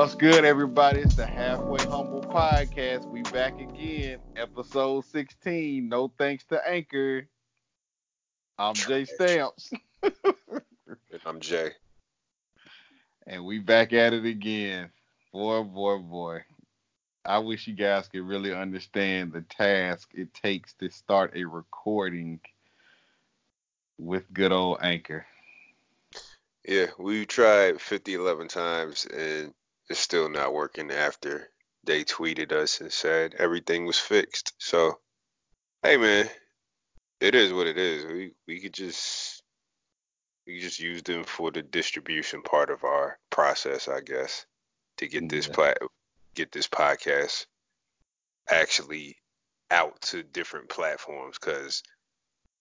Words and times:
What's 0.00 0.14
good, 0.14 0.46
everybody? 0.46 1.00
It's 1.00 1.16
the 1.16 1.26
Halfway 1.26 1.84
Humble 1.84 2.22
Podcast. 2.22 3.06
We 3.10 3.20
back 3.20 3.60
again, 3.60 4.18
episode 4.34 5.04
16. 5.04 5.86
No 5.86 6.10
thanks 6.16 6.42
to 6.46 6.66
Anchor. 6.66 7.28
I'm 8.58 8.72
Jay 8.72 9.04
Stamps. 9.04 9.70
I'm 11.26 11.38
Jay. 11.40 11.72
And 13.26 13.44
we 13.44 13.58
back 13.58 13.92
at 13.92 14.14
it 14.14 14.24
again. 14.24 14.88
Boy, 15.34 15.64
boy, 15.64 15.98
boy. 15.98 16.44
I 17.26 17.36
wish 17.40 17.66
you 17.66 17.74
guys 17.74 18.08
could 18.08 18.26
really 18.26 18.54
understand 18.54 19.34
the 19.34 19.42
task 19.42 20.08
it 20.14 20.32
takes 20.32 20.72
to 20.76 20.88
start 20.88 21.36
a 21.36 21.44
recording 21.44 22.40
with 23.98 24.32
good 24.32 24.50
old 24.50 24.78
Anchor. 24.80 25.26
Yeah, 26.66 26.86
we 26.98 27.26
tried 27.26 27.82
50, 27.82 28.14
11 28.14 28.48
times 28.48 29.04
and 29.04 29.52
it's 29.90 30.00
still 30.00 30.28
not 30.28 30.54
working 30.54 30.90
after 30.92 31.50
they 31.84 32.04
tweeted 32.04 32.52
us 32.52 32.80
and 32.80 32.92
said 32.92 33.34
everything 33.38 33.84
was 33.84 33.98
fixed. 33.98 34.54
So, 34.58 35.00
hey 35.82 35.96
man, 35.96 36.30
it 37.20 37.34
is 37.34 37.52
what 37.52 37.66
it 37.66 37.76
is. 37.76 38.06
We 38.06 38.32
we 38.46 38.60
could 38.60 38.72
just 38.72 39.42
we 40.46 40.54
could 40.54 40.62
just 40.62 40.78
use 40.78 41.02
them 41.02 41.24
for 41.24 41.50
the 41.50 41.62
distribution 41.62 42.42
part 42.42 42.70
of 42.70 42.84
our 42.84 43.18
process, 43.30 43.88
I 43.88 44.00
guess, 44.00 44.46
to 44.98 45.08
get 45.08 45.28
this 45.28 45.48
yeah. 45.48 45.54
plat 45.54 45.78
get 46.34 46.52
this 46.52 46.68
podcast 46.68 47.46
actually 48.48 49.16
out 49.72 50.00
to 50.02 50.22
different 50.22 50.68
platforms 50.68 51.36
because 51.38 51.82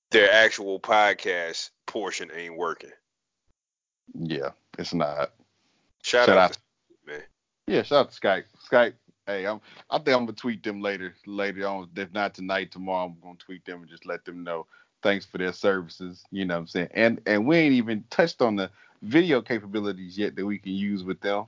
their 0.10 0.32
actual 0.32 0.80
podcast 0.80 1.70
portion 1.86 2.32
ain't 2.36 2.58
working. 2.58 2.92
Yeah, 4.16 4.50
it's 4.80 4.96
not. 4.96 5.32
Shout, 6.02 6.26
Shout 6.26 6.30
out, 6.30 6.38
out, 6.38 6.54
to. 6.54 6.60
Yeah, 7.70 7.84
shout 7.84 8.08
out 8.08 8.12
to 8.12 8.20
Skype. 8.20 8.46
Skype. 8.68 8.94
Hey, 9.28 9.46
I'm, 9.46 9.62
I 9.92 9.98
think 9.98 10.18
I'm 10.18 10.26
gonna 10.26 10.34
tweet 10.34 10.64
them 10.64 10.82
later. 10.82 11.14
Later 11.28 11.68
on, 11.68 11.88
if 11.96 12.12
not 12.12 12.34
tonight, 12.34 12.72
tomorrow, 12.72 13.06
I'm 13.06 13.18
gonna 13.22 13.36
tweet 13.38 13.64
them 13.64 13.82
and 13.82 13.90
just 13.90 14.08
let 14.08 14.26
them 14.26 14.44
know 14.44 14.66
thanks 15.04 15.24
for 15.24 15.38
their 15.38 15.54
services. 15.54 16.24
You 16.32 16.46
know 16.46 16.56
what 16.56 16.62
I'm 16.62 16.68
saying? 16.68 16.90
And 16.96 17.22
and 17.28 17.46
we 17.46 17.58
ain't 17.58 17.76
even 17.76 18.04
touched 18.10 18.42
on 18.42 18.56
the 18.56 18.72
video 19.04 19.40
capabilities 19.44 20.18
yet 20.18 20.36
that 20.36 20.46
we 20.48 20.58
can 20.58 20.72
use 20.72 21.04
with 21.04 21.22
them. 21.22 21.46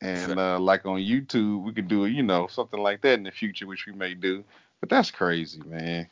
And 0.00 0.38
uh, 0.38 0.58
like 0.58 0.86
on 0.86 1.00
YouTube, 1.00 1.64
we 1.64 1.74
could 1.74 1.88
do 1.88 2.06
you 2.06 2.22
know 2.22 2.46
something 2.46 2.80
like 2.80 3.02
that 3.02 3.18
in 3.18 3.24
the 3.24 3.30
future, 3.30 3.66
which 3.66 3.84
we 3.86 3.92
may 3.92 4.14
do. 4.14 4.42
But 4.80 4.88
that's 4.88 5.10
crazy, 5.10 5.60
man. 5.66 6.08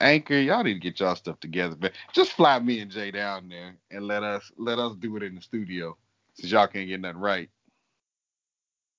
Anchor, 0.00 0.38
y'all 0.38 0.62
need 0.62 0.74
to 0.74 0.78
get 0.78 1.00
y'all 1.00 1.16
stuff 1.16 1.40
together, 1.40 1.74
man. 1.80 1.90
Just 2.12 2.34
fly 2.34 2.60
me 2.60 2.78
and 2.78 2.90
Jay 2.90 3.10
down 3.10 3.48
there 3.48 3.74
and 3.90 4.06
let 4.06 4.22
us 4.22 4.52
let 4.58 4.78
us 4.78 4.94
do 5.00 5.16
it 5.16 5.24
in 5.24 5.34
the 5.34 5.40
studio, 5.40 5.96
since 6.34 6.52
y'all 6.52 6.68
can't 6.68 6.86
get 6.86 7.00
nothing 7.00 7.18
right. 7.20 7.50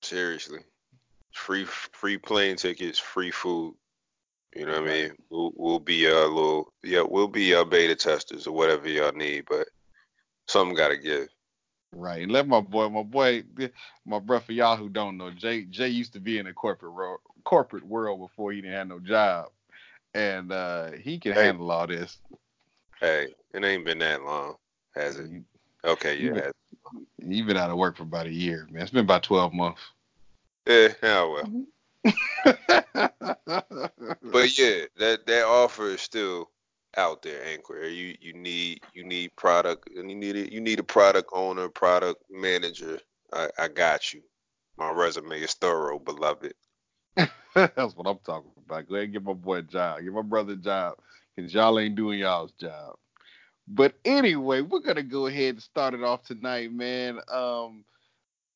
Seriously, 0.04 0.60
free 1.32 1.64
free 1.64 2.18
plane 2.18 2.56
tickets, 2.56 2.98
free 2.98 3.30
food. 3.30 3.74
You 4.54 4.66
know 4.66 4.72
what 4.72 4.90
I 4.90 4.92
mean? 4.92 5.12
We'll, 5.30 5.52
we'll 5.56 5.78
be 5.78 6.04
a 6.06 6.14
little 6.14 6.72
yeah, 6.82 7.00
we'll 7.00 7.26
be 7.26 7.54
our 7.54 7.64
beta 7.64 7.94
testers 7.94 8.46
or 8.46 8.54
whatever 8.54 8.86
y'all 8.86 9.12
need, 9.12 9.46
but 9.48 9.66
something 10.46 10.76
got 10.76 10.88
to 10.88 10.98
give. 10.98 11.28
Right. 11.92 12.22
And 12.22 12.30
let 12.30 12.46
my 12.46 12.60
boy, 12.60 12.90
my 12.90 13.02
boy, 13.02 13.44
my 14.04 14.18
brother, 14.18 14.44
for 14.44 14.52
y'all 14.52 14.76
who 14.76 14.90
don't 14.90 15.16
know, 15.16 15.30
Jay 15.30 15.64
Jay 15.64 15.88
used 15.88 16.12
to 16.12 16.20
be 16.20 16.38
in 16.38 16.44
the 16.44 16.52
corporate 16.52 16.92
world, 16.92 17.20
corporate 17.44 17.86
world 17.86 18.20
before 18.20 18.52
he 18.52 18.60
didn't 18.60 18.76
have 18.76 18.88
no 18.88 19.00
job, 19.00 19.46
and 20.12 20.52
uh, 20.52 20.90
he 20.92 21.18
can 21.18 21.32
hey, 21.32 21.44
handle 21.46 21.70
all 21.70 21.86
this. 21.86 22.18
Hey, 23.00 23.28
it 23.54 23.64
ain't 23.64 23.86
been 23.86 24.00
that 24.00 24.22
long, 24.22 24.56
has 24.94 25.18
it? 25.18 25.30
Okay, 25.82 26.18
yeah. 26.18 26.32
Been, 26.32 26.52
you've 27.32 27.46
been 27.46 27.56
out 27.56 27.70
of 27.70 27.78
work 27.78 27.96
for 27.96 28.02
about 28.02 28.26
a 28.26 28.32
year, 28.32 28.68
man. 28.70 28.82
It's 28.82 28.90
been 28.90 29.04
about 29.04 29.22
twelve 29.22 29.54
months. 29.54 29.80
Yeah, 30.66 30.88
yeah, 31.02 31.24
well. 31.24 31.64
but 34.22 34.58
yeah, 34.58 34.84
that 34.98 35.26
that 35.26 35.44
offer 35.46 35.88
is 35.88 36.00
still 36.00 36.50
out 36.96 37.22
there, 37.22 37.44
Anchor. 37.44 37.84
You 37.86 38.16
you 38.20 38.32
need 38.32 38.80
you 38.94 39.04
need 39.04 39.34
product 39.36 39.88
and 39.96 40.10
you 40.10 40.16
need 40.16 40.36
a, 40.36 40.52
you 40.52 40.60
need 40.60 40.78
a 40.78 40.84
product 40.84 41.30
owner, 41.32 41.68
product 41.68 42.22
manager. 42.30 43.00
I, 43.32 43.48
I 43.58 43.68
got 43.68 44.12
you. 44.12 44.22
My 44.76 44.90
resume 44.90 45.40
is 45.40 45.54
thorough, 45.54 45.98
beloved. 45.98 46.54
That's 47.16 47.96
what 47.96 48.06
I'm 48.06 48.18
talking 48.24 48.50
about. 48.64 48.88
Go 48.88 48.94
ahead 48.94 49.04
and 49.04 49.12
give 49.12 49.24
my 49.24 49.32
boy 49.32 49.58
a 49.58 49.62
job. 49.62 50.00
Give 50.02 50.12
my 50.12 50.22
brother 50.22 50.54
a 50.54 50.56
job. 50.56 50.94
Cause 51.38 51.52
y'all 51.52 51.78
ain't 51.80 51.96
doing 51.96 52.20
y'all's 52.20 52.52
job. 52.52 52.96
But 53.66 53.94
anyway, 54.04 54.60
we're 54.60 54.80
gonna 54.80 55.02
go 55.02 55.26
ahead 55.26 55.54
and 55.54 55.62
start 55.62 55.94
it 55.94 56.02
off 56.02 56.22
tonight, 56.24 56.72
man. 56.72 57.18
Um 57.32 57.84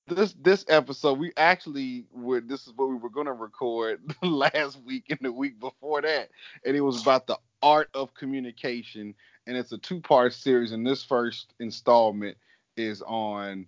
this 0.08 0.34
this 0.40 0.64
episode 0.68 1.18
we 1.18 1.32
actually 1.36 2.04
were 2.12 2.40
this 2.40 2.66
is 2.66 2.72
what 2.76 2.88
we 2.88 2.96
were 2.96 3.10
gonna 3.10 3.32
record 3.32 4.00
last 4.22 4.80
week 4.84 5.06
and 5.10 5.18
the 5.22 5.32
week 5.32 5.60
before 5.60 6.02
that. 6.02 6.30
And 6.64 6.76
it 6.76 6.80
was 6.80 7.02
about 7.02 7.26
the 7.26 7.38
art 7.62 7.90
of 7.94 8.14
communication. 8.14 9.14
And 9.46 9.56
it's 9.56 9.72
a 9.72 9.78
two 9.78 10.00
part 10.00 10.32
series. 10.32 10.72
And 10.72 10.86
this 10.86 11.02
first 11.02 11.54
installment 11.60 12.36
is 12.76 13.02
on 13.02 13.66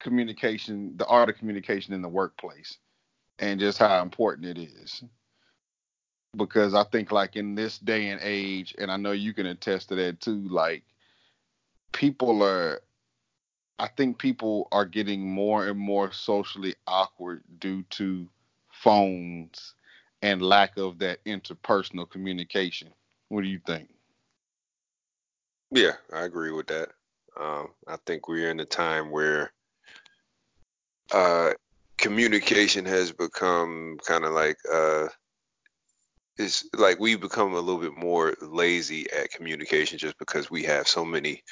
communication, 0.00 0.96
the 0.96 1.06
art 1.06 1.28
of 1.28 1.36
communication 1.36 1.94
in 1.94 2.02
the 2.02 2.08
workplace 2.08 2.78
and 3.38 3.60
just 3.60 3.78
how 3.78 4.02
important 4.02 4.46
it 4.46 4.58
is. 4.58 5.02
Because 6.36 6.74
I 6.74 6.84
think 6.84 7.10
like 7.10 7.36
in 7.36 7.54
this 7.54 7.78
day 7.78 8.08
and 8.08 8.20
age, 8.22 8.74
and 8.78 8.90
I 8.90 8.96
know 8.96 9.12
you 9.12 9.32
can 9.32 9.46
attest 9.46 9.88
to 9.88 9.94
that 9.96 10.20
too, 10.20 10.46
like 10.48 10.84
people 11.92 12.42
are 12.42 12.80
I 13.78 13.88
think 13.88 14.18
people 14.18 14.68
are 14.72 14.84
getting 14.84 15.28
more 15.28 15.66
and 15.68 15.78
more 15.78 16.10
socially 16.12 16.74
awkward 16.86 17.42
due 17.60 17.84
to 17.90 18.28
phones 18.72 19.74
and 20.22 20.42
lack 20.42 20.76
of 20.76 20.98
that 20.98 21.24
interpersonal 21.24 22.08
communication. 22.10 22.88
What 23.28 23.42
do 23.42 23.48
you 23.48 23.60
think? 23.66 23.88
Yeah, 25.70 25.92
I 26.12 26.22
agree 26.22 26.50
with 26.50 26.66
that. 26.68 26.88
Um, 27.38 27.68
I 27.86 27.96
think 28.06 28.26
we're 28.26 28.50
in 28.50 28.58
a 28.60 28.64
time 28.64 29.10
where 29.10 29.52
uh, 31.12 31.52
communication 31.98 32.84
has 32.86 33.12
become 33.12 33.98
kind 34.04 34.24
of 34.24 34.32
like 34.32 34.56
uh, 34.72 35.06
it's 36.36 36.64
like 36.74 36.98
we've 36.98 37.20
become 37.20 37.54
a 37.54 37.60
little 37.60 37.80
bit 37.80 37.96
more 37.96 38.34
lazy 38.40 39.10
at 39.10 39.30
communication 39.30 39.98
just 39.98 40.18
because 40.18 40.50
we 40.50 40.62
have 40.62 40.88
so 40.88 41.04
many 41.04 41.42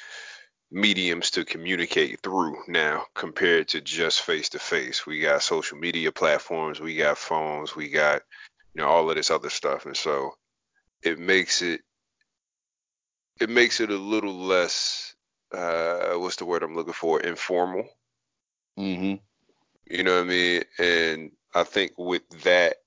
mediums 0.71 1.31
to 1.31 1.45
communicate 1.45 2.21
through 2.21 2.57
now 2.67 3.05
compared 3.13 3.69
to 3.69 3.81
just 3.81 4.21
face 4.21 4.49
to 4.49 4.59
face. 4.59 5.05
We 5.05 5.21
got 5.21 5.43
social 5.43 5.77
media 5.77 6.11
platforms, 6.11 6.79
we 6.79 6.95
got 6.95 7.17
phones, 7.17 7.75
we 7.75 7.89
got 7.89 8.21
you 8.73 8.81
know 8.81 8.87
all 8.87 9.09
of 9.09 9.15
this 9.15 9.31
other 9.31 9.49
stuff, 9.49 9.85
and 9.85 9.95
so 9.95 10.31
it 11.01 11.19
makes 11.19 11.61
it 11.61 11.81
it 13.39 13.49
makes 13.49 13.79
it 13.79 13.89
a 13.89 13.97
little 13.97 14.33
less 14.33 15.15
uh, 15.53 16.13
what's 16.15 16.37
the 16.37 16.45
word 16.45 16.63
I'm 16.63 16.75
looking 16.75 16.93
for 16.93 17.21
informal. 17.21 17.87
Mm-hmm. 18.77 19.15
You 19.89 20.03
know 20.03 20.15
what 20.15 20.25
I 20.25 20.27
mean? 20.27 20.63
And 20.79 21.31
I 21.55 21.63
think 21.63 21.93
with 21.97 22.27
that, 22.43 22.77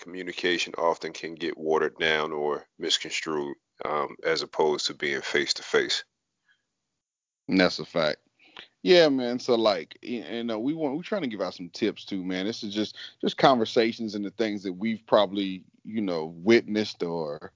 communication 0.00 0.74
often 0.78 1.12
can 1.12 1.34
get 1.34 1.58
watered 1.58 1.98
down 1.98 2.32
or 2.32 2.66
misconstrued 2.78 3.56
um, 3.84 4.16
as 4.24 4.42
opposed 4.42 4.86
to 4.86 4.94
being 4.94 5.20
face 5.20 5.54
to 5.54 5.62
face. 5.62 6.04
That's 7.48 7.78
a 7.78 7.84
fact. 7.84 8.18
Yeah, 8.82 9.08
man. 9.08 9.38
So 9.38 9.56
like, 9.56 9.98
you 10.02 10.44
know, 10.44 10.58
we 10.58 10.72
want 10.74 10.96
we're 10.96 11.02
trying 11.02 11.22
to 11.22 11.28
give 11.28 11.40
out 11.40 11.54
some 11.54 11.70
tips 11.70 12.04
too, 12.04 12.24
man. 12.24 12.46
This 12.46 12.62
is 12.62 12.72
just 12.72 12.96
just 13.20 13.36
conversations 13.36 14.14
and 14.14 14.24
the 14.24 14.30
things 14.30 14.62
that 14.62 14.72
we've 14.72 15.02
probably 15.06 15.64
you 15.84 16.00
know 16.00 16.34
witnessed 16.36 17.02
or 17.02 17.52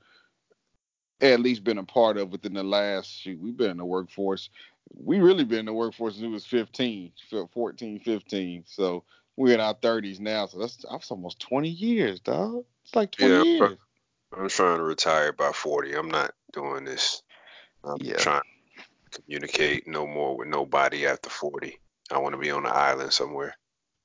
at 1.21 1.41
least 1.41 1.65
been 1.65 1.79
a 1.79 1.85
part 1.85 2.17
of 2.17 2.31
within 2.31 2.55
the 2.55 2.63
last 2.63 3.11
shoot. 3.11 3.39
We've 3.41 3.57
been 3.57 3.71
in 3.71 3.77
the 3.77 3.85
workforce. 3.85 4.51
We 4.93 5.21
really 5.21 5.45
been 5.45 5.61
in 5.61 5.67
the 5.67 5.73
workforce 5.73 6.15
since 6.15 6.25
we 6.25 6.33
was 6.33 6.47
15, 6.47 7.13
14, 7.53 8.01
15. 8.01 8.65
So 8.67 9.05
we're 9.37 9.55
in 9.55 9.61
our 9.61 9.75
30s 9.75 10.19
now. 10.19 10.47
So 10.47 10.59
that's 10.59 10.85
that's 10.91 11.11
almost 11.11 11.39
20 11.41 11.69
years, 11.69 12.21
dog. 12.21 12.65
It's 12.85 12.97
like 12.97 13.13
20 13.13 13.33
yeah, 13.33 13.43
years. 13.43 13.79
I'm 14.37 14.49
trying 14.49 14.79
to 14.79 14.85
retire 14.85 15.33
by 15.33 15.53
40. 15.53 15.95
I'm 15.95 16.11
not 16.11 16.33
doing 16.53 16.85
this. 16.85 17.23
I'm 17.85 17.99
yeah. 18.01 18.17
trying 18.17 18.43
communicate 19.11 19.87
no 19.87 20.07
more 20.07 20.37
with 20.37 20.49
nobody 20.49 21.07
after 21.07 21.31
40. 21.31 21.79
I 22.11 22.19
want 22.19 22.35
to 22.35 22.41
be 22.41 22.51
on 22.51 22.67
an 22.67 22.73
island 22.73 23.13
somewhere. 23.13 23.57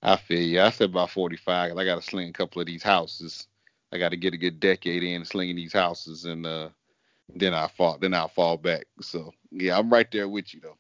I 0.02 0.16
feel 0.18 0.42
you. 0.42 0.62
I 0.62 0.69
said 0.69 0.90
about 0.92 1.10
45. 1.12 1.78
I 1.78 1.86
got 1.86 1.96
to 1.96 2.02
sling 2.02 2.30
a 2.30 2.34
couple 2.34 2.62
of 2.62 2.68
these 2.68 2.84
houses. 2.84 3.48
I 3.92 3.98
got 3.98 4.10
to 4.10 4.18
get 4.18 4.34
a 4.34 4.38
good 4.38 4.60
decade 4.60 5.04
in 5.04 5.25
slinging 5.25 5.56
these 5.56 5.74
houses 5.74 6.25
and 6.25 6.46
uh 6.46 6.69
then 7.30 7.54
I 7.54 7.68
fall 7.68 7.98
then 8.00 8.13
I'll 8.13 8.28
fall 8.28 8.57
back. 8.57 8.86
So 9.02 9.31
yeah, 9.52 9.78
I'm 9.78 9.90
right 9.92 10.10
there 10.12 10.28
with 10.28 10.54
you 10.54 10.62
though. 10.62 10.78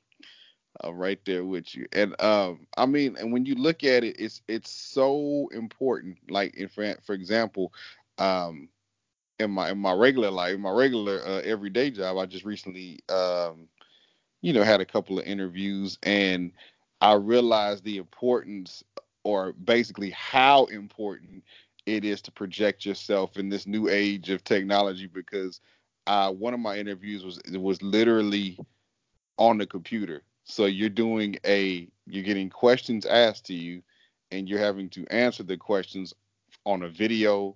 I'm 0.81 0.97
right 0.97 1.19
there 1.25 1.45
with 1.45 1.73
you. 1.75 1.87
And 1.93 2.19
um 2.21 2.67
I 2.77 2.85
mean 2.85 3.15
and 3.17 3.31
when 3.31 3.45
you 3.45 3.55
look 3.55 3.83
at 3.83 4.03
it, 4.03 4.17
it's 4.19 4.41
it's 4.47 4.69
so 4.69 5.49
important. 5.53 6.17
Like 6.29 6.55
in 6.55 6.67
for, 6.69 6.93
for 7.05 7.13
example, 7.13 7.73
um 8.17 8.69
in 9.39 9.51
my 9.51 9.71
in 9.71 9.77
my 9.79 9.93
regular 9.93 10.31
life, 10.31 10.57
my 10.59 10.71
regular 10.71 11.21
uh, 11.25 11.41
everyday 11.41 11.91
job, 11.91 12.17
I 12.17 12.25
just 12.25 12.45
recently 12.45 12.99
um 13.09 13.67
you 14.45 14.53
know 14.53 14.63
had 14.63 14.79
a 14.79 14.85
couple 14.85 15.17
of 15.17 15.25
interviews 15.25 15.97
and 16.03 16.51
I 17.01 17.13
realized 17.13 17.83
the 17.83 17.97
importance, 17.97 18.83
or 19.23 19.53
basically 19.53 20.11
how 20.11 20.65
important 20.65 21.43
it 21.87 22.05
is 22.05 22.21
to 22.21 22.31
project 22.31 22.85
yourself 22.85 23.37
in 23.37 23.49
this 23.49 23.65
new 23.65 23.89
age 23.89 24.29
of 24.29 24.43
technology. 24.43 25.07
Because 25.07 25.61
uh, 26.05 26.31
one 26.31 26.53
of 26.53 26.59
my 26.59 26.77
interviews 26.77 27.23
was 27.25 27.41
was 27.59 27.81
literally 27.81 28.59
on 29.39 29.57
the 29.57 29.65
computer. 29.65 30.21
So 30.43 30.65
you're 30.65 30.89
doing 30.89 31.37
a 31.43 31.87
you're 32.05 32.23
getting 32.23 32.51
questions 32.51 33.07
asked 33.07 33.47
to 33.47 33.55
you, 33.55 33.81
and 34.29 34.47
you're 34.47 34.59
having 34.59 34.89
to 34.91 35.07
answer 35.07 35.41
the 35.41 35.57
questions 35.57 36.13
on 36.65 36.83
a 36.83 36.89
video 36.89 37.55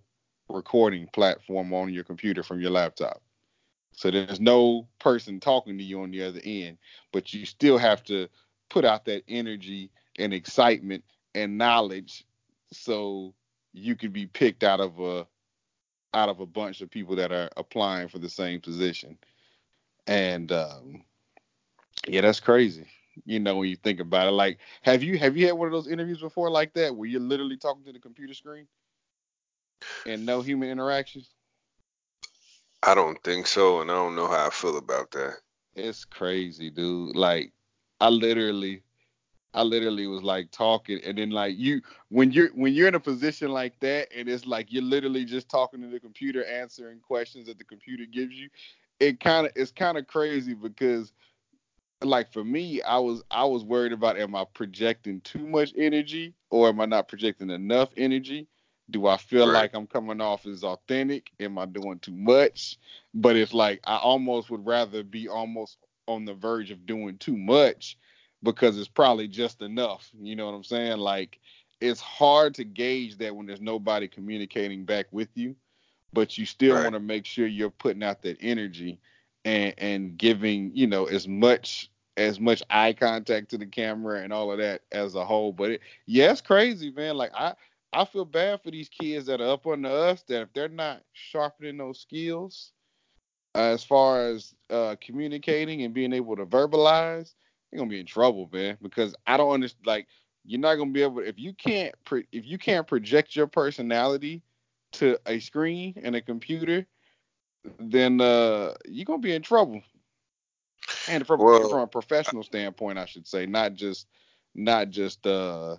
recording 0.49 1.07
platform 1.13 1.71
on 1.71 1.93
your 1.93 2.03
computer 2.03 2.41
from 2.41 2.59
your 2.59 2.71
laptop. 2.71 3.21
So 3.99 4.09
there's 4.09 4.39
no 4.39 4.87
person 4.99 5.41
talking 5.41 5.77
to 5.77 5.83
you 5.83 6.01
on 6.03 6.11
the 6.11 6.23
other 6.23 6.39
end, 6.45 6.77
but 7.11 7.33
you 7.33 7.45
still 7.45 7.77
have 7.77 8.01
to 8.05 8.29
put 8.69 8.85
out 8.85 9.03
that 9.03 9.23
energy 9.27 9.91
and 10.17 10.33
excitement 10.33 11.03
and 11.35 11.57
knowledge 11.57 12.23
so 12.71 13.33
you 13.73 13.97
could 13.97 14.13
be 14.13 14.25
picked 14.25 14.63
out 14.63 14.79
of 14.79 15.01
a 15.01 15.27
out 16.13 16.29
of 16.29 16.39
a 16.39 16.45
bunch 16.45 16.79
of 16.79 16.89
people 16.89 17.17
that 17.17 17.33
are 17.33 17.49
applying 17.57 18.07
for 18.07 18.19
the 18.19 18.29
same 18.29 18.61
position. 18.61 19.17
And 20.07 20.49
um, 20.53 21.03
yeah, 22.07 22.21
that's 22.21 22.39
crazy. 22.39 22.85
You 23.25 23.41
know, 23.41 23.57
when 23.57 23.67
you 23.67 23.75
think 23.75 23.99
about 23.99 24.29
it, 24.29 24.31
like, 24.31 24.59
have 24.81 25.03
you 25.03 25.17
have 25.17 25.35
you 25.35 25.45
had 25.45 25.55
one 25.55 25.67
of 25.67 25.73
those 25.73 25.89
interviews 25.89 26.21
before 26.21 26.49
like 26.49 26.73
that 26.75 26.95
where 26.95 27.09
you're 27.09 27.19
literally 27.19 27.57
talking 27.57 27.83
to 27.83 27.91
the 27.91 27.99
computer 27.99 28.33
screen 28.33 28.65
and 30.05 30.25
no 30.25 30.39
human 30.39 30.69
interactions? 30.69 31.31
I 32.83 32.95
don't 32.95 33.21
think 33.23 33.45
so, 33.47 33.81
and 33.81 33.91
I 33.91 33.95
don't 33.95 34.15
know 34.15 34.27
how 34.27 34.47
I 34.47 34.49
feel 34.49 34.77
about 34.77 35.11
that. 35.11 35.35
It's 35.75 36.05
crazy, 36.05 36.69
dude. 36.69 37.15
Like, 37.15 37.51
I 37.99 38.09
literally, 38.09 38.83
I 39.53 39.63
literally 39.63 40.07
was 40.07 40.23
like 40.23 40.51
talking, 40.51 40.99
and 41.03 41.17
then 41.17 41.31
like 41.31 41.57
you, 41.57 41.81
when 42.07 42.31
you're 42.31 42.49
when 42.49 42.73
you're 42.73 42.87
in 42.87 42.95
a 42.95 42.99
position 42.99 43.49
like 43.51 43.79
that, 43.81 44.07
and 44.15 44.29
it's 44.29 44.45
like 44.45 44.71
you're 44.71 44.83
literally 44.83 45.25
just 45.25 45.49
talking 45.49 45.81
to 45.81 45.87
the 45.87 45.99
computer, 45.99 46.45
answering 46.45 46.99
questions 46.99 47.47
that 47.47 47.57
the 47.57 47.65
computer 47.65 48.05
gives 48.05 48.35
you. 48.35 48.49
It 48.99 49.19
kind 49.19 49.45
of 49.45 49.53
it's 49.55 49.71
kind 49.71 49.97
of 49.97 50.07
crazy 50.07 50.53
because 50.53 51.11
like 52.01 52.31
for 52.31 52.43
me, 52.43 52.81
I 52.81 52.97
was 52.97 53.23
I 53.29 53.43
was 53.43 53.63
worried 53.63 53.91
about 53.91 54.17
am 54.17 54.35
I 54.35 54.45
projecting 54.53 55.21
too 55.21 55.45
much 55.45 55.73
energy 55.77 56.33
or 56.49 56.69
am 56.69 56.79
I 56.79 56.85
not 56.85 57.07
projecting 57.07 57.49
enough 57.49 57.89
energy? 57.97 58.47
Do 58.89 59.07
I 59.07 59.17
feel 59.17 59.47
right. 59.47 59.53
like 59.53 59.75
I'm 59.75 59.87
coming 59.87 60.21
off 60.21 60.45
as 60.45 60.63
authentic? 60.63 61.31
Am 61.39 61.57
I 61.57 61.65
doing 61.65 61.99
too 61.99 62.13
much? 62.13 62.77
But 63.13 63.35
it's 63.35 63.53
like 63.53 63.79
I 63.83 63.97
almost 63.97 64.49
would 64.49 64.65
rather 64.65 65.03
be 65.03 65.27
almost 65.27 65.77
on 66.07 66.25
the 66.25 66.33
verge 66.33 66.71
of 66.71 66.85
doing 66.85 67.17
too 67.17 67.37
much 67.37 67.97
because 68.43 68.77
it's 68.77 68.87
probably 68.87 69.27
just 69.27 69.61
enough. 69.61 70.09
You 70.19 70.35
know 70.35 70.45
what 70.45 70.55
I'm 70.55 70.63
saying? 70.63 70.97
Like 70.97 71.39
it's 71.81 72.01
hard 72.01 72.55
to 72.55 72.63
gauge 72.63 73.17
that 73.17 73.35
when 73.35 73.45
there's 73.45 73.61
nobody 73.61 74.07
communicating 74.07 74.85
back 74.85 75.07
with 75.11 75.29
you, 75.35 75.55
but 76.13 76.37
you 76.37 76.45
still 76.45 76.75
right. 76.75 76.83
want 76.83 76.93
to 76.93 76.99
make 76.99 77.25
sure 77.25 77.47
you're 77.47 77.69
putting 77.69 78.03
out 78.03 78.21
that 78.23 78.37
energy 78.41 78.99
and 79.45 79.73
and 79.77 80.17
giving 80.17 80.71
you 80.73 80.87
know 80.87 81.05
as 81.05 81.27
much 81.27 81.89
as 82.17 82.39
much 82.39 82.61
eye 82.69 82.91
contact 82.91 83.49
to 83.49 83.57
the 83.57 83.65
camera 83.65 84.21
and 84.21 84.33
all 84.33 84.51
of 84.51 84.57
that 84.57 84.81
as 84.91 85.15
a 85.15 85.23
whole. 85.23 85.53
But 85.53 85.71
it, 85.71 85.81
yeah, 86.05 86.31
it's 86.31 86.41
crazy, 86.41 86.91
man. 86.91 87.15
Like 87.15 87.31
I 87.33 87.53
I 87.93 88.05
feel 88.05 88.25
bad 88.25 88.61
for 88.61 88.71
these 88.71 88.89
kids 88.89 89.25
that 89.27 89.41
are 89.41 89.51
up 89.51 89.65
under 89.67 89.89
us 89.89 90.23
that 90.23 90.41
if 90.41 90.53
they're 90.53 90.69
not 90.69 91.03
sharpening 91.13 91.77
those 91.77 91.99
skills 91.99 92.71
uh, 93.55 93.59
as 93.59 93.83
far 93.83 94.27
as 94.27 94.53
uh, 94.69 94.95
communicating 95.01 95.83
and 95.83 95.93
being 95.93 96.13
able 96.13 96.35
to 96.35 96.45
verbalize, 96.45 97.33
you're 97.71 97.79
gonna 97.79 97.89
be 97.89 97.99
in 97.99 98.05
trouble, 98.05 98.49
man. 98.51 98.77
Because 98.81 99.15
I 99.25 99.37
don't 99.37 99.51
understand. 99.51 99.87
Like 99.87 100.07
you're 100.45 100.59
not 100.59 100.75
gonna 100.75 100.91
be 100.91 101.03
able 101.03 101.19
if 101.19 101.39
you 101.39 101.53
can't 101.53 101.95
pre- 102.05 102.27
if 102.31 102.45
you 102.45 102.57
can't 102.57 102.87
project 102.87 103.35
your 103.35 103.47
personality 103.47 104.43
to 104.93 105.19
a 105.25 105.39
screen 105.39 105.95
and 106.03 106.15
a 106.15 106.21
computer 106.21 106.85
then 107.79 108.21
uh, 108.21 108.73
you're 108.85 109.05
gonna 109.05 109.19
be 109.19 109.33
in 109.33 109.41
trouble. 109.41 109.81
And 111.07 111.25
from 111.25 111.39
well, 111.39 111.69
from 111.69 111.81
a 111.81 111.87
professional 111.87 112.43
standpoint, 112.43 112.97
I 112.97 113.05
should 113.05 113.27
say, 113.27 113.45
not 113.45 113.73
just 113.73 114.07
not 114.55 114.89
just 114.89 115.25
uh, 115.25 115.77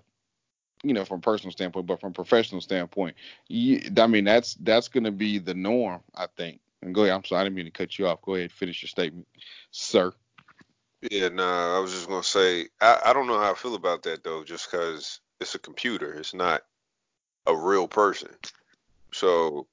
you 0.82 0.94
know, 0.94 1.05
from 1.05 1.21
personal 1.21 1.53
standpoint, 1.53 1.87
but 1.87 2.00
from 2.00 2.12
professional 2.12 2.61
standpoint, 2.61 3.17
you, 3.49 3.82
I 3.99 4.06
mean, 4.06 4.25
that's 4.25 4.55
that's 4.55 4.88
gonna 4.88 5.11
be 5.11 5.38
the 5.38 5.55
norm, 5.55 6.00
I 6.15 6.27
think. 6.27 6.61
And 6.82 6.94
go 6.94 7.03
ahead. 7.03 7.15
I'm 7.15 7.25
sorry, 7.25 7.43
I 7.43 7.44
didn't 7.44 7.56
mean 7.56 7.67
to 7.67 7.71
cut 7.71 7.99
you 7.99 8.06
off. 8.06 8.23
Go 8.23 8.35
ahead, 8.35 8.53
finish 8.53 8.82
your 8.82 8.88
statement, 8.88 9.27
sir. 9.71 10.12
Yeah, 11.11 11.29
nah, 11.29 11.77
I 11.77 11.81
was 11.81 11.93
just 11.93 12.09
gonna 12.09 12.23
say, 12.23 12.69
I, 12.81 12.99
I 13.06 13.12
don't 13.12 13.27
know 13.27 13.38
how 13.38 13.53
I 13.53 13.55
feel 13.55 13.75
about 13.75 14.03
that 14.05 14.25
though, 14.25 14.44
just 14.44 14.71
because 14.71 15.21
it's 15.41 15.55
a 15.55 15.59
computer, 15.59 16.12
it's 16.15 16.35
not 16.35 16.62
a 17.47 17.56
real 17.56 17.88
person. 17.88 18.31
So 19.12 19.67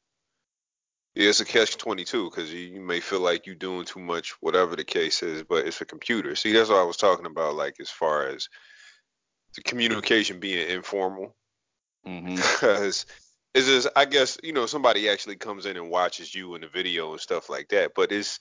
yeah, 1.16 1.30
it's 1.30 1.40
a 1.40 1.46
catch 1.46 1.78
twenty 1.78 2.06
two 2.06 2.30
because 2.30 2.54
you, 2.54 2.60
you, 2.60 2.82
may 2.82 3.00
feel 3.00 3.20
like 3.20 3.46
you're 3.46 3.56
doing 3.56 3.86
too 3.86 4.00
much, 4.00 4.32
whatever 4.42 4.76
the 4.76 4.84
case 4.84 5.24
is, 5.24 5.44
but 5.44 5.66
it's 5.66 5.82
a 5.82 5.86
computer. 5.86 6.36
See, 6.36 6.54
that's 6.54 6.70
what 6.70 6.80
I 6.80 6.84
was 6.84 6.98
talking 6.98 7.26
about, 7.26 7.56
like 7.56 7.76
as 7.82 7.90
far 7.90 8.28
as 8.28 8.50
the 9.58 9.64
communication 9.64 10.40
being 10.40 10.70
informal. 10.70 11.36
Mm-hmm. 12.08 12.36
Because 12.36 13.06
it's 13.54 13.68
just, 13.68 13.88
I 13.96 14.06
guess, 14.06 14.38
you 14.44 14.54
know, 14.54 14.68
somebody 14.68 15.10
actually 15.10 15.36
comes 15.36 15.66
in 15.66 15.76
and 15.76 15.90
watches 15.90 16.34
you 16.34 16.56
in 16.56 16.62
the 16.62 16.68
video 16.68 17.12
and 17.12 17.20
stuff 17.20 17.50
like 17.50 17.70
that, 17.70 17.94
but 17.96 18.12
it's 18.12 18.40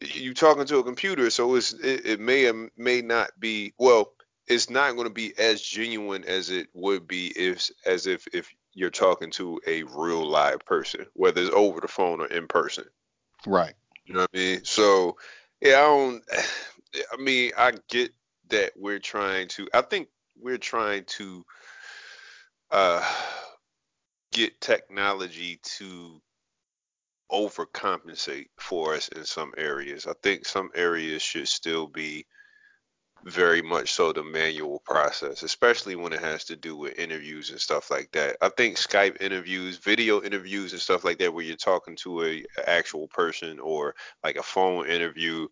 you 0.00 0.34
talking 0.34 0.66
to 0.66 0.78
a 0.78 0.84
computer, 0.84 1.30
so 1.30 1.54
it's 1.54 1.72
it, 1.72 2.06
it 2.06 2.20
may 2.20 2.48
or 2.48 2.70
may 2.76 3.02
not 3.02 3.30
be 3.38 3.74
well. 3.78 4.12
It's 4.46 4.70
not 4.70 4.94
going 4.94 5.08
to 5.08 5.12
be 5.12 5.32
as 5.38 5.60
genuine 5.60 6.22
as 6.24 6.50
it 6.50 6.68
would 6.74 7.08
be 7.08 7.32
if 7.34 7.68
as 7.84 8.06
if 8.06 8.26
if 8.32 8.54
you're 8.74 8.90
talking 8.90 9.30
to 9.32 9.60
a 9.66 9.82
real 9.84 10.24
live 10.24 10.64
person, 10.64 11.06
whether 11.14 11.40
it's 11.40 11.50
over 11.50 11.80
the 11.80 11.88
phone 11.88 12.20
or 12.20 12.26
in 12.26 12.46
person. 12.46 12.84
Right. 13.46 13.74
You 14.04 14.14
know 14.14 14.20
what 14.20 14.30
I 14.34 14.36
mean? 14.36 14.64
So, 14.64 15.16
yeah, 15.60 15.78
I 15.78 15.80
don't. 15.80 16.22
I 17.12 17.16
mean, 17.16 17.52
I 17.58 17.72
get 17.88 18.12
that 18.48 18.72
we're 18.76 19.00
trying 19.00 19.48
to. 19.48 19.66
I 19.74 19.82
think 19.82 20.08
we're 20.40 20.58
trying 20.58 21.04
to 21.04 21.44
uh, 22.70 23.12
get 24.32 24.60
technology 24.60 25.58
to 25.62 26.20
overcompensate 27.32 28.46
for 28.58 28.94
us 28.94 29.08
in 29.08 29.24
some 29.24 29.52
areas. 29.56 30.06
I 30.06 30.12
think 30.22 30.46
some 30.46 30.70
areas 30.74 31.22
should 31.22 31.48
still 31.48 31.86
be 31.86 32.26
very 33.24 33.62
much 33.62 33.92
so 33.92 34.12
the 34.12 34.22
manual 34.22 34.80
process, 34.84 35.42
especially 35.42 35.96
when 35.96 36.12
it 36.12 36.20
has 36.20 36.44
to 36.44 36.54
do 36.54 36.76
with 36.76 36.98
interviews 36.98 37.50
and 37.50 37.60
stuff 37.60 37.90
like 37.90 38.10
that. 38.12 38.36
I 38.40 38.50
think 38.50 38.76
Skype 38.76 39.20
interviews, 39.20 39.78
video 39.78 40.22
interviews 40.22 40.72
and 40.72 40.80
stuff 40.80 41.04
like 41.04 41.18
that, 41.18 41.32
where 41.32 41.44
you're 41.44 41.56
talking 41.56 41.96
to 42.02 42.22
a, 42.22 42.44
a 42.58 42.68
actual 42.68 43.08
person 43.08 43.58
or 43.58 43.94
like 44.22 44.36
a 44.36 44.42
phone 44.42 44.86
interview, 44.86 45.48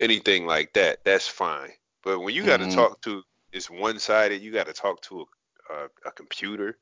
anything 0.00 0.46
like 0.46 0.72
that, 0.74 0.98
that's 1.04 1.26
fine. 1.26 1.70
But 2.02 2.20
when 2.20 2.34
you 2.34 2.44
got 2.44 2.58
to 2.58 2.66
mm-hmm. 2.66 2.74
talk 2.74 3.00
to, 3.02 3.22
it's 3.54 3.70
one 3.70 3.98
sided. 3.98 4.42
You 4.42 4.50
got 4.52 4.66
to 4.66 4.72
talk 4.72 5.00
to 5.02 5.20
a, 5.20 5.72
a, 5.72 5.88
a 6.06 6.12
computer. 6.12 6.76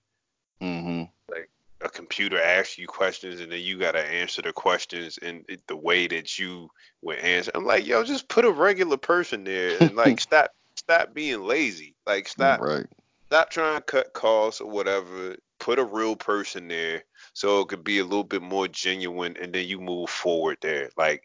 Mm-hmm. 0.61 1.05
Like 1.31 1.51
a 1.83 1.89
computer 1.89 2.41
asks 2.41 2.79
you 2.79 2.87
questions 2.87 3.41
and 3.41 3.53
then 3.53 3.61
you 3.61 3.79
got 3.79 3.93
to 3.93 4.01
answer 4.01 4.43
the 4.43 4.53
questions 4.53 5.19
in 5.19 5.45
the 5.69 5.77
way 5.77 6.07
that 6.07 6.39
you 6.39 6.71
would 7.03 7.19
answer. 7.19 7.53
I'm 7.55 7.67
like, 7.67 7.87
yo, 7.87 8.03
just 8.05 8.29
put 8.29 8.45
a 8.45 8.51
regular 8.51 8.97
person 8.97 9.45
there 9.45 9.77
and 9.81 9.95
like 9.97 10.21
stop 10.21 10.55
stop 10.77 11.13
being 11.15 11.43
lazy. 11.43 11.95
Like 12.07 12.27
stop 12.27 12.61
right. 12.61 12.87
stop 13.27 13.51
trying 13.51 13.77
to 13.77 13.83
cut 13.83 14.13
costs 14.15 14.61
or 14.61 14.71
whatever. 14.71 15.37
Put 15.59 15.79
a 15.79 15.85
real 15.85 16.17
person 16.17 16.69
there 16.69 17.05
so 17.35 17.61
it 17.61 17.69
could 17.69 17.85
be 17.85 17.99
a 17.99 18.05
little 18.05 18.25
bit 18.25 18.43
more 18.43 18.67
genuine 18.67 19.37
and 19.41 19.53
then 19.53 19.67
you 19.69 19.79
move 19.79 20.11
forward 20.11 20.59
there. 20.61 20.91
Like 20.97 21.25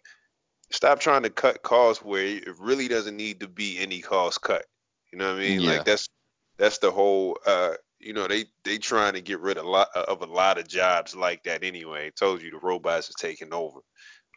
stop 0.72 1.00
trying 1.00 1.24
to 1.24 1.30
cut 1.30 1.64
costs 1.64 2.04
where 2.04 2.26
it 2.26 2.60
really 2.60 2.88
doesn't 2.88 3.16
need 3.16 3.40
to 3.40 3.48
be 3.48 3.80
any 3.80 4.00
cost 4.02 4.42
cut. 4.42 4.66
You 5.12 5.20
know 5.20 5.28
what 5.28 5.38
I 5.38 5.40
mean? 5.40 5.62
Yeah. 5.62 5.72
Like 5.72 5.86
that's 5.86 6.10
that's 6.58 6.80
the 6.80 6.92
whole 6.92 7.38
uh 7.46 7.74
you 8.00 8.14
know 8.14 8.28
they 8.28 8.46
they 8.64 8.78
trying 8.78 9.14
to 9.14 9.22
get 9.22 9.40
rid 9.40 9.58
of 9.58 9.66
a 9.66 9.70
lot 9.70 9.90
of 9.96 10.22
a 10.22 10.26
lot 10.26 10.58
of 10.58 10.68
jobs 10.68 11.16
like 11.16 11.44
that 11.44 11.64
anyway. 11.64 12.08
I 12.08 12.10
told 12.10 12.42
you 12.42 12.52
the 12.52 12.58
robots 12.58 13.10
are 13.10 13.20
taking 13.20 13.54
over, 13.54 13.80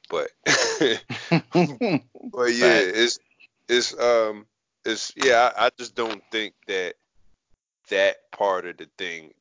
but 0.08 0.30
but 0.44 1.02
yeah, 1.52 2.80
it's 2.82 3.18
it's 3.68 3.98
um 3.98 4.46
it's 4.84 5.12
yeah 5.16 5.50
I, 5.56 5.66
I 5.66 5.70
just 5.78 5.94
don't 5.94 6.22
think 6.30 6.54
that 6.66 6.94
that 7.90 8.30
part 8.32 8.66
of 8.66 8.76
the 8.76 8.88
thing 8.96 9.32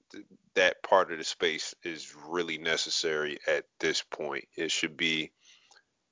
that 0.55 0.81
part 0.83 1.11
of 1.11 1.17
the 1.17 1.23
space 1.23 1.73
is 1.83 2.13
really 2.27 2.57
necessary 2.57 3.37
at 3.47 3.65
this 3.79 4.01
point. 4.01 4.45
It 4.57 4.71
should 4.71 4.97
be 4.97 5.31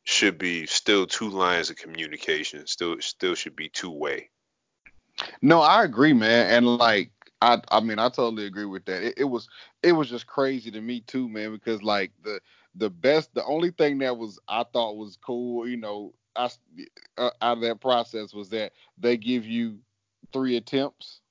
should 0.03 0.37
be 0.37 0.65
still 0.67 1.05
two 1.05 1.29
lines 1.29 1.69
of 1.69 1.75
communication. 1.75 2.65
Still 2.67 3.01
still 3.01 3.35
should 3.35 3.55
be 3.55 3.69
two 3.69 3.91
way. 3.91 4.29
No, 5.41 5.61
I 5.61 5.83
agree, 5.83 6.13
man. 6.13 6.51
And 6.55 6.67
like 6.67 7.11
I 7.41 7.61
I 7.71 7.79
mean 7.79 7.99
I 7.99 8.09
totally 8.09 8.45
agree 8.45 8.65
with 8.65 8.85
that. 8.85 9.03
It, 9.03 9.13
it, 9.17 9.23
was 9.23 9.47
it 9.81 9.91
was 9.93 10.09
just 10.09 10.27
crazy 10.27 10.71
to 10.71 10.81
me 10.81 11.01
too, 11.01 11.27
man, 11.29 11.51
because 11.51 11.81
like 11.83 12.11
the 12.23 12.39
the 12.75 12.89
best 12.89 13.33
the 13.33 13.43
only 13.45 13.71
thing 13.71 13.99
that 13.99 14.17
was 14.17 14.39
I 14.47 14.63
thought 14.71 14.97
was 14.97 15.17
cool, 15.17 15.67
you 15.67 15.77
know, 15.77 16.13
I, 16.35 16.49
uh, 17.17 17.29
out 17.41 17.57
of 17.57 17.63
that 17.63 17.81
process 17.81 18.33
was 18.33 18.49
that 18.49 18.73
they 18.97 19.17
give 19.17 19.45
you 19.45 19.79
three 20.33 20.57
attempts, 20.57 21.21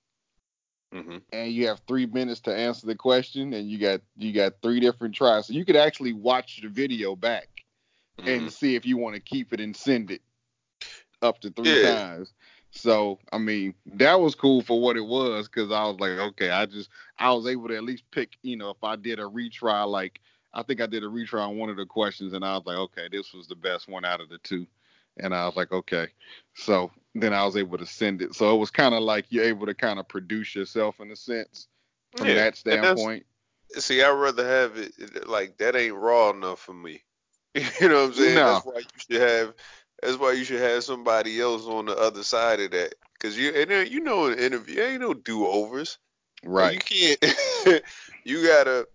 Mm-hmm. 0.95 1.19
and 1.33 1.53
you 1.53 1.67
have 1.69 1.81
three 1.87 2.07
minutes 2.07 2.41
to 2.43 2.55
answer 2.55 2.87
the 2.87 2.95
question, 2.95 3.53
and 3.53 3.69
you 3.71 3.79
got 3.79 4.01
you 4.17 4.33
got 4.33 4.55
three 4.63 4.81
different 4.81 5.15
tries. 5.15 5.47
So 5.47 5.55
you 5.55 5.65
could 5.65 5.77
actually 5.77 6.13
watch 6.13 6.61
the 6.63 6.69
video 6.69 7.17
back 7.17 7.49
Mm-hmm. 8.21 8.47
and 8.47 8.51
see 8.51 8.75
if 8.77 8.87
you 8.87 8.97
want 8.99 9.15
to 9.17 9.21
keep 9.21 9.53
it 9.53 9.61
and 9.61 9.77
send 9.77 10.11
it 10.11 10.23
up 11.23 11.41
to 11.41 11.51
three 11.51 11.77
Yeah. 11.77 11.99
times. 11.99 12.35
So 12.77 13.19
I 13.33 13.39
mean, 13.39 13.75
that 13.95 14.21
was 14.21 14.35
cool 14.35 14.63
for 14.63 14.81
what 14.81 14.97
it 14.97 15.05
was 15.05 15.49
because 15.49 15.71
I 15.71 15.85
was 15.85 15.99
like, 15.99 16.13
okay, 16.13 16.51
I 16.51 16.67
just 16.67 16.91
I 17.19 17.33
was 17.33 17.47
able 17.47 17.69
to 17.69 17.77
at 17.77 17.85
least 17.85 18.05
pick, 18.11 18.37
you 18.43 18.57
know, 18.57 18.71
if 18.71 18.83
I 18.83 18.97
did 18.97 19.19
a 19.19 19.25
retry, 19.25 19.87
like 19.87 20.21
I 20.55 20.63
think 20.63 20.81
I 20.81 20.87
did 20.87 21.03
a 21.03 21.09
retry 21.09 21.47
on 21.47 21.59
one 21.59 21.71
of 21.71 21.77
the 21.77 21.87
questions, 21.87 22.33
and 22.33 22.45
I 22.45 22.55
was 22.55 22.65
like, 22.67 22.79
okay, 22.79 23.09
this 23.11 23.33
was 23.33 23.47
the 23.47 23.55
best 23.55 23.89
one 23.89 24.05
out 24.05 24.21
of 24.21 24.29
the 24.29 24.39
two, 24.39 24.67
and 25.19 25.35
I 25.35 25.47
was 25.47 25.57
like, 25.57 25.73
okay, 25.73 26.09
so 26.55 26.91
then 27.15 27.33
I 27.33 27.45
was 27.45 27.57
able 27.57 27.79
to 27.79 27.87
send 27.87 28.23
it. 28.23 28.35
So 28.35 28.55
it 28.55 28.59
was 28.59 28.71
kind 28.71 28.95
of 28.95 29.03
like 29.03 29.27
you're 29.31 29.45
able 29.45 29.67
to 29.67 29.75
kind 29.75 29.99
of 29.99 30.09
produce 30.09 30.55
yourself 30.55 31.01
in 31.01 31.11
a 31.11 31.17
sense 31.17 31.69
from 32.17 32.29
Yeah, 32.29 32.35
that 32.37 32.57
standpoint. 32.57 33.25
See, 33.71 34.03
I'd 34.03 34.11
rather 34.11 34.47
have 34.47 34.77
it 34.77 35.27
like 35.29 35.59
that. 35.59 35.77
Ain't 35.77 35.95
raw 35.95 36.31
enough 36.31 36.61
for 36.61 36.75
me. 36.75 37.03
You 37.81 37.89
know 37.89 38.03
what 38.03 38.09
I'm 38.09 38.15
saying? 38.15 38.35
No. 38.35 38.53
That's 38.53 38.67
why 38.67 38.79
you 38.79 38.87
should 38.97 39.23
have. 39.23 39.55
That's 40.03 40.19
why 40.19 40.33
you 40.33 40.45
should 40.45 40.61
have 40.61 40.85
somebody 40.85 41.41
else 41.41 41.67
on 41.67 41.87
the 41.87 41.97
other 41.97 42.23
side 42.23 42.61
of 42.61 42.71
that. 42.73 42.95
Cause 43.19 43.37
you 43.37 43.51
and 43.51 43.91
you 43.91 44.01
know, 44.01 44.27
in 44.27 44.35
an 44.35 44.39
interview, 44.39 44.83
ain't 44.83 45.01
no 45.01 45.15
do 45.15 45.47
overs. 45.47 45.99
Right. 46.45 46.75
You 46.75 47.17
can't. 47.19 47.83
you 48.25 48.47
gotta. 48.47 48.87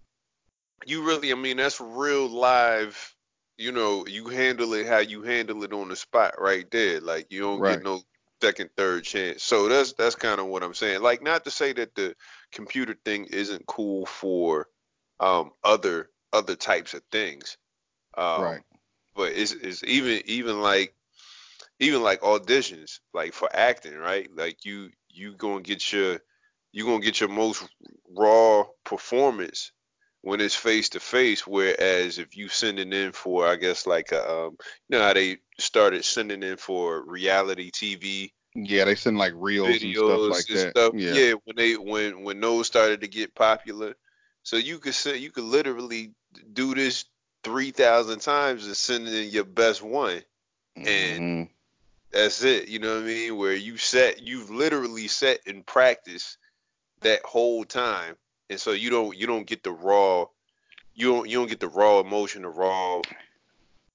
You 0.86 1.03
really. 1.05 1.31
I 1.31 1.36
mean, 1.36 1.58
that's 1.58 1.81
real 1.81 2.27
live. 2.29 3.15
You 3.58 3.72
know, 3.72 4.05
you 4.08 4.27
handle 4.29 4.74
it 4.74 4.88
how 4.88 5.00
you 5.00 5.24
handle 5.24 5.63
it 5.63 5.74
on 5.74 5.89
the 5.89 5.96
spot 5.96 6.36
right 6.39 6.70
there. 6.72 7.00
Like 7.01 7.31
you 7.31 7.41
don't 7.41 7.62
Right. 7.62 7.79
get 7.79 7.84
no 7.84 8.01
second, 8.41 8.70
third 8.77 9.03
chance. 9.03 9.43
So 9.43 9.67
that's 9.67 9.93
that's 9.93 10.15
kind 10.15 10.39
of 10.39 10.48
what 10.48 10.63
I'm 10.63 10.74
saying. 10.74 11.01
Like 11.01 11.22
not 11.22 11.43
to 11.46 11.51
say 11.51 11.74
that 11.74 11.96
the 11.96 12.15
computer 12.51 12.96
thing 13.05 13.25
isn't 13.25 13.65
cool 13.67 14.05
for 14.05 14.67
um 15.20 15.51
other 15.63 16.10
other 16.34 16.55
types 16.55 16.93
of 16.93 17.01
things. 17.12 17.58
Um, 18.17 18.41
right. 18.41 18.62
But 19.15 19.34
it's 19.34 19.51
it's 19.53 19.84
even 19.84 20.22
even 20.25 20.62
like 20.62 20.96
even 21.80 22.01
like 22.03 22.22
auditions 22.22 23.00
like 23.13 23.34
for 23.34 23.50
acting 23.53 23.96
right 23.98 24.30
like 24.36 24.65
you 24.65 24.89
you 25.10 25.34
gonna 25.36 25.62
get 25.62 25.91
your 25.91 26.20
you 26.72 26.86
gonna 26.86 27.01
get 27.03 27.20
your 27.20 27.30
most 27.30 27.63
raw 28.15 28.63
performance 28.84 29.72
when 30.22 30.39
it's 30.41 30.56
face 30.56 30.89
to 30.89 31.00
face 31.00 31.46
whereas 31.48 32.20
if 32.20 32.38
you 32.38 32.48
sending 32.50 32.94
in 32.94 33.12
for 33.12 33.48
i 33.48 33.56
guess 33.56 33.88
like 33.88 34.12
a, 34.12 34.32
um 34.32 34.58
you 34.89 34.98
know 34.98 35.01
how 35.03 35.13
they 35.13 35.38
started 35.60 36.06
sending 36.06 36.44
in 36.44 36.58
for 36.58 37.03
reality 37.06 37.72
tv 37.72 38.32
Yeah, 38.56 38.86
they 38.86 38.96
send 38.96 39.18
like 39.18 39.34
reels 39.36 39.84
and 39.84 39.98
stuff 39.98 40.22
videos 40.22 40.30
like 40.30 40.50
and 40.50 40.58
that. 40.58 40.75
stuff 40.75 40.94
Yeah. 40.94 41.22
yeah 41.22 41.34
when 41.44 41.56
they 41.56 41.74
when 41.77 42.24
when 42.24 42.39
those 42.39 42.68
started 42.68 43.01
to 43.01 43.08
get 43.08 43.36
popular 43.36 43.94
so 44.44 44.58
you 44.58 44.80
could 44.80 44.96
say 44.96 45.18
you 45.18 45.32
could 45.32 45.44
literally 45.44 46.13
do 46.53 46.74
this 46.74 47.06
3000 47.43 48.19
times 48.19 48.65
and 48.65 48.77
sending 48.77 49.13
in 49.13 49.29
your 49.29 49.43
best 49.43 49.81
one 49.81 50.24
and 50.77 51.48
Mhm. 51.48 51.50
that's 52.12 52.43
it. 52.43 52.67
You 52.67 52.79
know 52.79 52.95
what 52.95 53.03
I 53.03 53.07
mean? 53.07 53.38
Where 53.38 53.53
you 53.53 53.77
set, 53.77 54.21
you've 54.21 54.50
literally 54.50 55.07
set 55.07 55.45
in 55.45 55.63
practice 55.63 56.38
that 57.01 57.24
whole 57.24 57.63
time, 57.63 58.17
and 58.50 58.60
so 58.60 58.71
you 58.71 58.89
don't 58.89 59.17
you 59.17 59.27
don't 59.27 59.48
get 59.48 59.63
the 59.63 59.71
raw, 59.71 60.25
you 60.93 61.12
don't 61.12 61.29
you 61.29 61.38
don't 61.38 61.48
get 61.50 61.60
the 61.60 61.67
raw 61.69 62.00
emotion, 62.00 62.41
the 62.43 62.50
raw 62.50 63.01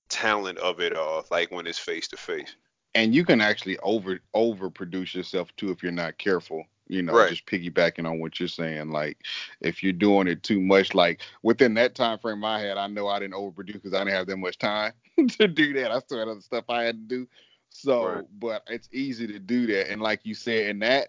talent 0.08 0.58
of 0.58 0.80
it 0.80 0.96
all, 0.96 1.24
like 1.30 1.50
when 1.50 1.66
it's 1.66 1.78
face 1.78 2.08
to 2.08 2.16
face. 2.16 2.54
and 2.94 3.14
you 3.14 3.24
can 3.24 3.40
actually 3.40 3.78
over 3.78 4.20
overproduce 4.34 5.14
yourself 5.14 5.54
too 5.56 5.70
if 5.70 5.82
you're 5.82 5.92
not 5.92 6.16
careful 6.18 6.64
you 6.88 7.02
know 7.02 7.12
Right. 7.14 7.28
just 7.28 7.46
piggybacking 7.46 8.08
on 8.08 8.18
what 8.20 8.38
you're 8.38 8.48
saying 8.48 8.90
like 8.90 9.18
if 9.60 9.82
you're 9.82 9.92
doing 9.92 10.26
it 10.28 10.42
too 10.42 10.60
much 10.60 10.94
like 10.94 11.20
within 11.42 11.74
that 11.74 11.94
time 11.94 12.18
frame 12.18 12.44
i 12.44 12.60
had 12.60 12.76
i 12.76 12.86
know 12.86 13.08
i 13.08 13.18
didn't 13.18 13.34
overproduce 13.34 13.74
because 13.74 13.94
i 13.94 13.98
didn't 13.98 14.14
have 14.14 14.26
that 14.26 14.36
much 14.36 14.58
time 14.58 14.92
to 15.28 15.48
do 15.48 15.72
that 15.74 15.90
i 15.90 15.98
still 15.98 16.18
had 16.18 16.28
other 16.28 16.40
stuff 16.40 16.64
i 16.68 16.82
had 16.82 16.96
to 17.08 17.16
do 17.16 17.28
so 17.70 18.04
Right. 18.04 18.24
but 18.38 18.62
it's 18.68 18.88
easy 18.92 19.26
to 19.26 19.38
do 19.38 19.66
that 19.66 19.90
and 19.90 20.00
like 20.00 20.20
you 20.24 20.34
said 20.34 20.70
and 20.70 20.82
that 20.82 21.08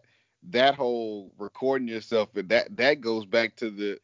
that 0.49 0.75
whole 0.75 1.31
recording 1.37 1.87
yourself 1.87 2.29
and 2.35 2.49
that 2.49 2.75
that 2.75 3.01
goes 3.01 3.25
back 3.25 3.55
to 3.57 3.69
the 3.69 3.99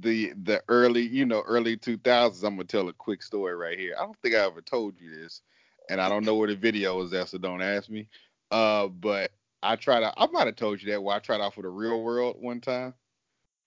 the 0.00 0.32
the 0.44 0.62
early 0.68 1.02
you 1.06 1.24
know 1.26 1.42
early 1.46 1.76
2000s 1.76 2.44
i'm 2.44 2.54
gonna 2.54 2.64
tell 2.64 2.88
a 2.88 2.92
quick 2.92 3.22
story 3.22 3.54
right 3.54 3.78
here 3.78 3.94
i 3.98 4.02
don't 4.02 4.18
think 4.22 4.34
i 4.34 4.38
ever 4.38 4.60
told 4.60 4.98
you 5.00 5.10
this 5.14 5.42
and 5.88 6.00
I 6.00 6.08
don't 6.08 6.24
know 6.24 6.36
where 6.36 6.48
the 6.48 6.54
video 6.56 7.00
is 7.02 7.12
at, 7.12 7.28
so 7.28 7.38
don't 7.38 7.62
ask 7.62 7.90
me. 7.90 8.08
Uh, 8.50 8.86
but 8.88 9.32
I 9.62 9.76
tried 9.76 10.02
out. 10.02 10.14
I 10.16 10.26
might 10.26 10.46
have 10.46 10.56
told 10.56 10.82
you 10.82 10.90
that 10.90 11.02
where 11.02 11.16
I 11.16 11.18
tried 11.18 11.40
out 11.40 11.54
for 11.54 11.62
the 11.62 11.68
real 11.68 12.02
world 12.02 12.36
one 12.40 12.60
time. 12.60 12.94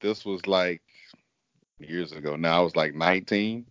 This 0.02 0.26
was 0.26 0.46
like 0.48 0.82
years 1.80 2.12
ago. 2.12 2.36
Now 2.36 2.60
I 2.60 2.64
was 2.64 2.76
like 2.76 2.94
19, 2.96 3.66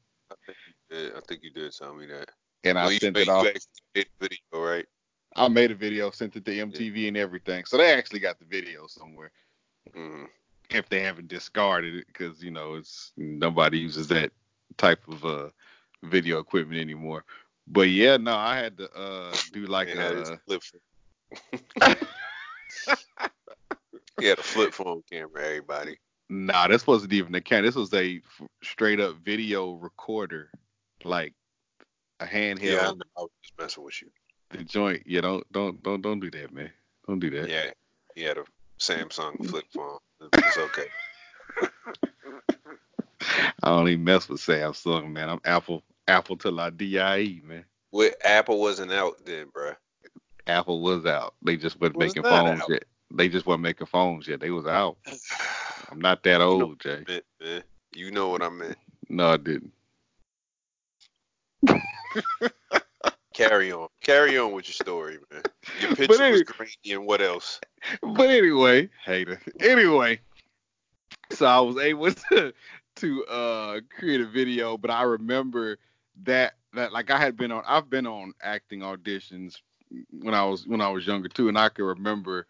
Yeah, 0.90 1.08
I 1.16 1.20
think 1.26 1.42
you 1.42 1.50
did 1.50 1.72
tell 1.72 1.94
me 1.94 2.06
that. 2.06 2.30
and 2.64 2.78
I 2.78 2.84
Well, 2.84 2.92
you 2.92 2.98
sent 3.00 3.14
made- 3.16 3.22
it 3.22 3.28
off. 3.28 3.44
You 3.44 3.50
actually 3.50 3.60
made 3.94 4.06
a 4.06 4.22
video, 4.24 4.66
right? 4.70 4.86
I 5.34 5.48
made 5.48 5.70
a 5.70 5.74
video, 5.74 6.10
sent 6.10 6.36
it 6.36 6.44
to 6.44 6.52
MTV 6.52 7.08
and 7.08 7.16
everything. 7.16 7.64
So 7.64 7.78
they 7.78 7.92
actually 7.92 8.20
got 8.20 8.38
the 8.38 8.44
video 8.44 8.86
somewhere. 8.86 9.32
Mm. 9.96 10.28
If 10.70 10.88
they 10.90 11.00
haven't 11.00 11.28
discarded 11.28 11.94
it, 11.96 12.06
because 12.06 12.42
you 12.42 12.50
know 12.50 12.74
it's 12.74 13.12
nobody 13.16 13.78
uses 13.78 14.08
that 14.08 14.30
type 14.76 15.06
of 15.08 15.24
uh 15.24 15.48
video 16.02 16.38
equipment 16.38 16.80
anymore. 16.80 17.24
But 17.66 17.88
yeah, 17.88 18.16
no, 18.18 18.34
I 18.36 18.56
had 18.56 18.76
to 18.78 18.92
uh 18.92 19.36
do 19.52 19.66
like 19.66 19.88
its 19.88 20.30
a. 20.30 20.38
He 24.20 24.26
had 24.26 24.38
a 24.38 24.42
flip 24.42 24.74
phone 24.74 25.02
camera, 25.10 25.42
everybody. 25.42 25.96
Nah, 26.28 26.68
this 26.68 26.86
wasn't 26.86 27.12
even 27.12 27.34
a 27.34 27.40
camera. 27.40 27.66
This 27.66 27.74
was 27.74 27.92
a 27.92 28.16
f- 28.18 28.48
straight 28.62 29.00
up 29.00 29.16
video 29.16 29.72
recorder, 29.72 30.50
like 31.02 31.34
a 32.20 32.26
handheld. 32.26 32.62
Yeah, 32.62 32.88
I, 32.88 32.92
know. 32.92 33.02
I 33.16 33.20
was 33.22 33.30
just 33.42 33.58
messing 33.58 33.84
with 33.84 34.00
you. 34.00 34.08
The 34.50 34.64
joint. 34.64 35.02
Yeah, 35.06 35.22
don't 35.22 35.50
don't 35.52 35.82
don't 35.82 36.02
don't 36.02 36.20
do 36.20 36.30
that, 36.30 36.52
man. 36.52 36.70
Don't 37.06 37.18
do 37.18 37.30
that. 37.30 37.48
Yeah, 37.48 37.70
he 38.14 38.22
had 38.22 38.38
a 38.38 38.44
Samsung 38.78 39.44
flip 39.50 39.64
phone. 39.74 39.98
It's 40.20 40.58
okay. 40.58 40.86
I 43.62 43.68
don't 43.68 43.88
even 43.88 44.04
mess 44.04 44.28
with 44.28 44.40
Samsung, 44.40 45.10
man. 45.10 45.28
I'm 45.28 45.40
Apple. 45.44 45.82
Apple 46.06 46.36
till 46.36 46.60
I 46.60 46.70
die, 46.70 47.40
man. 47.44 47.64
What 47.90 48.14
Apple 48.24 48.60
wasn't 48.60 48.92
out 48.92 49.24
then, 49.24 49.46
bruh. 49.48 49.76
Apple 50.46 50.80
was 50.82 51.06
out. 51.06 51.34
They 51.42 51.56
just 51.56 51.80
wasn't 51.80 51.96
Was 51.98 52.08
making 52.08 52.22
phones 52.24 52.62
out. 52.62 52.70
yet. 52.70 52.84
They 53.14 53.28
just 53.28 53.46
wasn't 53.46 53.62
making 53.62 53.86
phones 53.86 54.26
yet. 54.26 54.40
They 54.40 54.50
was 54.50 54.66
out. 54.66 54.96
I'm 55.90 56.00
not 56.00 56.22
that 56.24 56.40
old, 56.40 56.80
Jay. 56.80 57.04
You 57.94 58.10
know 58.10 58.28
what 58.28 58.42
I 58.42 58.48
meant. 58.48 58.76
No, 59.08 59.28
I 59.28 59.36
didn't. 59.36 59.72
Carry 63.34 63.72
on. 63.72 63.88
Carry 64.02 64.36
on 64.38 64.52
with 64.52 64.66
your 64.68 64.74
story, 64.74 65.18
man. 65.30 65.42
Your 65.80 65.96
picture 65.96 66.22
any- 66.22 66.32
was 66.32 66.42
grainy 66.42 66.72
and 66.90 67.06
what 67.06 67.22
else? 67.22 67.60
but 68.02 68.28
anyway, 68.30 68.88
hater. 69.04 69.40
Anyway, 69.60 70.20
so 71.30 71.46
I 71.46 71.60
was 71.60 71.78
able 71.78 72.10
to 72.32 72.52
to 72.96 73.24
uh 73.26 73.80
create 73.98 74.20
a 74.20 74.26
video, 74.26 74.76
but 74.76 74.90
I 74.90 75.02
remember 75.02 75.78
that 76.24 76.54
that 76.74 76.92
like 76.92 77.10
I 77.10 77.18
had 77.18 77.36
been 77.36 77.50
on 77.52 77.62
I've 77.66 77.88
been 77.88 78.06
on 78.06 78.34
acting 78.42 78.80
auditions 78.80 79.56
when 80.10 80.34
I 80.34 80.44
was 80.44 80.66
when 80.66 80.80
I 80.80 80.88
was 80.88 81.06
younger 81.06 81.28
too, 81.28 81.48
and 81.48 81.58
I 81.58 81.68
can 81.68 81.84
remember 81.84 82.46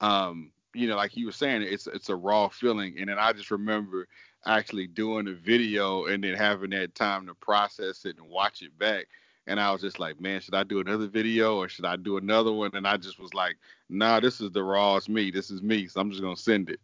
um 0.00 0.52
you 0.74 0.88
know 0.88 0.96
like 0.96 1.16
you 1.16 1.26
were 1.26 1.32
saying 1.32 1.62
it's 1.62 1.86
it's 1.86 2.08
a 2.08 2.16
raw 2.16 2.48
feeling, 2.48 2.96
and 2.98 3.08
then 3.08 3.18
I 3.18 3.32
just 3.32 3.50
remember 3.50 4.08
actually 4.46 4.86
doing 4.86 5.26
the 5.26 5.34
video 5.34 6.06
and 6.06 6.22
then 6.24 6.34
having 6.34 6.70
that 6.70 6.94
time 6.94 7.26
to 7.26 7.34
process 7.34 8.04
it 8.04 8.16
and 8.18 8.28
watch 8.28 8.62
it 8.62 8.76
back. 8.78 9.06
And 9.46 9.60
I 9.60 9.72
was 9.72 9.80
just 9.80 9.98
like, 9.98 10.20
man, 10.20 10.40
should 10.40 10.54
I 10.54 10.62
do 10.62 10.80
another 10.80 11.06
video 11.08 11.56
or 11.58 11.68
should 11.68 11.84
I 11.84 11.96
do 11.96 12.16
another 12.18 12.52
one? 12.52 12.70
And 12.74 12.86
I 12.86 12.96
just 12.96 13.18
was 13.18 13.34
like, 13.34 13.56
nah, 13.88 14.20
this 14.20 14.40
is 14.40 14.50
the 14.52 14.62
rawest 14.62 15.08
me. 15.08 15.30
This 15.30 15.50
is 15.50 15.62
me. 15.62 15.86
So 15.88 16.00
I'm 16.00 16.10
just 16.10 16.22
gonna 16.22 16.36
send 16.36 16.70
it. 16.70 16.80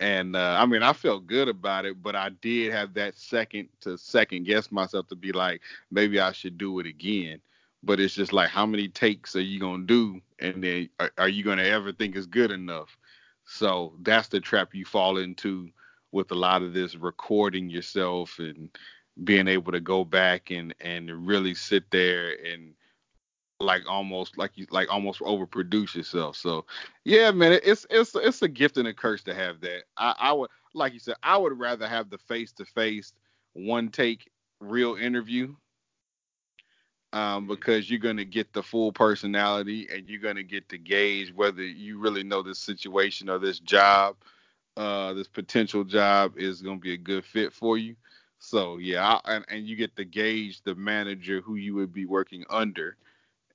And 0.00 0.34
uh, 0.34 0.56
I 0.58 0.66
mean, 0.66 0.82
I 0.82 0.92
felt 0.94 1.26
good 1.26 1.48
about 1.48 1.84
it, 1.84 2.02
but 2.02 2.16
I 2.16 2.30
did 2.30 2.72
have 2.72 2.94
that 2.94 3.16
second 3.16 3.68
to 3.82 3.98
second 3.98 4.44
guess 4.44 4.72
myself 4.72 5.08
to 5.08 5.16
be 5.16 5.32
like, 5.32 5.60
maybe 5.90 6.18
I 6.20 6.32
should 6.32 6.56
do 6.56 6.80
it 6.80 6.86
again. 6.86 7.40
But 7.82 8.00
it's 8.00 8.14
just 8.14 8.32
like, 8.32 8.50
how 8.50 8.66
many 8.66 8.88
takes 8.88 9.34
are 9.36 9.40
you 9.40 9.58
gonna 9.58 9.84
do, 9.84 10.20
and 10.38 10.62
then 10.62 10.88
are, 10.98 11.12
are 11.18 11.28
you 11.28 11.42
gonna 11.42 11.62
ever 11.62 11.92
think 11.92 12.16
it's 12.16 12.26
good 12.26 12.50
enough? 12.50 12.96
So 13.44 13.94
that's 14.02 14.28
the 14.28 14.40
trap 14.40 14.74
you 14.74 14.84
fall 14.84 15.18
into 15.18 15.70
with 16.12 16.30
a 16.30 16.34
lot 16.34 16.62
of 16.62 16.74
this 16.74 16.94
recording 16.94 17.70
yourself 17.70 18.38
and 18.38 18.68
being 19.24 19.48
able 19.48 19.72
to 19.72 19.80
go 19.80 20.04
back 20.04 20.50
and 20.50 20.74
and 20.80 21.26
really 21.26 21.54
sit 21.54 21.84
there 21.90 22.36
and 22.44 22.74
like 23.60 23.82
almost 23.88 24.38
like 24.38 24.52
you 24.56 24.66
like 24.70 24.90
almost 24.90 25.20
overproduce 25.20 25.94
yourself. 25.94 26.36
So 26.36 26.64
yeah, 27.04 27.30
man, 27.30 27.58
it's 27.62 27.86
it's 27.90 28.14
it's 28.14 28.42
a 28.42 28.48
gift 28.48 28.78
and 28.78 28.88
a 28.88 28.94
curse 28.94 29.22
to 29.24 29.34
have 29.34 29.60
that. 29.60 29.84
I, 29.96 30.14
I 30.18 30.32
would 30.32 30.50
like 30.74 30.94
you 30.94 31.00
said, 31.00 31.16
I 31.22 31.36
would 31.36 31.58
rather 31.58 31.86
have 31.86 32.10
the 32.10 32.18
face 32.18 32.52
to 32.52 32.64
face 32.64 33.12
one 33.52 33.88
take 33.88 34.30
real 34.60 34.94
interview 34.96 35.54
um, 37.12 37.46
because 37.46 37.90
you're 37.90 37.98
going 37.98 38.16
to 38.16 38.24
get 38.24 38.52
the 38.52 38.62
full 38.62 38.92
personality 38.92 39.88
and 39.92 40.08
you're 40.08 40.20
going 40.20 40.36
to 40.36 40.42
get 40.42 40.68
to 40.68 40.78
gauge 40.78 41.32
whether 41.34 41.62
you 41.62 41.98
really 41.98 42.22
know 42.22 42.42
this 42.42 42.58
situation 42.58 43.28
or 43.28 43.38
this 43.38 43.58
job, 43.58 44.16
uh, 44.76 45.12
this 45.14 45.28
potential 45.28 45.84
job 45.84 46.34
is 46.36 46.62
going 46.62 46.78
to 46.78 46.82
be 46.82 46.94
a 46.94 46.98
good 46.98 47.24
fit 47.24 47.52
for 47.52 47.76
you. 47.76 47.96
So 48.38 48.78
yeah, 48.78 49.18
I, 49.24 49.34
and, 49.34 49.44
and 49.48 49.66
you 49.66 49.76
get 49.76 49.96
to 49.96 50.04
gauge 50.04 50.62
the 50.62 50.74
manager 50.74 51.40
who 51.40 51.56
you 51.56 51.74
would 51.74 51.92
be 51.92 52.06
working 52.06 52.44
under. 52.48 52.96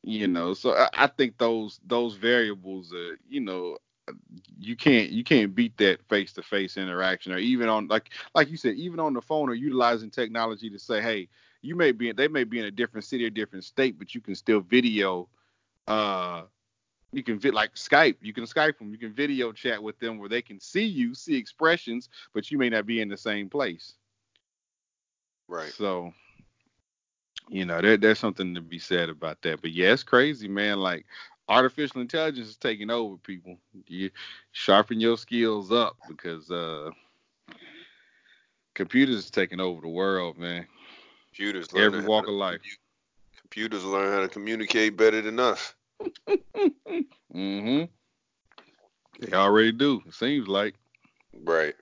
You 0.03 0.27
know, 0.27 0.53
so 0.53 0.75
I, 0.75 0.87
I 0.93 1.07
think 1.07 1.39
those 1.39 1.79
those 1.87 2.13
variables, 2.15 2.93
uh, 2.93 3.15
you 3.27 3.41
know, 3.41 3.77
you 4.59 4.75
can't 4.75 5.09
you 5.09 5.23
can't 5.23 5.55
beat 5.55 5.77
that 5.77 6.07
face 6.07 6.33
to 6.33 6.43
face 6.43 6.77
interaction 6.77 7.31
or 7.31 7.37
even 7.37 7.69
on 7.69 7.87
like 7.87 8.11
like 8.35 8.49
you 8.49 8.57
said 8.57 8.75
even 8.75 8.99
on 8.99 9.13
the 9.13 9.21
phone 9.21 9.49
or 9.49 9.55
utilizing 9.55 10.11
technology 10.11 10.69
to 10.69 10.77
say 10.77 11.01
hey 11.01 11.27
you 11.65 11.75
may 11.75 11.91
be 11.91 12.11
they 12.11 12.27
may 12.27 12.43
be 12.43 12.59
in 12.59 12.65
a 12.65 12.71
different 12.71 13.05
city 13.05 13.25
or 13.25 13.29
different 13.29 13.65
state, 13.65 13.97
but 13.97 14.13
you 14.13 14.21
can 14.21 14.35
still 14.35 14.61
video. 14.61 15.27
Uh, 15.87 16.43
you 17.11 17.23
can 17.23 17.39
fit 17.39 17.53
like 17.53 17.73
Skype. 17.75 18.17
You 18.21 18.33
can 18.33 18.43
Skype 18.43 18.77
them. 18.77 18.91
You 18.91 18.97
can 18.97 19.13
video 19.13 19.51
chat 19.51 19.81
with 19.81 19.97
them 19.99 20.19
where 20.19 20.29
they 20.29 20.41
can 20.41 20.59
see 20.59 20.83
you, 20.85 21.15
see 21.15 21.35
expressions, 21.35 22.09
but 22.33 22.51
you 22.51 22.57
may 22.57 22.69
not 22.69 22.85
be 22.85 23.01
in 23.01 23.09
the 23.09 23.17
same 23.17 23.49
place. 23.49 23.93
Right. 25.47 25.71
So, 25.71 26.11
you 27.49 27.65
know, 27.65 27.81
there, 27.81 27.97
there's 27.97 28.19
something 28.19 28.53
to 28.55 28.61
be 28.61 28.79
said 28.79 29.09
about 29.09 29.41
that. 29.43 29.61
But 29.61 29.71
yeah, 29.71 29.93
it's 29.93 30.03
crazy, 30.03 30.47
man. 30.47 30.79
Like 30.79 31.05
artificial 31.47 32.01
intelligence 32.01 32.49
is 32.49 32.57
taking 32.57 32.89
over 32.89 33.17
people. 33.17 33.57
You 33.87 34.11
sharpen 34.51 34.99
your 34.99 35.17
skills 35.17 35.71
up 35.71 35.97
because 36.07 36.51
uh 36.51 36.91
computers 38.73 39.15
is 39.15 39.31
taking 39.31 39.59
over 39.59 39.81
the 39.81 39.87
world, 39.87 40.37
man. 40.37 40.67
Computers 41.35 41.73
learn 41.73 41.83
every 41.83 42.05
walk 42.05 42.27
of 42.27 42.33
life. 42.33 42.61
Computers 43.41 43.83
learn 43.83 44.13
how 44.13 44.21
to 44.21 44.29
communicate 44.29 44.95
better 44.95 45.21
than 45.21 45.37
us. 45.37 45.73
mm-hmm. 46.29 47.83
They 49.19 49.33
already 49.33 49.73
do. 49.73 50.01
It 50.07 50.13
seems 50.13 50.47
like. 50.47 50.75
Right. 51.43 51.75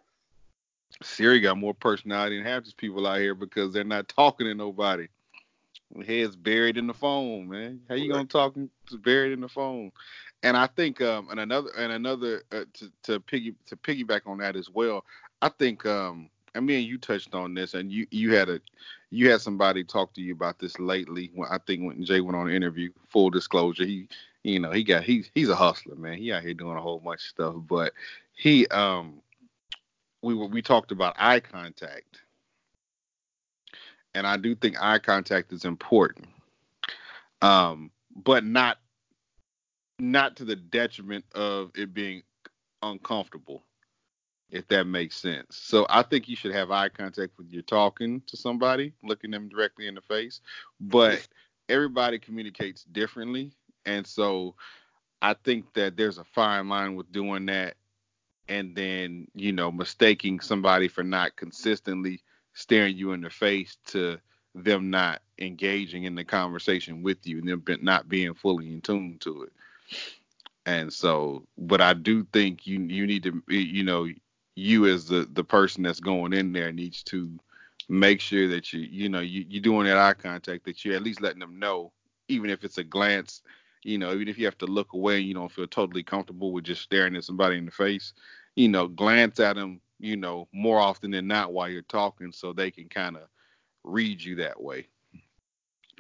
Siri 1.04 1.40
got 1.40 1.58
more 1.58 1.76
personality 1.76 2.38
than 2.38 2.48
half 2.48 2.64
these 2.64 2.74
people 2.74 3.06
out 3.06 3.20
here 3.20 3.36
because 3.36 3.74
they're 3.74 3.84
not 3.84 4.08
talking 4.08 4.48
to 4.48 4.56
nobody. 4.56 5.08
Head's 6.04 6.36
buried 6.36 6.78
in 6.78 6.88
the 6.88 6.94
phone, 6.94 7.48
man. 7.48 7.82
How 7.88 7.94
you 7.94 8.12
gonna 8.12 8.26
talk? 8.26 8.56
It's 8.58 8.96
buried 8.96 9.34
in 9.34 9.42
the 9.42 9.50
phone. 9.50 9.92
And 10.42 10.58
I 10.58 10.66
think, 10.66 11.00
um, 11.02 11.30
and 11.30 11.40
another, 11.40 11.70
and 11.78 11.92
another, 11.92 12.42
uh, 12.52 12.66
to 12.74 12.92
to 13.04 13.20
piggy 13.20 13.54
to 13.68 13.76
piggyback 13.76 14.22
on 14.26 14.40
that 14.40 14.56
as 14.56 14.72
well. 14.72 15.06
I 15.44 15.50
think, 15.50 15.86
um, 15.86 16.30
I 16.56 16.60
mean, 16.60 16.88
you 16.88 16.98
touched 16.98 17.34
on 17.34 17.54
this, 17.54 17.74
and 17.74 17.92
you 17.92 18.06
you 18.12 18.36
had 18.36 18.50
a 18.50 18.62
you 19.10 19.32
had 19.32 19.42
somebody 19.42 19.84
talk 19.84 20.14
to 20.14 20.22
you 20.22 20.34
about 20.34 20.60
this 20.60 20.80
lately. 20.80 21.32
When 21.34 21.50
I 21.50 21.58
think 21.66 21.84
when 21.84 22.04
Jay 22.04 22.22
went 22.22 22.38
on 22.38 22.50
an 22.50 22.56
interview. 22.56 22.92
Full 23.10 23.30
disclosure, 23.30 23.86
he 23.86 24.08
you 24.44 24.60
know 24.60 24.72
he 24.72 24.84
got 24.84 25.04
he 25.04 25.26
he's 25.34 25.50
a 25.50 25.56
hustler, 25.56 25.96
man. 25.96 26.18
He 26.18 26.32
out 26.32 26.44
here 26.44 26.54
doing 26.54 26.78
a 26.78 26.82
whole 26.82 27.00
bunch 27.00 27.22
of 27.22 27.28
stuff, 27.28 27.56
but 27.68 27.94
he 28.36 28.68
um 28.68 29.22
we 30.22 30.36
were 30.36 30.48
we 30.48 30.62
talked 30.62 30.92
about 30.92 31.16
eye 31.18 31.40
contact, 31.40 32.22
and 34.14 34.28
I 34.28 34.38
do 34.38 34.56
think 34.56 34.82
eye 34.82 35.00
contact 35.00 35.54
is 35.54 35.66
important, 35.66 36.28
um, 37.42 37.92
but 38.16 38.44
not 38.46 38.78
not 40.00 40.36
to 40.38 40.46
the 40.46 40.56
detriment 40.56 41.26
of 41.34 41.72
it 41.76 41.94
being 41.94 42.24
uncomfortable 42.82 43.64
if 44.54 44.68
that 44.68 44.86
makes 44.86 45.18
sense. 45.18 45.58
So 45.58 45.88
I 45.90 46.04
think 46.04 46.30
you 46.30 46.36
should 46.36 46.54
have 46.54 46.70
eye 46.70 46.88
contact 46.88 47.34
when 47.38 47.50
you're 47.50 47.64
talking 47.64 48.22
to 48.28 48.38
somebody, 48.38 48.94
looking 49.04 49.32
them 49.32 49.50
directly 49.50 49.88
in 49.88 49.96
the 49.96 50.02
face. 50.02 50.42
But 50.80 51.28
everybody 51.68 52.20
communicates 52.20 52.84
differently. 52.84 53.52
And 53.88 54.06
so 54.06 54.54
I 55.24 55.34
think 55.34 55.74
that 55.74 55.98
there's 55.98 56.20
a 56.20 56.24
fine 56.24 56.70
line 56.70 56.96
with 56.96 57.12
doing 57.12 57.48
that 57.48 57.76
and 58.48 58.76
then, 58.76 59.28
you 59.34 59.54
know, 59.54 59.72
mistaking 59.72 60.40
somebody 60.40 60.88
for 60.88 61.04
not 61.04 61.36
consistently 61.36 62.22
staring 62.54 62.96
you 62.96 63.14
in 63.14 63.22
the 63.22 63.32
face 63.32 63.78
to 63.88 64.20
them 64.54 64.92
not 64.92 65.24
engaging 65.40 66.04
in 66.04 66.14
the 66.14 66.24
conversation 66.24 67.02
with 67.02 67.26
you 67.26 67.40
and 67.40 67.48
them 67.48 67.64
not 67.82 68.08
being 68.08 68.36
fully 68.36 68.72
in 68.72 68.82
tune 68.82 69.18
to 69.22 69.44
it. 69.44 69.54
And 70.68 70.94
so, 70.94 71.44
but 71.58 71.82
I 71.82 71.94
do 71.94 72.24
think 72.32 72.68
you 72.68 72.80
you 72.82 73.08
need 73.08 73.24
to 73.24 73.42
you 73.48 73.84
know 73.84 74.08
you 74.56 74.86
as 74.88 75.06
the 75.08 75.28
the 75.34 75.44
person 75.44 75.84
that's 75.84 76.00
going 76.00 76.34
in 76.34 76.54
there 76.54 76.72
needs 76.72 77.04
to 77.04 77.32
make 77.90 78.22
sure 78.22 78.48
that 78.48 78.72
you 78.72 78.80
you 78.82 79.10
know 79.10 79.20
you, 79.20 79.46
you're 79.50 79.62
doing 79.62 79.86
that 79.88 79.98
eye 79.98 80.14
contact 80.14 80.66
that 80.66 80.84
you're 80.84 80.96
at 80.96 81.04
least 81.04 81.22
letting 81.22 81.40
them 81.40 81.60
know 81.60 81.92
even 82.28 82.50
if 82.50 82.64
it's 82.64 82.78
a 82.78 82.84
glance 82.84 83.42
you 83.84 83.98
know 83.98 84.14
even 84.14 84.28
if 84.28 84.38
you 84.38 84.46
have 84.46 84.58
to 84.58 84.66
look 84.66 84.94
away 84.94 85.18
and 85.18 85.26
you 85.26 85.34
don't 85.34 85.52
feel 85.52 85.68
totally 85.68 86.04
comfortable 86.04 86.52
with 86.52 86.64
just 86.64 86.82
staring 86.82 87.16
at 87.16 87.24
somebody 87.24 87.58
in 87.58 87.66
the 87.66 87.72
face 87.72 88.14
you 88.56 88.70
know 88.70 88.88
glance 88.88 89.40
at 89.40 89.56
them 89.56 89.82
you 90.00 90.16
know 90.16 90.48
more 90.54 90.80
often 90.80 91.12
than 91.12 91.28
not 91.28 91.52
while 91.52 91.70
you're 91.70 91.82
talking 91.84 92.32
so 92.32 92.54
they 92.54 92.72
can 92.72 92.88
kind 92.88 93.16
of 93.18 93.24
read 93.84 94.24
you 94.24 94.36
that 94.36 94.62
way. 94.62 94.88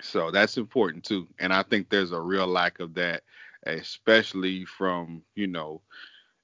So 0.01 0.31
that's 0.31 0.57
important 0.57 1.03
too 1.03 1.27
and 1.39 1.53
i 1.53 1.61
think 1.63 1.89
there's 1.89 2.11
a 2.11 2.19
real 2.19 2.47
lack 2.47 2.79
of 2.79 2.93
that 2.95 3.23
especially 3.65 4.65
from 4.65 5.21
you 5.35 5.47
know 5.47 5.81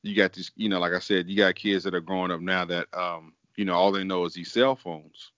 you 0.04 0.16
got 0.16 0.34
these, 0.34 0.52
you 0.56 0.70
know, 0.70 0.80
like 0.80 0.94
I 0.94 1.00
said, 1.00 1.30
you 1.30 1.38
got 1.38 1.56
kids 1.56 1.84
that 1.84 1.94
are 1.96 2.02
growing 2.02 2.32
up 2.32 2.42
now 2.42 2.66
that, 2.66 2.88
um, 2.94 3.34
you 3.56 3.66
know, 3.66 3.74
all 3.74 3.92
they 3.92 4.04
know 4.04 4.26
is 4.26 4.34
these 4.34 4.52
cell 4.52 4.76
phones. 4.76 5.32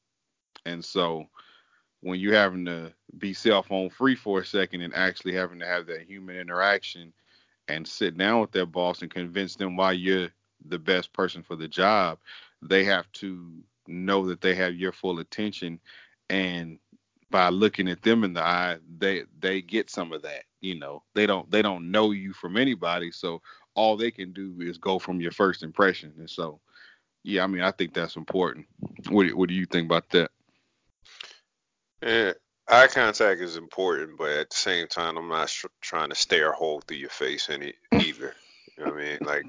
And 0.65 0.83
so 0.83 1.25
when 2.01 2.19
you're 2.19 2.35
having 2.35 2.65
to 2.65 2.93
be 3.17 3.33
cell 3.33 3.63
phone 3.63 3.89
free 3.89 4.15
for 4.15 4.39
a 4.39 4.45
second 4.45 4.81
and 4.81 4.93
actually 4.93 5.33
having 5.33 5.59
to 5.59 5.65
have 5.65 5.87
that 5.87 6.03
human 6.03 6.37
interaction 6.37 7.13
and 7.67 7.87
sit 7.87 8.17
down 8.17 8.41
with 8.41 8.51
their 8.51 8.65
boss 8.65 9.01
and 9.01 9.11
convince 9.11 9.55
them 9.55 9.75
why 9.75 9.93
you're 9.93 10.29
the 10.67 10.79
best 10.79 11.13
person 11.13 11.41
for 11.41 11.55
the 11.55 11.67
job, 11.67 12.19
they 12.61 12.83
have 12.83 13.11
to 13.13 13.51
know 13.87 14.27
that 14.27 14.41
they 14.41 14.53
have 14.55 14.75
your 14.75 14.91
full 14.91 15.19
attention 15.19 15.79
and 16.29 16.79
by 17.31 17.49
looking 17.49 17.87
at 17.87 18.01
them 18.03 18.23
in 18.23 18.33
the 18.33 18.43
eye, 18.43 18.77
they 18.99 19.23
they 19.39 19.61
get 19.61 19.89
some 19.89 20.11
of 20.11 20.21
that. 20.21 20.43
You 20.61 20.79
know, 20.79 21.03
they 21.15 21.25
don't 21.25 21.49
they 21.51 21.61
don't 21.61 21.91
know 21.91 22.11
you 22.11 22.33
from 22.33 22.55
anybody, 22.55 23.11
so 23.11 23.41
all 23.73 23.97
they 23.97 24.11
can 24.11 24.31
do 24.31 24.55
is 24.59 24.77
go 24.77 24.99
from 24.99 25.19
your 25.19 25.31
first 25.31 25.63
impression. 25.63 26.13
And 26.17 26.29
so, 26.29 26.59
yeah, 27.23 27.43
I 27.43 27.47
mean, 27.47 27.61
I 27.61 27.71
think 27.71 27.93
that's 27.93 28.15
important. 28.15 28.67
What 29.09 29.27
What 29.33 29.49
do 29.49 29.55
you 29.55 29.65
think 29.65 29.85
about 29.85 30.09
that? 30.11 30.29
Yeah, 32.03 32.33
eye 32.67 32.87
contact 32.87 33.41
is 33.41 33.57
important, 33.57 34.17
but 34.17 34.29
at 34.29 34.49
the 34.49 34.55
same 34.55 34.87
time, 34.87 35.17
I'm 35.17 35.29
not 35.29 35.51
trying 35.81 36.09
to 36.09 36.15
stare 36.15 36.51
a 36.51 36.55
hole 36.55 36.81
through 36.81 36.97
your 36.97 37.09
face 37.09 37.49
any 37.49 37.73
either. 37.93 38.35
you 38.77 38.85
know 38.85 38.91
what 38.91 39.01
I 39.01 39.05
mean? 39.05 39.17
Like, 39.21 39.45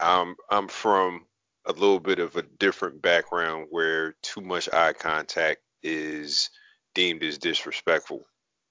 I'm 0.00 0.36
I'm 0.50 0.68
from 0.68 1.26
a 1.66 1.72
little 1.72 2.00
bit 2.00 2.18
of 2.18 2.36
a 2.36 2.42
different 2.42 3.02
background 3.02 3.66
where 3.70 4.14
too 4.22 4.40
much 4.40 4.72
eye 4.72 4.92
contact 4.92 5.60
is 5.82 6.50
deemed 6.94 7.22
as 7.22 7.38
disrespectful, 7.38 8.24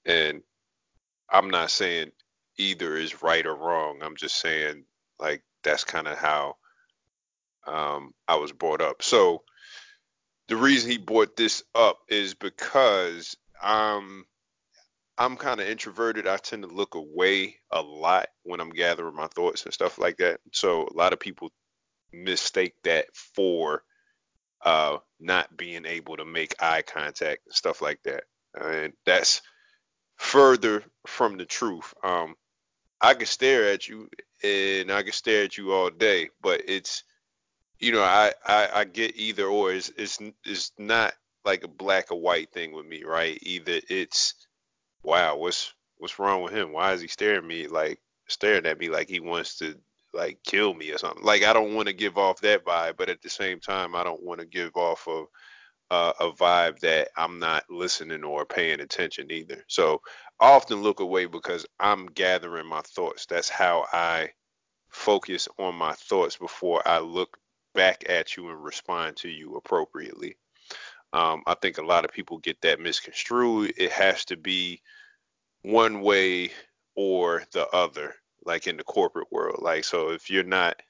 and 0.04 0.42
I'm 1.30 1.50
not 1.50 1.70
saying 1.70 2.12
either 2.58 2.96
is 2.96 3.22
right 3.22 3.46
or 3.46 3.54
wrong. 3.54 4.00
I'm 4.02 4.16
just 4.16 4.40
saying 4.40 4.84
like 5.18 5.42
that's 5.62 5.84
kind 5.84 6.08
of 6.08 6.18
how 6.18 6.56
um, 7.66 8.14
I 8.26 8.36
was 8.36 8.52
brought 8.52 8.80
up. 8.80 9.02
So 9.02 9.42
the 10.48 10.56
reason 10.56 10.90
he 10.90 10.98
brought 10.98 11.36
this 11.36 11.62
up 11.74 11.98
is 12.08 12.34
because 12.34 13.36
I'm 13.62 14.24
I'm 15.18 15.36
kind 15.36 15.60
of 15.60 15.68
introverted. 15.68 16.28
I 16.28 16.36
tend 16.36 16.62
to 16.62 16.68
look 16.68 16.94
away 16.94 17.56
a 17.72 17.82
lot 17.82 18.28
when 18.44 18.60
I'm 18.60 18.70
gathering 18.70 19.16
my 19.16 19.26
thoughts 19.26 19.64
and 19.64 19.74
stuff 19.74 19.98
like 19.98 20.18
that. 20.18 20.40
So 20.52 20.86
a 20.86 20.96
lot 20.96 21.12
of 21.12 21.18
people 21.18 21.50
mistake 22.12 22.74
that 22.84 23.06
for 23.14 23.82
uh, 24.64 24.98
not 25.20 25.56
being 25.56 25.84
able 25.86 26.16
to 26.16 26.24
make 26.24 26.62
eye 26.62 26.82
contact 26.82 27.42
and 27.46 27.54
stuff 27.54 27.82
like 27.82 28.00
that. 28.04 28.24
And 28.54 28.92
that's 29.04 29.42
further 30.18 30.84
from 31.06 31.38
the 31.38 31.46
truth. 31.46 31.94
Um, 32.02 32.34
I 33.00 33.14
can 33.14 33.26
stare 33.26 33.70
at 33.72 33.88
you 33.88 34.10
and 34.42 34.90
I 34.90 35.02
can 35.02 35.12
stare 35.12 35.44
at 35.44 35.56
you 35.56 35.72
all 35.72 35.90
day, 35.90 36.30
but 36.42 36.62
it's 36.66 37.04
you 37.78 37.92
know 37.92 38.02
I 38.02 38.32
I, 38.44 38.68
I 38.74 38.84
get 38.84 39.16
either 39.16 39.46
or. 39.46 39.72
It's, 39.72 39.90
it's 39.96 40.18
it's 40.44 40.72
not 40.78 41.14
like 41.44 41.64
a 41.64 41.68
black 41.68 42.10
or 42.10 42.20
white 42.20 42.52
thing 42.52 42.72
with 42.72 42.86
me, 42.86 43.04
right? 43.04 43.38
Either 43.42 43.80
it's 43.88 44.34
wow, 45.02 45.36
what's 45.36 45.72
what's 45.98 46.18
wrong 46.18 46.42
with 46.42 46.52
him? 46.52 46.72
Why 46.72 46.92
is 46.92 47.00
he 47.00 47.08
staring 47.08 47.46
me 47.46 47.68
like 47.68 48.00
staring 48.26 48.66
at 48.66 48.78
me 48.78 48.88
like 48.88 49.08
he 49.08 49.20
wants 49.20 49.58
to 49.58 49.76
like 50.12 50.40
kill 50.44 50.74
me 50.74 50.90
or 50.90 50.98
something? 50.98 51.24
Like 51.24 51.44
I 51.44 51.52
don't 51.52 51.74
want 51.74 51.86
to 51.88 51.94
give 51.94 52.18
off 52.18 52.40
that 52.40 52.64
vibe, 52.64 52.96
but 52.96 53.08
at 53.08 53.22
the 53.22 53.30
same 53.30 53.60
time 53.60 53.94
I 53.94 54.02
don't 54.02 54.22
want 54.22 54.40
to 54.40 54.46
give 54.46 54.76
off 54.76 55.06
of 55.06 55.28
uh, 55.90 56.12
a 56.20 56.30
vibe 56.30 56.80
that 56.80 57.08
I'm 57.16 57.38
not 57.38 57.64
listening 57.70 58.24
or 58.24 58.44
paying 58.44 58.80
attention 58.80 59.30
either. 59.30 59.64
So 59.68 60.02
I 60.40 60.50
often 60.50 60.82
look 60.82 61.00
away 61.00 61.26
because 61.26 61.66
I'm 61.80 62.06
gathering 62.06 62.66
my 62.66 62.82
thoughts. 62.82 63.26
That's 63.26 63.48
how 63.48 63.86
I 63.92 64.30
focus 64.90 65.48
on 65.58 65.74
my 65.74 65.92
thoughts 65.92 66.36
before 66.36 66.86
I 66.86 66.98
look 66.98 67.38
back 67.74 68.04
at 68.08 68.36
you 68.36 68.50
and 68.50 68.62
respond 68.62 69.16
to 69.18 69.28
you 69.28 69.56
appropriately. 69.56 70.36
Um, 71.12 71.42
I 71.46 71.54
think 71.54 71.78
a 71.78 71.86
lot 71.86 72.04
of 72.04 72.12
people 72.12 72.38
get 72.38 72.60
that 72.62 72.80
misconstrued. 72.80 73.74
It 73.76 73.92
has 73.92 74.24
to 74.26 74.36
be 74.36 74.82
one 75.62 76.02
way 76.02 76.50
or 76.94 77.44
the 77.52 77.66
other, 77.68 78.14
like 78.44 78.66
in 78.66 78.76
the 78.76 78.84
corporate 78.84 79.28
world. 79.30 79.60
Like, 79.62 79.84
so 79.84 80.10
if 80.10 80.28
you're 80.28 80.44
not, 80.44 80.82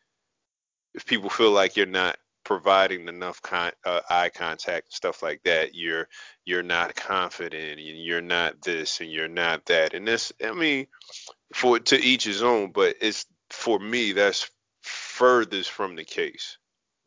if 0.94 1.06
people 1.06 1.30
feel 1.30 1.52
like 1.52 1.76
you're 1.76 1.86
not 1.86 2.16
providing 2.48 3.06
enough 3.08 3.42
con- 3.42 3.72
uh, 3.84 4.00
eye 4.08 4.30
contact 4.30 4.90
stuff 4.90 5.22
like 5.22 5.38
that 5.44 5.74
you're 5.74 6.08
you're 6.46 6.62
not 6.62 6.96
confident 6.96 7.78
and 7.78 8.02
you're 8.02 8.22
not 8.22 8.58
this 8.62 9.02
and 9.02 9.12
you're 9.12 9.28
not 9.28 9.66
that 9.66 9.92
and 9.92 10.08
this 10.08 10.32
i 10.42 10.50
mean 10.52 10.86
for 11.52 11.78
to 11.78 12.00
each 12.00 12.24
his 12.24 12.42
own 12.42 12.72
but 12.72 12.96
it's 13.02 13.26
for 13.50 13.78
me 13.78 14.12
that's 14.12 14.50
furthest 14.80 15.70
from 15.70 15.94
the 15.94 16.04
case 16.06 16.56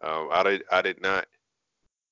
um, 0.03 0.29
i 0.31 0.43
did 0.43 0.63
i 0.71 0.79
did 0.79 1.01
not 1.01 1.25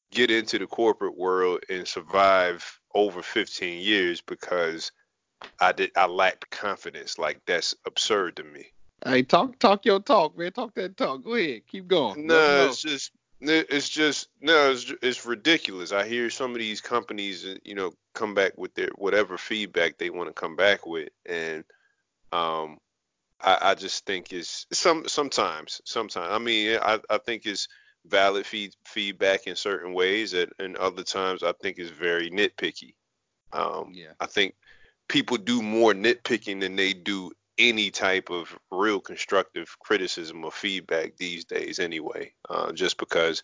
get 0.10 0.32
into 0.32 0.58
the 0.58 0.66
corporate 0.66 1.16
world 1.16 1.64
and 1.70 1.88
survive 1.88 2.80
over 2.96 3.22
15 3.22 3.80
years 3.80 4.22
because 4.22 4.92
i 5.62 5.72
did 5.72 5.92
i 5.96 6.08
lacked 6.08 6.50
confidence 6.50 7.20
like 7.20 7.40
that's 7.46 7.76
absurd 7.86 8.36
to 8.38 8.44
me 8.44 8.66
Hey, 9.06 9.24
talk 9.24 9.58
talk 9.60 9.86
your 9.86 10.02
talk, 10.02 10.38
man. 10.38 10.52
Talk 10.52 10.74
that 10.76 10.98
talk. 10.98 11.24
Go 11.24 11.36
ahead, 11.36 11.62
keep 11.68 11.88
going. 11.88 12.28
No, 12.28 12.66
it's 12.66 12.82
just 12.82 13.14
it's 13.42 13.90
just 13.90 14.28
no, 14.42 14.72
it's, 14.72 14.92
it's 15.02 15.26
ridiculous. 15.26 15.92
I 15.92 16.08
hear 16.08 16.30
some 16.30 16.52
of 16.52 16.58
these 16.58 16.82
companies, 16.82 17.46
uh, 17.46 17.56
you 17.64 17.76
know, 17.76 17.94
come 18.14 18.34
back 18.34 18.58
with 18.58 18.74
their 18.74 18.90
whatever 18.96 19.38
feedback 19.38 19.98
they 19.98 20.10
want 20.10 20.30
to 20.30 20.34
come 20.34 20.56
back 20.56 20.86
with, 20.86 21.10
and 21.26 21.64
um, 22.32 22.78
I, 23.42 23.58
I 23.62 23.76
just 23.76 24.06
think 24.06 24.34
it's 24.34 24.66
some 24.72 25.08
sometimes, 25.08 25.82
sometimes. 25.86 26.28
I 26.30 26.38
mean, 26.38 26.80
I, 26.82 27.00
I 27.10 27.18
think 27.18 27.46
it's 27.46 27.68
valid 28.06 28.46
feed, 28.46 28.74
feedback 28.86 29.48
in 29.48 29.56
certain 29.56 29.94
ways, 29.94 30.34
and, 30.34 30.52
and 30.60 30.76
other 30.78 31.04
times 31.04 31.44
I 31.44 31.54
think 31.62 31.78
it's 31.78 31.92
very 31.92 32.30
nitpicky. 32.30 32.94
Um, 33.54 33.92
yeah. 33.94 34.12
I 34.20 34.26
think 34.26 34.56
people 35.08 35.38
do 35.38 35.62
more 35.62 35.94
nitpicking 35.94 36.60
than 36.62 36.76
they 36.76 36.94
do 36.94 37.32
any 37.60 37.92
type 37.92 38.30
of 38.32 38.58
real 38.72 39.00
constructive 39.00 39.76
criticism 39.80 40.44
or 40.44 40.52
feedback 40.52 41.16
these 41.18 41.46
days 41.46 41.80
anyway 41.80 42.32
uh, 42.50 42.72
just 42.72 42.98
because 42.98 43.44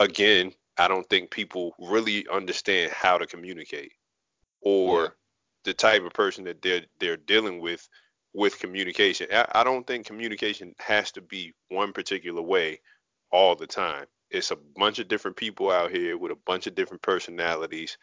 again 0.00 0.52
i 0.76 0.86
don't 0.88 1.08
think 1.08 1.30
people 1.30 1.74
really 1.78 2.26
understand 2.30 2.90
how 2.92 3.16
to 3.16 3.26
communicate 3.26 3.92
or 4.60 5.02
yeah. 5.02 5.08
the 5.64 5.74
type 5.74 6.02
of 6.02 6.12
person 6.12 6.44
that 6.44 6.60
they're 6.62 6.82
they're 6.98 7.16
dealing 7.16 7.60
with 7.60 7.88
with 8.34 8.58
communication. 8.58 9.26
I, 9.32 9.46
I 9.52 9.64
don't 9.64 9.86
think 9.86 10.06
communication 10.06 10.74
has 10.78 11.12
to 11.12 11.20
be 11.20 11.52
one 11.68 11.92
particular 11.92 12.42
way 12.42 12.80
all 13.30 13.56
the 13.56 13.66
time. 13.66 14.06
It's 14.30 14.50
a 14.50 14.58
bunch 14.76 14.98
of 14.98 15.08
different 15.08 15.36
people 15.36 15.70
out 15.70 15.90
here 15.90 16.18
with 16.18 16.32
a 16.32 16.38
bunch 16.46 16.66
of 16.66 16.74
different 16.74 17.02
personalities. 17.02 17.96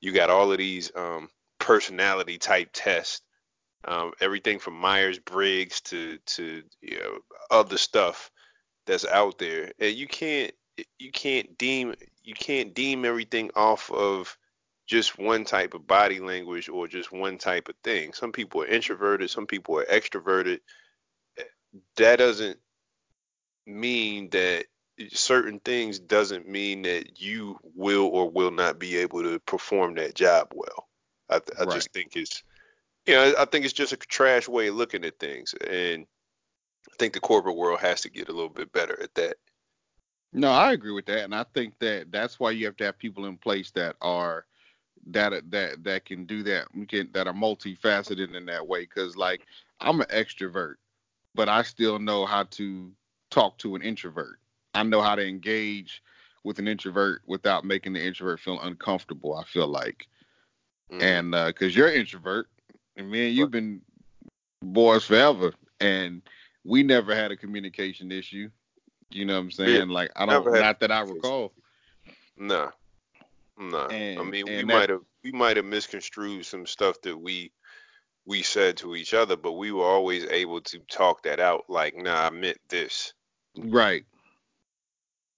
You 0.00 0.12
got 0.12 0.30
all 0.30 0.52
of 0.52 0.58
these 0.58 0.92
um, 0.94 1.28
personality 1.58 2.38
type 2.38 2.70
tests 2.72 3.22
um, 3.84 4.12
everything 4.20 4.58
from 4.58 4.74
Myers 4.74 5.18
Briggs 5.18 5.80
to 5.82 6.18
to 6.18 6.62
you 6.80 6.98
know 6.98 7.18
other 7.50 7.78
stuff 7.78 8.30
that's 8.86 9.04
out 9.04 9.38
there, 9.38 9.72
and 9.78 9.94
you 9.94 10.06
can't 10.06 10.52
you 10.98 11.10
can't 11.12 11.56
deem 11.58 11.94
you 12.22 12.34
can't 12.34 12.74
deem 12.74 13.04
everything 13.04 13.50
off 13.54 13.90
of 13.90 14.36
just 14.86 15.18
one 15.18 15.44
type 15.44 15.74
of 15.74 15.86
body 15.86 16.20
language 16.20 16.68
or 16.68 16.88
just 16.88 17.12
one 17.12 17.38
type 17.38 17.68
of 17.68 17.74
thing. 17.82 18.12
Some 18.12 18.32
people 18.32 18.62
are 18.62 18.66
introverted, 18.66 19.30
some 19.30 19.46
people 19.46 19.78
are 19.78 19.84
extroverted. 19.84 20.60
That 21.96 22.18
doesn't 22.18 22.58
mean 23.66 24.30
that 24.30 24.66
certain 25.12 25.60
things 25.60 25.98
doesn't 25.98 26.48
mean 26.48 26.82
that 26.82 27.20
you 27.20 27.58
will 27.74 28.06
or 28.06 28.30
will 28.30 28.50
not 28.50 28.78
be 28.78 28.98
able 28.98 29.22
to 29.22 29.38
perform 29.40 29.94
that 29.94 30.14
job 30.14 30.52
well. 30.54 30.88
I, 31.30 31.40
I 31.58 31.64
right. 31.64 31.74
just 31.74 31.92
think 31.92 32.14
it's 32.14 32.42
you 33.06 33.14
know, 33.14 33.34
I 33.38 33.44
think 33.46 33.64
it's 33.64 33.74
just 33.74 33.92
a 33.92 33.96
trash 33.96 34.48
way 34.48 34.68
of 34.68 34.76
looking 34.76 35.04
at 35.04 35.18
things, 35.18 35.54
and 35.68 36.06
I 36.90 36.96
think 36.98 37.14
the 37.14 37.20
corporate 37.20 37.56
world 37.56 37.80
has 37.80 38.00
to 38.02 38.10
get 38.10 38.28
a 38.28 38.32
little 38.32 38.48
bit 38.48 38.72
better 38.72 39.00
at 39.02 39.14
that. 39.14 39.36
No, 40.32 40.50
I 40.50 40.72
agree 40.72 40.92
with 40.92 41.06
that, 41.06 41.24
and 41.24 41.34
I 41.34 41.44
think 41.54 41.78
that 41.80 42.10
that's 42.10 42.40
why 42.40 42.52
you 42.52 42.66
have 42.66 42.76
to 42.78 42.84
have 42.84 42.98
people 42.98 43.26
in 43.26 43.36
place 43.36 43.70
that 43.72 43.96
are 44.00 44.46
that 45.08 45.50
that 45.50 45.84
that 45.84 46.04
can 46.04 46.24
do 46.24 46.42
that, 46.44 46.68
can, 46.88 47.10
that 47.12 47.26
are 47.26 47.34
multifaceted 47.34 48.34
in 48.34 48.46
that 48.46 48.66
way. 48.66 48.82
Because 48.82 49.16
like 49.16 49.46
I'm 49.80 50.00
an 50.00 50.06
extrovert, 50.08 50.76
but 51.34 51.48
I 51.48 51.62
still 51.62 51.98
know 51.98 52.24
how 52.24 52.44
to 52.44 52.92
talk 53.30 53.58
to 53.58 53.74
an 53.74 53.82
introvert. 53.82 54.38
I 54.74 54.84
know 54.84 55.02
how 55.02 55.16
to 55.16 55.26
engage 55.26 56.02
with 56.44 56.58
an 56.58 56.68
introvert 56.68 57.22
without 57.26 57.64
making 57.64 57.92
the 57.92 58.04
introvert 58.04 58.40
feel 58.40 58.60
uncomfortable. 58.60 59.34
I 59.34 59.44
feel 59.44 59.68
like, 59.68 60.06
mm-hmm. 60.90 61.02
and 61.02 61.30
because 61.48 61.74
uh, 61.74 61.76
you're 61.76 61.88
an 61.88 61.94
introvert, 61.94 62.48
and 62.96 63.10
me 63.10 63.28
and 63.28 63.36
you've 63.36 63.50
been 63.50 63.80
boys 64.62 65.04
forever, 65.04 65.52
and 65.80 66.22
we 66.64 66.82
never 66.82 67.14
had 67.14 67.30
a 67.32 67.36
communication 67.36 68.12
issue. 68.12 68.48
You 69.10 69.24
know 69.24 69.34
what 69.34 69.40
I'm 69.40 69.50
saying? 69.50 69.88
Yeah, 69.88 69.94
like 69.94 70.10
I 70.16 70.26
don't, 70.26 70.52
not 70.52 70.80
that 70.80 70.90
I 70.90 71.00
recall. 71.00 71.52
No, 72.36 72.70
no. 73.58 73.86
And, 73.86 74.18
I 74.18 74.22
mean, 74.22 74.44
we 74.46 74.64
might 74.64 74.88
have 74.88 75.02
we 75.22 75.32
might 75.32 75.56
have 75.56 75.66
misconstrued 75.66 76.46
some 76.46 76.66
stuff 76.66 77.00
that 77.02 77.18
we 77.18 77.52
we 78.24 78.42
said 78.42 78.76
to 78.78 78.94
each 78.94 79.14
other, 79.14 79.36
but 79.36 79.52
we 79.52 79.72
were 79.72 79.84
always 79.84 80.24
able 80.26 80.60
to 80.60 80.78
talk 80.90 81.22
that 81.24 81.40
out. 81.40 81.64
Like, 81.68 81.96
nah, 81.96 82.26
I 82.26 82.30
meant 82.30 82.58
this. 82.68 83.14
Right. 83.56 84.04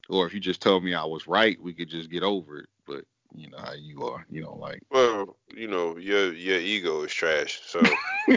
Or 0.09 0.27
if 0.27 0.35
you 0.35 0.41
just 0.41 0.61
told 0.61 0.85
me 0.85 0.95
I 0.95 1.05
was 1.05 1.27
right, 1.27 1.61
we 1.61 1.73
could 1.73 1.89
just 1.89 2.11
get 2.11 2.23
over 2.23 2.59
it. 2.59 2.69
But 2.87 3.05
you 3.35 3.51
know 3.51 3.59
how 3.59 3.73
you 3.73 4.03
are. 4.07 4.25
You 4.31 4.43
know, 4.43 4.55
like 4.55 4.81
well, 4.91 5.37
you 5.55 5.69
know, 5.69 5.97
your 5.97 6.33
your 6.33 6.59
ego 6.59 7.03
is 7.03 7.13
trash. 7.13 7.61
So 7.65 7.81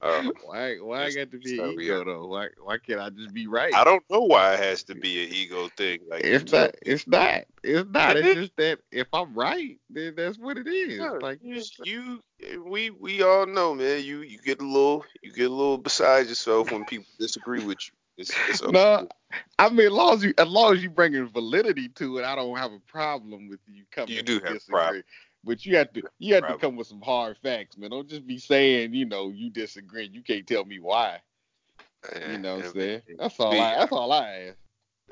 uh, 0.00 0.30
why 0.44 0.76
why 0.76 1.04
I 1.04 1.10
got 1.12 1.30
to 1.30 1.38
be 1.38 1.60
an 1.60 1.80
ego 1.80 2.04
though? 2.04 2.26
Why 2.26 2.48
why 2.62 2.78
can't 2.78 3.00
I 3.00 3.10
just 3.10 3.32
be 3.32 3.46
right? 3.46 3.74
I 3.74 3.84
don't 3.84 4.02
know 4.10 4.22
why 4.22 4.54
it 4.54 4.60
has 4.60 4.82
to 4.84 4.94
be 4.94 5.24
an 5.24 5.32
ego 5.32 5.68
thing. 5.76 6.00
Like 6.08 6.24
it's 6.24 6.50
not 6.50 6.74
it's 6.82 7.06
not 7.06 7.44
it's 7.62 7.88
not. 7.90 8.16
It's 8.16 8.34
just 8.34 8.56
that 8.56 8.80
if 8.90 9.06
I'm 9.12 9.34
right, 9.34 9.78
then 9.90 10.14
that's 10.16 10.38
what 10.38 10.56
it 10.56 10.66
is. 10.66 10.98
Yeah, 10.98 11.18
like 11.20 11.40
you, 11.42 11.62
you 11.84 12.20
we 12.64 12.90
we 12.90 13.22
all 13.22 13.46
know, 13.46 13.74
man. 13.74 14.02
You 14.02 14.22
you 14.22 14.38
get 14.38 14.60
a 14.60 14.66
little 14.66 15.04
you 15.22 15.32
get 15.32 15.50
a 15.50 15.54
little 15.54 15.78
beside 15.78 16.26
yourself 16.28 16.72
when 16.72 16.84
people 16.84 17.06
disagree 17.18 17.64
with 17.64 17.78
you. 17.86 17.92
It's, 18.20 18.32
it's 18.48 18.62
okay. 18.62 18.72
No, 18.72 19.08
I 19.58 19.68
mean, 19.70 19.86
as 19.86 19.92
long 19.92 20.14
as 20.14 20.24
you 20.24 20.34
as 20.38 20.46
long 20.46 20.74
as 20.74 20.82
you 20.82 20.90
bringing 20.90 21.26
validity 21.28 21.88
to 21.88 22.18
it, 22.18 22.24
I 22.24 22.34
don't 22.34 22.56
have 22.56 22.72
a 22.72 22.80
problem 22.80 23.48
with 23.48 23.60
you 23.66 23.84
coming. 23.90 24.14
You 24.14 24.22
do 24.22 24.40
have 24.40 24.54
disagree. 24.54 24.74
problem. 24.74 25.02
But 25.42 25.64
you 25.64 25.76
have 25.76 25.92
to 25.94 26.02
you 26.18 26.34
have 26.34 26.46
to 26.46 26.58
come 26.58 26.76
with 26.76 26.86
some 26.86 27.00
hard 27.00 27.38
facts, 27.42 27.78
man. 27.78 27.90
Don't 27.90 28.08
just 28.08 28.26
be 28.26 28.38
saying, 28.38 28.92
you 28.92 29.06
know, 29.06 29.30
you 29.30 29.48
disagree. 29.50 30.08
You 30.12 30.22
can't 30.22 30.46
tell 30.46 30.64
me 30.64 30.78
why. 30.78 31.20
You 32.28 32.38
know 32.38 32.56
what 32.56 32.66
I'm 32.66 32.72
saying? 32.72 33.02
That's 33.18 33.40
all 33.40 33.60
I 33.60 33.74
that's 33.76 33.92
all 33.92 34.12
I 34.12 34.28
ask. 34.28 34.56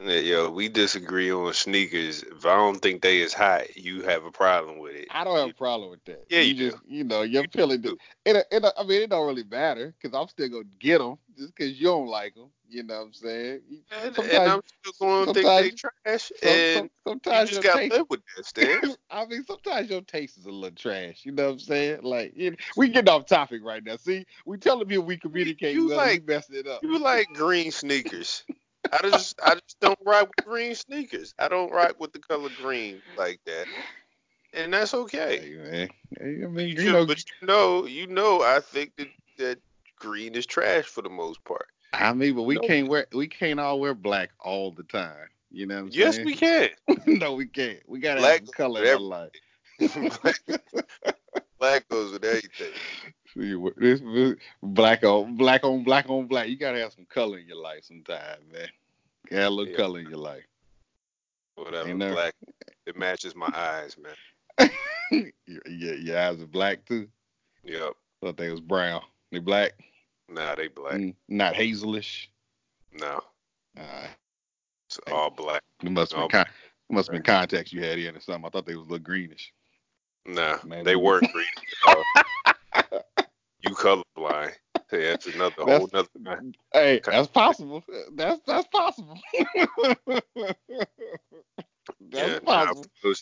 Yo, 0.00 0.48
we 0.48 0.68
disagree 0.68 1.32
on 1.32 1.52
sneakers. 1.52 2.22
If 2.22 2.46
I 2.46 2.54
don't 2.54 2.80
think 2.80 3.02
they 3.02 3.20
is 3.20 3.34
hot, 3.34 3.76
you 3.76 4.02
have 4.02 4.24
a 4.24 4.30
problem 4.30 4.78
with 4.78 4.94
it. 4.94 5.08
I 5.10 5.24
don't 5.24 5.36
have 5.36 5.50
a 5.50 5.54
problem 5.54 5.90
with 5.90 6.04
that. 6.04 6.24
Yeah, 6.28 6.40
you, 6.40 6.54
you 6.54 6.70
just, 6.70 6.82
you 6.86 7.02
know, 7.02 7.22
you're 7.22 7.42
you 7.42 7.48
feeling. 7.52 7.80
Do. 7.80 7.96
It, 8.24 8.46
it, 8.52 8.64
I 8.78 8.82
mean, 8.84 9.02
it 9.02 9.10
don't 9.10 9.26
really 9.26 9.42
matter 9.42 9.92
because 10.00 10.16
I'm 10.16 10.28
still 10.28 10.48
gonna 10.48 10.64
get 10.78 10.98
them 10.98 11.18
just 11.36 11.54
because 11.54 11.80
you 11.80 11.88
don't 11.88 12.06
like 12.06 12.34
them. 12.34 12.50
You 12.68 12.84
know 12.84 12.98
what 12.98 13.06
I'm 13.06 13.12
saying? 13.14 13.60
Sometimes, 13.90 14.30
and 14.30 14.48
I'm 14.48 14.60
still 14.82 14.92
going 15.00 15.26
to 15.26 15.32
think 15.34 15.46
they 15.46 15.70
trash. 15.70 16.30
Some, 16.36 16.52
and 16.52 16.90
sometimes 17.06 17.50
you 17.50 17.56
just 17.56 17.66
got 17.66 17.80
to 17.80 17.86
live 17.88 18.06
with 18.10 18.20
that, 18.36 18.44
Stan. 18.44 18.94
I 19.10 19.24
mean, 19.24 19.42
sometimes 19.44 19.88
your 19.90 20.02
taste 20.02 20.36
is 20.36 20.44
a 20.44 20.50
little 20.50 20.76
trash. 20.76 21.24
You 21.24 21.32
know 21.32 21.46
what 21.46 21.52
I'm 21.52 21.58
saying? 21.60 22.02
Like, 22.02 22.34
you 22.36 22.50
know, 22.50 22.56
we 22.76 22.88
getting 22.88 23.08
off 23.08 23.26
topic 23.26 23.62
right 23.64 23.82
now. 23.82 23.96
See, 23.96 24.26
we 24.44 24.58
telling 24.58 24.86
people 24.86 25.04
we 25.04 25.16
communicate 25.16 25.74
you 25.74 25.88
well, 25.88 25.96
like, 25.96 26.20
we 26.26 26.34
messing 26.34 26.56
it 26.56 26.66
up. 26.66 26.82
You 26.82 26.98
like 26.98 27.28
green 27.34 27.72
sneakers. 27.72 28.44
I 28.92 29.10
just 29.10 29.40
I 29.42 29.54
just 29.54 29.80
don't 29.80 29.98
ride 30.04 30.28
with 30.28 30.46
green 30.46 30.74
sneakers. 30.74 31.34
I 31.38 31.48
don't 31.48 31.72
ride 31.72 31.94
with 31.98 32.12
the 32.12 32.18
color 32.18 32.50
green 32.60 33.02
like 33.16 33.40
that. 33.46 33.66
And 34.54 34.72
that's 34.72 34.94
okay. 34.94 35.38
Hey, 35.40 35.70
man. 35.70 35.88
I 36.20 36.46
mean, 36.48 36.68
you, 36.68 36.82
you 36.84 36.92
know, 36.92 37.04
but 37.04 37.18
you 37.18 37.46
know, 37.46 37.86
you 37.86 38.06
know, 38.06 38.42
I 38.42 38.60
think 38.60 38.96
that 38.96 39.08
that 39.36 39.58
green 39.96 40.34
is 40.34 40.46
trash 40.46 40.84
for 40.86 41.02
the 41.02 41.10
most 41.10 41.42
part. 41.44 41.66
I 41.92 42.12
mean, 42.12 42.34
but 42.34 42.42
we 42.42 42.56
no. 42.56 42.62
can't 42.62 42.88
wear 42.88 43.06
we 43.12 43.26
can't 43.26 43.60
all 43.60 43.80
wear 43.80 43.94
black 43.94 44.30
all 44.40 44.72
the 44.72 44.82
time. 44.84 45.28
You 45.50 45.66
know 45.66 45.76
what 45.76 45.80
I'm 45.80 45.90
yes, 45.92 46.16
saying? 46.16 46.26
we 46.26 46.34
can. 46.34 46.70
no, 47.06 47.34
we 47.34 47.46
can't. 47.46 47.80
We 47.86 48.00
gotta 48.00 48.20
black 48.20 48.40
have 48.40 48.52
color 48.52 48.84
in 48.84 48.88
our 48.88 48.98
life. 48.98 49.30
black 51.58 51.88
goes 51.88 52.12
with 52.12 52.24
everything. 52.24 52.72
See, 53.34 53.54
this, 53.76 54.00
this, 54.00 54.36
black 54.62 55.04
on 55.04 55.36
black 55.36 55.64
on 55.64 55.84
black 55.84 56.08
on 56.08 56.26
black. 56.26 56.48
You 56.48 56.56
gotta 56.56 56.78
have 56.78 56.92
some 56.92 57.06
color 57.06 57.38
in 57.38 57.46
your 57.46 57.62
life 57.62 57.84
sometime, 57.84 58.38
man. 58.52 58.68
Got 59.30 59.46
a 59.46 59.50
little 59.50 59.72
yeah. 59.72 59.76
color 59.76 60.00
in 60.00 60.08
your 60.08 60.18
life. 60.18 60.44
Whatever. 61.56 61.88
Ain't 61.88 61.98
black. 61.98 62.34
It 62.86 62.96
matches 62.96 63.34
my 63.34 63.50
eyes, 63.54 63.96
man. 63.98 64.70
yeah, 65.46 65.92
your 65.92 66.18
eyes 66.18 66.40
are 66.40 66.46
black 66.46 66.84
too. 66.86 67.08
Yep. 67.64 67.92
Thought 68.22 68.36
they 68.36 68.50
was 68.50 68.60
brown. 68.60 69.02
They 69.30 69.40
black. 69.40 69.72
Nah, 70.28 70.54
they 70.54 70.68
black. 70.68 70.94
Mm, 70.94 71.14
not 71.28 71.54
hazelish. 71.54 72.28
No. 72.92 73.20
It's 74.88 74.98
all 75.12 75.30
black. 75.30 75.62
It 75.82 75.92
must 75.92 76.14
be 76.14 76.28
kind. 76.28 76.48
Must 76.90 77.08
have 77.08 77.12
been 77.12 77.22
contacts 77.22 77.72
you 77.72 77.82
had 77.82 77.98
in 77.98 78.16
or 78.16 78.20
something. 78.20 78.46
I 78.46 78.48
thought 78.48 78.64
they 78.64 78.74
was 78.74 78.86
a 78.86 78.90
little 78.90 79.04
greenish. 79.04 79.52
Nah, 80.24 80.56
Maybe. 80.64 80.84
they 80.84 80.96
weren't 80.96 81.30
green. 81.32 81.46
You 83.60 83.74
colorblind. 83.74 84.52
Hey, 84.90 85.10
that's 85.10 85.26
another 85.26 85.54
that's, 85.66 85.78
whole 85.78 85.90
nother. 85.92 86.42
Hey, 86.72 87.00
that's 87.04 87.28
possible. 87.28 87.84
That's 88.14 88.40
that's 88.46 88.68
possible. 88.68 89.18
that's 90.06 90.22
yeah, 92.10 92.38
possible. 92.40 92.86
Nah, 93.04 93.14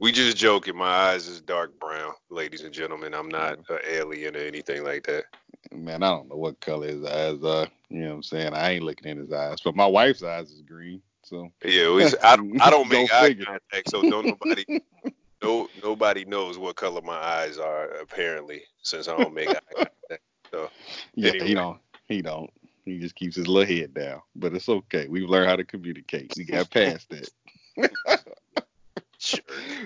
we 0.00 0.12
just 0.12 0.36
joking. 0.36 0.76
My 0.76 0.86
eyes 0.86 1.26
is 1.26 1.40
dark 1.40 1.78
brown, 1.80 2.12
ladies 2.30 2.62
and 2.62 2.72
gentlemen. 2.72 3.14
I'm 3.14 3.28
not 3.28 3.58
mm. 3.58 3.70
an 3.70 3.78
alien 3.88 4.36
or 4.36 4.40
anything 4.40 4.84
like 4.84 5.04
that. 5.06 5.24
Man, 5.72 6.02
I 6.02 6.10
don't 6.10 6.28
know 6.28 6.36
what 6.36 6.60
color 6.60 6.86
his 6.86 7.04
eyes 7.04 7.42
are. 7.42 7.66
You 7.88 8.00
know 8.00 8.08
what 8.08 8.14
I'm 8.14 8.22
saying? 8.22 8.54
I 8.54 8.70
ain't 8.70 8.84
looking 8.84 9.10
in 9.10 9.18
his 9.18 9.32
eyes, 9.32 9.58
but 9.64 9.74
my 9.74 9.86
wife's 9.86 10.22
eyes 10.22 10.50
is 10.50 10.62
green. 10.62 11.02
So 11.24 11.50
yeah, 11.64 12.10
I, 12.22 12.34
I 12.60 12.70
don't 12.70 12.88
make 12.88 13.12
eye 13.12 13.34
contact, 13.34 13.90
so 13.90 14.02
don't 14.02 14.26
nobody 14.26 14.64
no 15.42 15.68
nobody 15.82 16.24
knows 16.24 16.58
what 16.58 16.76
color 16.76 17.00
my 17.02 17.16
eyes 17.16 17.58
are 17.58 17.88
apparently 18.00 18.62
since 18.82 19.08
I 19.08 19.16
don't 19.16 19.34
make 19.34 19.48
eye 19.48 19.60
contact. 19.74 20.22
So 20.50 20.70
yeah, 21.14 21.30
anyway. 21.30 21.46
he 21.46 21.54
don't. 21.54 21.78
He 22.06 22.22
don't. 22.22 22.50
He 22.84 22.98
just 22.98 23.14
keeps 23.14 23.36
his 23.36 23.46
little 23.46 23.76
head 23.76 23.94
down. 23.94 24.22
But 24.34 24.54
it's 24.54 24.68
okay. 24.68 25.08
We've 25.08 25.28
learned 25.28 25.48
how 25.48 25.56
to 25.56 25.64
communicate. 25.64 26.32
We 26.36 26.44
got 26.44 26.70
past 26.70 27.10
that. 27.10 27.30
sure. 29.18 29.42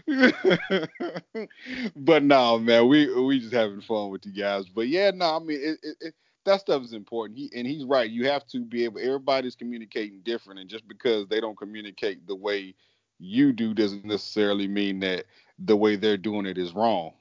but 1.96 2.22
no, 2.22 2.58
man, 2.58 2.88
we 2.88 3.12
we 3.22 3.40
just 3.40 3.52
having 3.52 3.80
fun 3.80 4.10
with 4.10 4.24
you 4.24 4.32
guys. 4.32 4.68
But 4.68 4.88
yeah, 4.88 5.10
no, 5.10 5.36
I 5.36 5.38
mean, 5.40 5.58
it, 5.60 5.78
it, 5.82 5.96
it, 6.00 6.14
that 6.44 6.60
stuff 6.60 6.82
is 6.82 6.92
important. 6.92 7.38
He 7.38 7.50
and 7.54 7.66
he's 7.66 7.84
right. 7.84 8.08
You 8.08 8.28
have 8.28 8.46
to 8.48 8.64
be 8.64 8.84
able. 8.84 9.00
Everybody's 9.00 9.56
communicating 9.56 10.20
different, 10.22 10.60
and 10.60 10.70
just 10.70 10.86
because 10.86 11.26
they 11.28 11.40
don't 11.40 11.58
communicate 11.58 12.26
the 12.26 12.36
way 12.36 12.74
you 13.22 13.52
do 13.52 13.72
doesn't 13.72 14.04
necessarily 14.04 14.66
mean 14.66 15.00
that 15.00 15.26
the 15.58 15.76
way 15.76 15.96
they're 15.96 16.16
doing 16.16 16.44
it 16.44 16.58
is 16.58 16.74
wrong. 16.74 17.12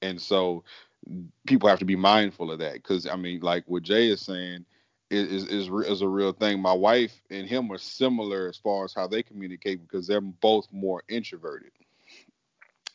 And 0.00 0.20
so 0.20 0.64
people 1.46 1.68
have 1.68 1.78
to 1.80 1.84
be 1.84 1.96
mindful 1.96 2.50
of 2.50 2.58
that 2.60 2.74
because 2.74 3.06
I 3.06 3.16
mean, 3.16 3.40
like 3.40 3.64
what 3.66 3.82
Jay 3.82 4.08
is 4.08 4.22
saying 4.22 4.64
is, 5.10 5.44
is 5.44 5.68
is 5.68 6.02
a 6.02 6.08
real 6.08 6.32
thing. 6.32 6.60
My 6.60 6.72
wife 6.72 7.20
and 7.30 7.46
him 7.46 7.70
are 7.70 7.78
similar 7.78 8.48
as 8.48 8.56
far 8.56 8.84
as 8.84 8.94
how 8.94 9.06
they 9.06 9.22
communicate 9.22 9.82
because 9.82 10.06
they're 10.06 10.20
both 10.20 10.66
more 10.72 11.02
introverted. 11.08 11.72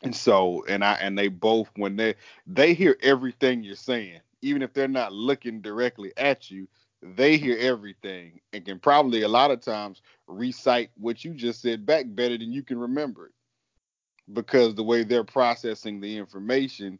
And 0.02 0.14
so, 0.14 0.64
and 0.68 0.84
I 0.84 0.94
and 0.94 1.16
they 1.16 1.28
both 1.28 1.70
when 1.76 1.96
they 1.96 2.14
they 2.46 2.74
hear 2.74 2.96
everything 3.02 3.62
you're 3.62 3.76
saying, 3.76 4.20
even 4.42 4.62
if 4.62 4.72
they're 4.72 4.88
not 4.88 5.12
looking 5.12 5.60
directly 5.60 6.12
at 6.16 6.50
you, 6.50 6.68
they 7.02 7.36
hear 7.36 7.56
everything 7.58 8.40
and 8.52 8.64
can 8.64 8.78
probably 8.78 9.22
a 9.22 9.28
lot 9.28 9.50
of 9.50 9.60
times 9.60 10.02
recite 10.26 10.90
what 10.96 11.24
you 11.24 11.32
just 11.34 11.62
said 11.62 11.86
back 11.86 12.06
better 12.08 12.36
than 12.36 12.52
you 12.52 12.62
can 12.62 12.78
remember 12.78 13.26
it 13.26 13.32
because 14.32 14.74
the 14.74 14.82
way 14.82 15.04
they're 15.04 15.24
processing 15.24 16.00
the 16.00 16.16
information 16.16 16.98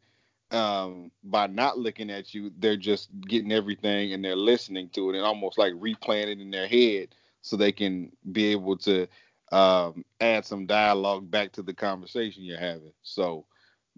um, 0.50 1.10
by 1.24 1.46
not 1.46 1.78
looking 1.78 2.10
at 2.10 2.32
you 2.32 2.50
they're 2.58 2.76
just 2.76 3.10
getting 3.22 3.52
everything 3.52 4.12
and 4.12 4.24
they're 4.24 4.36
listening 4.36 4.88
to 4.90 5.10
it 5.10 5.16
and 5.16 5.24
almost 5.24 5.58
like 5.58 5.72
replaying 5.74 6.28
it 6.28 6.40
in 6.40 6.50
their 6.50 6.68
head 6.68 7.14
so 7.42 7.56
they 7.56 7.72
can 7.72 8.10
be 8.32 8.46
able 8.46 8.76
to 8.76 9.06
um, 9.52 10.04
add 10.20 10.44
some 10.44 10.66
dialogue 10.66 11.30
back 11.30 11.52
to 11.52 11.62
the 11.62 11.74
conversation 11.74 12.44
you're 12.44 12.58
having. 12.58 12.92
So 13.02 13.46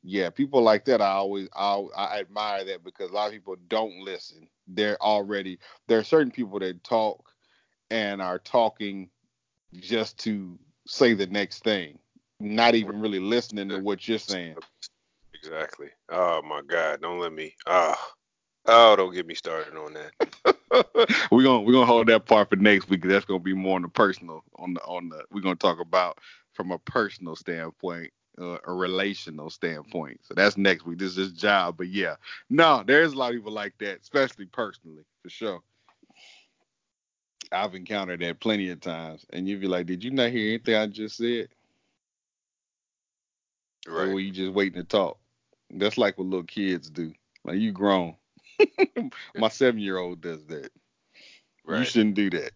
yeah, 0.03 0.31
people 0.31 0.63
like 0.63 0.85
that, 0.87 1.01
I 1.01 1.11
always 1.11 1.49
I, 1.55 1.85
I 1.97 2.21
admire 2.21 2.65
that 2.65 2.85
because 2.85 3.11
a 3.11 3.15
lot 3.15 3.29
of 3.29 3.33
people 3.33 3.57
don't 3.69 4.01
listen. 4.01 4.49
They're 4.67 5.01
already 5.03 5.59
there 5.89 5.99
are 5.99 6.05
certain 6.05 6.31
people 6.31 6.59
that 6.61 6.83
talk 6.85 7.23
and 7.91 8.23
are 8.23 8.39
talking 8.39 9.11
just 9.75 10.19
to 10.21 10.59
say 10.87 11.15
the 11.15 11.27
next 11.27 11.65
thing, 11.65 11.99
not 12.39 12.75
even 12.75 13.01
really 13.01 13.21
listening 13.21 13.69
to 13.69 13.79
what 13.81 14.07
you're 14.09 14.19
saying. 14.19 14.57
Exactly. 15.35 15.89
Oh 16.11 16.43
my 16.43 16.63
God, 16.67 17.01
don't 17.01 17.19
let 17.19 17.33
me. 17.33 17.55
Ah. 17.67 17.97
Oh. 17.99 18.13
Oh, 18.67 18.95
don't 18.95 19.15
get 19.15 19.27
me 19.27 19.35
started 19.35 19.75
on 19.75 19.95
that. 19.95 20.13
we're 21.31 21.43
gonna 21.43 21.63
we're 21.63 21.73
gonna 21.73 21.87
hold 21.87 22.09
that 22.09 22.27
part 22.27 22.51
for 22.51 22.57
next 22.57 22.91
week. 22.91 23.03
That's 23.03 23.25
gonna 23.25 23.41
be 23.41 23.55
more 23.55 23.77
on 23.77 23.83
the 23.83 23.89
personal 23.89 24.45
on 24.57 24.75
the 24.75 24.81
on 24.83 25.09
the 25.09 25.25
we're 25.31 25.41
gonna 25.41 25.57
talk 25.57 25.81
about 25.81 26.19
from 26.53 26.71
a 26.71 26.79
personal 26.79 27.37
standpoint 27.37 28.13
uh, 28.41 28.59
a 28.67 28.73
relational 28.73 29.51
standpoint. 29.51 30.21
So 30.23 30.35
that's 30.35 30.57
next 30.57 30.87
week. 30.87 30.99
This 30.99 31.19
is 31.19 31.33
job, 31.33 31.77
but 31.77 31.89
yeah, 31.89 32.17
no, 32.49 32.83
there's 32.87 33.13
a 33.13 33.17
lot 33.17 33.31
of 33.31 33.37
people 33.37 33.53
like 33.53 33.75
that, 33.79 34.01
especially 34.01 34.47
personally, 34.47 35.05
for 35.23 35.31
sure. 35.31 35.61
I've 37.53 37.75
encountered 37.75 38.21
that 38.21 38.41
plenty 38.41 38.71
of 38.71 38.81
times, 38.81 39.27
and 39.31 39.49
you'd 39.49 39.61
be 39.61 39.67
like, 39.67 39.87
"Did 39.87 40.05
you 40.05 40.11
not 40.11 40.31
hear 40.31 40.49
anything 40.49 40.75
I 40.75 40.87
just 40.87 41.17
said?" 41.17 41.49
Right. 43.87 44.09
Or 44.09 44.15
were 44.15 44.21
you 44.21 44.31
just 44.31 44.53
waiting 44.53 44.81
to 44.81 44.85
talk? 44.85 45.19
That's 45.71 45.99
like 45.99 46.19
what 46.19 46.27
little 46.27 46.45
kids 46.45 46.91
do. 46.91 47.13
Like 47.45 47.59
you 47.59 47.73
grown. 47.73 48.15
My 49.37 49.49
seven 49.49 49.81
year 49.81 49.99
old 49.99 50.21
does 50.21 50.45
that. 50.47 50.71
Right. 51.65 51.81
You 51.81 51.85
shouldn't 51.85 52.15
do 52.15 52.31
that. 52.31 52.53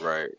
Right. 0.00 0.30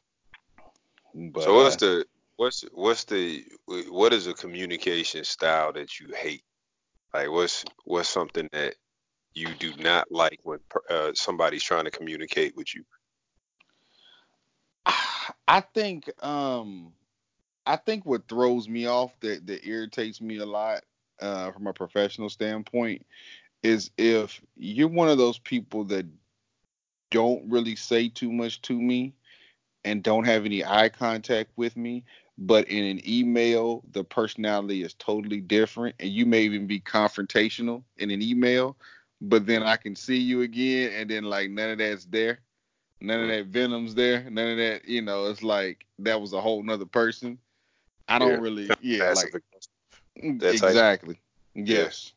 But, 1.13 1.43
so 1.43 1.55
what's 1.55 1.75
the 1.75 2.05
what's 2.37 2.63
what's 2.71 3.03
the 3.03 3.43
what 3.89 4.13
is 4.13 4.27
a 4.27 4.33
communication 4.33 5.23
style 5.23 5.73
that 5.73 5.99
you 5.99 6.07
hate? 6.15 6.43
Like 7.13 7.29
what's 7.29 7.65
what's 7.83 8.09
something 8.09 8.47
that 8.53 8.75
you 9.33 9.47
do 9.59 9.75
not 9.77 10.11
like 10.11 10.39
when 10.43 10.59
uh, 10.89 11.11
somebody's 11.13 11.63
trying 11.63 11.85
to 11.85 11.91
communicate 11.91 12.55
with 12.55 12.73
you? 12.73 12.83
I 15.47 15.61
think 15.61 16.09
um 16.23 16.93
I 17.65 17.75
think 17.75 18.05
what 18.05 18.29
throws 18.29 18.69
me 18.69 18.85
off 18.85 19.19
that 19.19 19.45
that 19.47 19.67
irritates 19.67 20.21
me 20.21 20.37
a 20.37 20.45
lot 20.45 20.83
uh, 21.19 21.51
from 21.51 21.67
a 21.67 21.73
professional 21.73 22.29
standpoint 22.29 23.05
is 23.63 23.89
if 23.97 24.39
you're 24.55 24.87
one 24.87 25.09
of 25.09 25.17
those 25.17 25.39
people 25.39 25.83
that 25.85 26.05
don't 27.09 27.49
really 27.49 27.75
say 27.75 28.07
too 28.07 28.31
much 28.31 28.61
to 28.61 28.79
me 28.79 29.13
and 29.83 30.03
don't 30.03 30.25
have 30.25 30.45
any 30.45 30.63
eye 30.63 30.89
contact 30.89 31.51
with 31.55 31.75
me, 31.75 32.03
but 32.37 32.67
in 32.69 32.83
an 32.83 33.01
email 33.07 33.83
the 33.91 34.03
personality 34.03 34.83
is 34.83 34.93
totally 34.95 35.41
different 35.41 35.95
and 35.99 36.09
you 36.09 36.25
may 36.25 36.41
even 36.41 36.67
be 36.67 36.79
confrontational 36.79 37.83
in 37.97 38.11
an 38.11 38.21
email 38.21 38.77
but 39.21 39.45
then 39.45 39.63
i 39.63 39.75
can 39.75 39.95
see 39.95 40.17
you 40.17 40.41
again 40.41 40.91
and 40.93 41.09
then 41.09 41.23
like 41.23 41.49
none 41.49 41.71
of 41.71 41.77
that's 41.79 42.05
there. 42.05 42.39
None 42.99 43.21
of 43.21 43.27
that 43.27 43.45
venom's 43.47 43.93
there. 43.93 44.27
None 44.29 44.51
of 44.51 44.57
that 44.57 44.87
you 44.87 45.01
know 45.01 45.25
it's 45.25 45.43
like 45.43 45.85
that 45.99 46.19
was 46.19 46.33
a 46.33 46.41
whole 46.41 46.63
nother 46.63 46.85
person. 46.85 47.37
I 48.07 48.19
don't 48.19 48.31
yeah. 48.31 48.37
really 48.37 48.69
yeah 48.81 49.13
like 49.13 49.33
mm, 50.21 50.43
exactly. 50.43 51.19
Yes. 51.53 52.13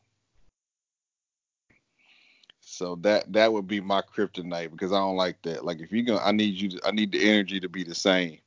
So 2.61 2.95
that 3.01 3.31
that 3.33 3.51
would 3.51 3.67
be 3.67 3.81
my 3.81 4.01
kryptonite 4.01 4.71
because 4.71 4.91
i 4.91 4.97
don't 4.97 5.17
like 5.17 5.41
that. 5.43 5.65
Like 5.65 5.81
if 5.81 5.91
you're 5.91 6.03
gonna 6.03 6.21
i 6.23 6.31
need 6.31 6.55
you 6.55 6.69
to 6.69 6.87
i 6.87 6.91
need 6.91 7.11
the 7.11 7.29
energy 7.29 7.59
to 7.59 7.69
be 7.69 7.83
the 7.83 7.95
same 7.95 8.39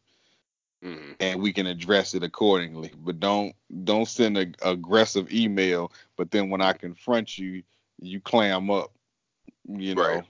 mm-hmm. 0.84 1.12
and 1.20 1.40
we 1.40 1.52
can 1.52 1.66
address 1.66 2.14
it 2.14 2.22
accordingly. 2.22 2.92
But 2.96 3.20
don't 3.20 3.54
don't 3.84 4.08
send 4.08 4.36
an 4.36 4.54
aggressive 4.62 5.32
email. 5.32 5.92
But 6.16 6.30
then 6.30 6.50
when 6.50 6.60
I 6.60 6.72
confront 6.72 7.38
you, 7.38 7.62
you 8.00 8.20
clam 8.20 8.70
up. 8.70 8.92
You 9.66 9.94
know. 9.94 10.02
Right. 10.02 10.24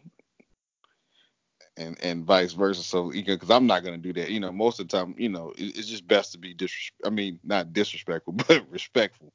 And, 1.76 1.96
and 2.02 2.24
vice 2.24 2.52
versa. 2.52 2.82
So 2.82 3.10
because 3.10 3.50
I'm 3.50 3.66
not 3.66 3.84
gonna 3.84 3.98
do 3.98 4.12
that, 4.14 4.30
you 4.30 4.40
know, 4.40 4.52
most 4.52 4.80
of 4.80 4.88
the 4.88 4.96
time, 4.96 5.14
you 5.18 5.28
know, 5.28 5.50
it, 5.56 5.76
it's 5.76 5.88
just 5.88 6.06
best 6.06 6.32
to 6.32 6.38
be 6.38 6.54
dis. 6.54 6.90
I 7.04 7.10
mean, 7.10 7.38
not 7.42 7.72
disrespectful, 7.72 8.32
but 8.48 8.70
respectful. 8.70 9.32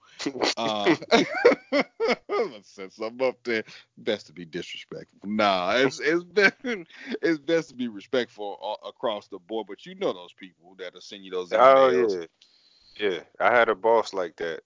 uh, 0.58 0.96
let's 2.30 2.70
set 2.70 2.92
something 2.92 3.28
up 3.28 3.44
there. 3.44 3.64
Best 3.98 4.28
to 4.28 4.34
be 4.34 4.46
disrespectful. 4.46 5.20
Nah, 5.24 5.74
it's 5.78 6.00
it's 6.00 6.24
best 6.24 6.56
it's 7.22 7.40
best 7.40 7.70
to 7.70 7.76
be 7.76 7.88
respectful 7.88 8.78
across 8.86 9.28
the 9.28 9.40
board. 9.40 9.68
But 9.68 9.86
you 9.86 9.96
know 9.96 10.14
those 10.14 10.34
people 10.34 10.76
that 10.80 10.96
are 10.96 11.02
send 11.02 11.24
you 11.26 11.32
those 11.32 11.52
emails. 11.54 12.18
Oh 12.18 12.28
yeah, 13.00 13.10
yeah. 13.10 13.24
I 13.40 13.52
had 13.56 13.70
a 13.70 13.76
boss 13.76 14.14
like 14.14 14.36
that. 14.38 14.64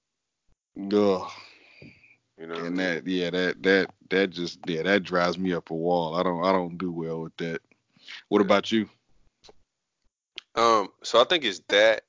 Ugh. 0.94 1.32
You 2.38 2.48
know, 2.48 2.56
and 2.56 2.78
that 2.80 3.06
yeah, 3.06 3.30
that 3.30 3.62
that 3.64 3.90
that 4.10 4.30
just 4.32 4.60
yeah, 4.66 4.82
that 4.84 5.04
drives 5.04 5.38
me 5.38 5.54
up 5.54 5.70
a 5.70 5.76
wall. 5.76 6.16
I 6.16 6.24
don't 6.24 6.44
I 6.44 6.52
don't 6.52 6.78
do 6.78 6.92
well 6.92 7.22
with 7.22 7.38
that. 7.38 7.62
What 8.30 8.40
yeah. 8.40 8.46
about 8.46 8.72
you? 8.72 8.90
Um, 10.56 10.90
so 11.04 11.22
I 11.22 11.26
think 11.26 11.44
it's 11.44 11.62
that. 11.70 12.04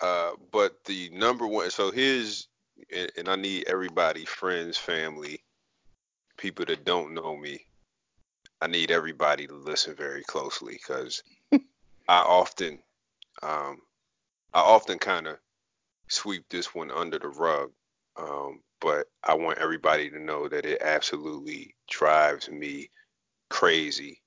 Uh, 0.00 0.32
but 0.50 0.82
the 0.84 1.10
number 1.10 1.46
one, 1.46 1.70
so 1.70 1.90
his 1.90 2.48
and, 2.94 3.10
and 3.16 3.28
I 3.28 3.36
need 3.36 3.64
everybody, 3.68 4.24
friends, 4.24 4.76
family, 4.76 5.42
people 6.36 6.64
that 6.66 6.84
don't 6.84 7.14
know 7.14 7.36
me. 7.36 7.66
I 8.60 8.66
need 8.66 8.90
everybody 8.90 9.46
to 9.46 9.54
listen 9.54 9.94
very 9.94 10.22
closely 10.22 10.74
because 10.74 11.22
I 12.08 12.18
often, 12.18 12.78
um, 13.42 13.80
I 14.54 14.60
often 14.60 14.98
kind 14.98 15.26
of 15.26 15.38
sweep 16.08 16.44
this 16.48 16.74
one 16.74 16.90
under 16.90 17.18
the 17.18 17.28
rug. 17.28 17.70
Um, 18.16 18.60
but 18.82 19.06
I 19.22 19.34
want 19.34 19.58
everybody 19.58 20.10
to 20.10 20.18
know 20.18 20.48
that 20.48 20.66
it 20.66 20.82
absolutely 20.82 21.76
drives 21.88 22.50
me 22.50 22.90
crazy 23.48 24.20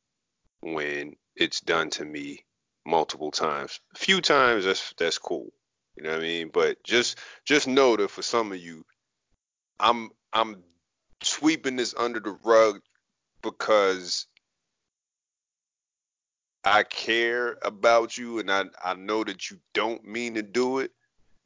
when 0.62 1.16
it's 1.36 1.60
done 1.60 1.90
to 1.92 2.06
me 2.06 2.46
multiple 2.86 3.32
times. 3.32 3.82
A 3.94 4.00
few 4.00 4.22
times 4.22 4.64
that's 4.64 4.94
that's 4.98 5.18
cool. 5.18 5.52
You 5.98 6.04
know 6.04 6.12
what 6.12 6.20
I 6.20 6.24
mean? 6.24 6.50
But 6.54 6.82
just 6.84 7.20
just 7.44 7.68
know 7.68 7.98
that 7.98 8.10
for 8.10 8.22
some 8.22 8.52
of 8.54 8.58
you, 8.58 8.86
I'm 9.80 10.10
I'm 10.32 10.64
sweeping 11.22 11.76
this 11.76 11.94
under 11.98 12.22
the 12.22 12.38
rug 12.44 12.80
because 13.42 14.26
I 16.64 16.84
care 16.84 17.58
about 17.62 18.18
you 18.18 18.40
and 18.40 18.50
I 18.50 18.64
I 18.84 18.94
know 18.94 19.26
that 19.26 19.52
you 19.52 19.58
don't 19.74 20.06
mean 20.06 20.36
to 20.36 20.42
do 20.42 20.80
it 20.80 20.92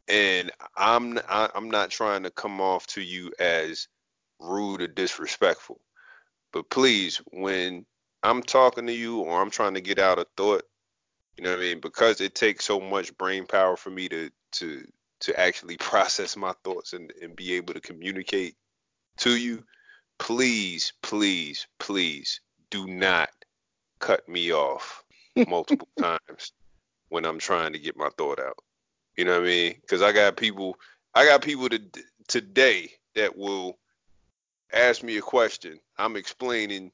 and 0.09 0.51
I'm 0.75 1.17
I, 1.29 1.45
am 1.45 1.51
i 1.53 1.57
am 1.57 1.69
not 1.69 1.91
trying 1.91 2.23
to 2.23 2.31
come 2.31 2.59
off 2.59 2.87
to 2.87 3.01
you 3.01 3.31
as 3.39 3.87
rude 4.39 4.81
or 4.81 4.87
disrespectful. 4.87 5.79
But 6.51 6.69
please, 6.69 7.21
when 7.27 7.85
I'm 8.23 8.41
talking 8.41 8.87
to 8.87 8.93
you 8.93 9.19
or 9.19 9.41
I'm 9.41 9.51
trying 9.51 9.75
to 9.75 9.81
get 9.81 9.99
out 9.99 10.19
a 10.19 10.25
thought, 10.35 10.63
you 11.37 11.43
know 11.43 11.51
what 11.51 11.59
I 11.59 11.63
mean? 11.63 11.79
Because 11.79 12.21
it 12.21 12.35
takes 12.35 12.65
so 12.65 12.79
much 12.79 13.15
brain 13.17 13.45
power 13.45 13.77
for 13.77 13.91
me 13.91 14.09
to 14.09 14.29
to 14.53 14.85
to 15.21 15.39
actually 15.39 15.77
process 15.91 16.35
my 16.35 16.53
thoughts 16.63 16.93
and, 16.93 17.13
and 17.21 17.35
be 17.35 17.53
able 17.53 17.73
to 17.73 17.81
communicate 17.81 18.55
to 19.17 19.35
you, 19.35 19.63
please, 20.17 20.93
please, 21.03 21.67
please 21.77 22.41
do 22.71 22.87
not 22.87 23.29
cut 23.99 24.27
me 24.27 24.53
off 24.53 25.03
multiple 25.47 25.89
times 25.99 26.53
when 27.09 27.25
I'm 27.25 27.39
trying 27.39 27.73
to 27.73 27.79
get 27.79 27.97
my 27.97 28.09
thought 28.17 28.39
out. 28.39 28.57
You 29.19 29.25
know 29.25 29.33
what 29.33 29.41
I 29.41 29.47
mean? 29.47 29.75
Because 29.81 30.01
I 30.01 30.13
got 30.13 30.37
people, 30.37 30.77
I 31.13 31.25
got 31.25 31.41
people 31.41 31.67
to, 31.67 31.81
today 32.29 32.89
that 33.15 33.37
will 33.37 33.77
ask 34.71 35.03
me 35.03 35.17
a 35.17 35.21
question. 35.21 35.77
I'm 35.97 36.15
explaining, 36.15 36.93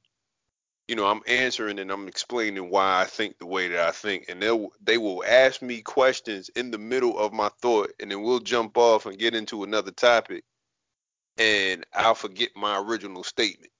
you 0.87 0.95
know, 0.95 1.05
I'm 1.05 1.21
answering 1.27 1.77
and 1.77 1.91
I'm 1.91 2.07
explaining 2.07 2.71
why 2.71 2.99
I 2.99 3.03
think 3.03 3.37
the 3.37 3.45
way 3.45 3.67
that 3.67 3.87
I 3.87 3.91
think, 3.91 4.25
and 4.27 4.41
they 4.41 4.67
they 4.81 4.97
will 4.97 5.23
ask 5.23 5.61
me 5.61 5.83
questions 5.83 6.49
in 6.55 6.71
the 6.71 6.79
middle 6.79 7.15
of 7.19 7.31
my 7.31 7.51
thought, 7.61 7.91
and 7.99 8.09
then 8.09 8.23
we'll 8.23 8.39
jump 8.39 8.75
off 8.75 9.05
and 9.05 9.19
get 9.19 9.35
into 9.35 9.63
another 9.63 9.91
topic, 9.91 10.43
and 11.37 11.85
I'll 11.93 12.15
forget 12.15 12.49
my 12.55 12.79
original 12.79 13.23
statement. 13.23 13.71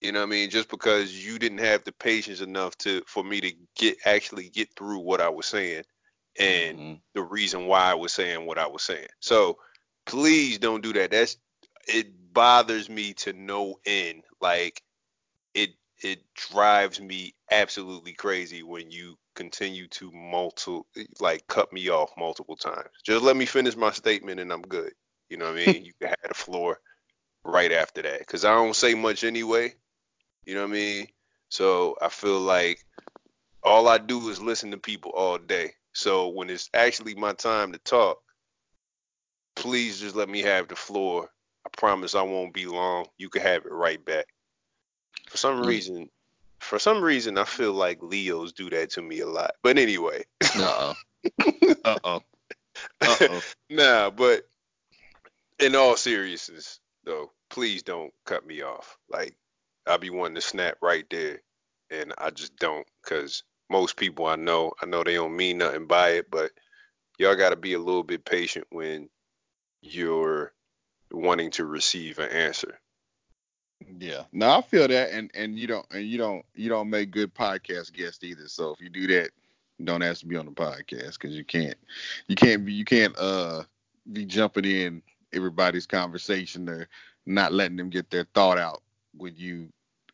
You 0.00 0.10
know 0.10 0.18
what 0.18 0.26
I 0.26 0.30
mean? 0.30 0.50
Just 0.50 0.68
because 0.68 1.24
you 1.24 1.38
didn't 1.38 1.58
have 1.58 1.84
the 1.84 1.92
patience 1.92 2.40
enough 2.40 2.76
to 2.78 3.04
for 3.06 3.22
me 3.22 3.40
to 3.42 3.52
get 3.76 3.96
actually 4.04 4.48
get 4.48 4.74
through 4.74 4.98
what 4.98 5.20
I 5.20 5.28
was 5.28 5.46
saying 5.46 5.84
and 6.38 6.78
mm-hmm. 6.78 6.94
the 7.14 7.22
reason 7.22 7.66
why 7.66 7.90
I 7.90 7.94
was 7.94 8.12
saying 8.12 8.46
what 8.46 8.58
I 8.58 8.66
was 8.66 8.82
saying. 8.82 9.08
So 9.20 9.58
please 10.06 10.58
don't 10.58 10.82
do 10.82 10.92
that. 10.94 11.10
That's 11.10 11.36
it 11.86 12.32
bothers 12.32 12.88
me 12.88 13.14
to 13.14 13.32
no 13.32 13.76
end. 13.86 14.22
Like 14.40 14.82
it 15.54 15.70
it 16.02 16.20
drives 16.34 17.00
me 17.00 17.34
absolutely 17.50 18.12
crazy 18.12 18.62
when 18.62 18.90
you 18.90 19.16
continue 19.34 19.88
to 19.88 20.10
multiple 20.12 20.86
like 21.20 21.46
cut 21.46 21.72
me 21.72 21.88
off 21.90 22.10
multiple 22.16 22.56
times. 22.56 22.90
Just 23.04 23.22
let 23.22 23.36
me 23.36 23.46
finish 23.46 23.76
my 23.76 23.90
statement 23.90 24.40
and 24.40 24.52
I'm 24.52 24.62
good. 24.62 24.92
You 25.28 25.38
know 25.38 25.52
what 25.52 25.62
I 25.62 25.72
mean? 25.72 25.84
you 25.84 25.92
can 26.00 26.08
have 26.08 26.28
the 26.28 26.34
floor 26.34 26.80
right 27.44 27.72
after 27.72 28.02
that 28.02 28.26
cuz 28.26 28.44
I 28.44 28.54
don't 28.54 28.76
say 28.76 28.94
much 28.94 29.24
anyway. 29.24 29.74
You 30.44 30.54
know 30.54 30.62
what 30.62 30.70
I 30.70 30.72
mean? 30.72 31.06
So 31.48 31.96
I 32.00 32.08
feel 32.08 32.40
like 32.40 32.84
all 33.62 33.86
I 33.86 33.98
do 33.98 34.28
is 34.30 34.40
listen 34.40 34.70
to 34.72 34.78
people 34.78 35.12
all 35.12 35.38
day. 35.38 35.74
So 35.92 36.28
when 36.28 36.50
it's 36.50 36.70
actually 36.74 37.14
my 37.14 37.32
time 37.32 37.72
to 37.72 37.78
talk, 37.78 38.18
please 39.54 40.00
just 40.00 40.16
let 40.16 40.28
me 40.28 40.42
have 40.42 40.68
the 40.68 40.76
floor. 40.76 41.28
I 41.66 41.70
promise 41.76 42.14
I 42.14 42.22
won't 42.22 42.54
be 42.54 42.66
long. 42.66 43.06
You 43.18 43.28
can 43.28 43.42
have 43.42 43.66
it 43.66 43.72
right 43.72 44.02
back. 44.04 44.26
For 45.28 45.36
some 45.36 45.62
yeah. 45.62 45.68
reason, 45.68 46.10
for 46.60 46.78
some 46.78 47.02
reason, 47.02 47.38
I 47.38 47.44
feel 47.44 47.72
like 47.72 48.02
Leos 48.02 48.52
do 48.52 48.70
that 48.70 48.90
to 48.90 49.02
me 49.02 49.20
a 49.20 49.26
lot. 49.26 49.54
But 49.62 49.78
anyway. 49.78 50.24
Uh 50.56 50.94
oh. 51.44 51.74
uh 51.84 51.98
oh. 52.04 52.22
Uh 53.00 53.16
oh. 53.20 53.42
nah, 53.70 54.10
but 54.10 54.42
in 55.58 55.76
all 55.76 55.96
seriousness, 55.96 56.80
though, 57.04 57.30
please 57.50 57.82
don't 57.82 58.12
cut 58.24 58.46
me 58.46 58.62
off. 58.62 58.96
Like 59.08 59.36
I'll 59.86 59.98
be 59.98 60.10
wanting 60.10 60.36
to 60.36 60.40
snap 60.40 60.78
right 60.80 61.04
there, 61.10 61.40
and 61.90 62.12
I 62.18 62.30
just 62.30 62.56
don't, 62.56 62.86
cause 63.04 63.42
most 63.72 63.96
people 63.96 64.26
I 64.26 64.36
know, 64.36 64.72
I 64.80 64.86
know 64.86 65.02
they 65.02 65.14
don't 65.14 65.36
mean 65.36 65.58
nothing 65.58 65.86
by 65.86 66.10
it, 66.10 66.30
but 66.30 66.52
y'all 67.18 67.34
got 67.34 67.50
to 67.50 67.56
be 67.56 67.72
a 67.72 67.78
little 67.78 68.04
bit 68.04 68.24
patient 68.24 68.66
when 68.70 69.08
you're 69.80 70.52
wanting 71.10 71.50
to 71.52 71.64
receive 71.64 72.18
an 72.18 72.30
answer. 72.30 72.78
Yeah, 73.98 74.24
no, 74.30 74.58
I 74.58 74.62
feel 74.62 74.86
that, 74.86 75.10
and 75.10 75.30
and 75.34 75.58
you 75.58 75.66
don't 75.66 75.86
and 75.90 76.06
you 76.06 76.16
don't 76.18 76.44
you 76.54 76.68
don't 76.68 76.88
make 76.88 77.10
good 77.10 77.34
podcast 77.34 77.92
guests 77.92 78.22
either. 78.22 78.46
So 78.46 78.70
if 78.70 78.80
you 78.80 78.88
do 78.88 79.08
that, 79.08 79.30
don't 79.82 80.02
ask 80.04 80.20
to 80.20 80.26
be 80.26 80.36
on 80.36 80.46
the 80.46 80.52
podcast 80.52 81.14
because 81.14 81.34
you 81.34 81.44
can't 81.44 81.76
you 82.28 82.36
can't 82.36 82.64
be 82.64 82.72
you 82.72 82.84
can't 82.84 83.14
uh 83.18 83.64
be 84.12 84.24
jumping 84.24 84.64
in 84.64 85.02
everybody's 85.32 85.86
conversation 85.86 86.68
or 86.68 86.88
not 87.26 87.52
letting 87.52 87.76
them 87.76 87.90
get 87.90 88.10
their 88.10 88.26
thought 88.34 88.58
out 88.58 88.82
when 89.16 89.34
you 89.36 89.68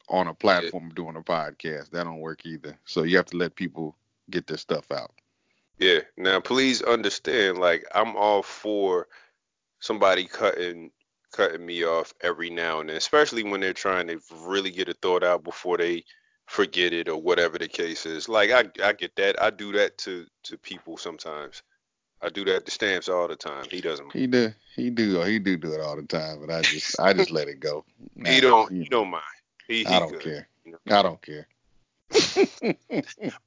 on 0.08 0.28
a 0.28 0.34
platform 0.34 0.88
yeah. 0.88 0.94
doing 0.94 1.16
a 1.16 1.22
podcast. 1.22 1.90
That 1.90 2.04
don't 2.04 2.20
work 2.20 2.44
either. 2.44 2.78
So 2.84 3.02
you 3.02 3.16
have 3.16 3.26
to 3.26 3.36
let 3.36 3.54
people 3.54 3.96
get 4.30 4.46
their 4.46 4.56
stuff 4.56 4.90
out. 4.90 5.12
Yeah. 5.78 6.00
Now 6.16 6.40
please 6.40 6.82
understand, 6.82 7.58
like 7.58 7.84
I'm 7.94 8.16
all 8.16 8.42
for 8.42 9.06
somebody 9.80 10.26
cutting 10.26 10.90
cutting 11.32 11.64
me 11.64 11.84
off 11.84 12.14
every 12.22 12.50
now 12.50 12.80
and 12.80 12.88
then, 12.88 12.96
especially 12.96 13.42
when 13.42 13.60
they're 13.60 13.72
trying 13.72 14.08
to 14.08 14.20
really 14.40 14.70
get 14.70 14.88
a 14.88 14.94
thought 14.94 15.22
out 15.22 15.44
before 15.44 15.76
they 15.76 16.04
forget 16.46 16.92
it 16.92 17.08
or 17.08 17.20
whatever 17.20 17.58
the 17.58 17.68
case 17.68 18.06
is. 18.06 18.28
Like 18.28 18.50
I 18.50 18.64
I 18.82 18.92
get 18.92 19.14
that. 19.16 19.40
I 19.40 19.50
do 19.50 19.72
that 19.72 19.98
to 19.98 20.26
to 20.44 20.58
people 20.58 20.96
sometimes. 20.96 21.62
I 22.20 22.30
do 22.30 22.44
that 22.46 22.64
to 22.64 22.70
stamps 22.72 23.08
all 23.08 23.28
the 23.28 23.36
time. 23.36 23.64
He 23.70 23.80
doesn't. 23.80 24.12
He 24.12 24.26
do. 24.26 24.52
He 24.74 24.90
do. 24.90 25.20
He 25.22 25.38
do 25.38 25.56
do 25.56 25.72
it 25.72 25.80
all 25.80 25.94
the 25.94 26.02
time, 26.02 26.40
but 26.40 26.52
I 26.52 26.62
just 26.62 26.98
I 26.98 27.12
just 27.12 27.30
let 27.30 27.46
it 27.46 27.60
go. 27.60 27.84
he 28.26 28.40
don't. 28.40 28.72
He 28.72 28.84
don't 28.84 29.10
mind. 29.10 29.22
He, 29.68 29.84
he 29.84 29.86
I 29.86 30.00
don't 30.00 30.10
good, 30.10 30.22
care. 30.22 30.48
You 30.64 30.72
know? 30.72 30.96
I 30.98 31.02
don't 31.02 31.22
care. 31.22 31.46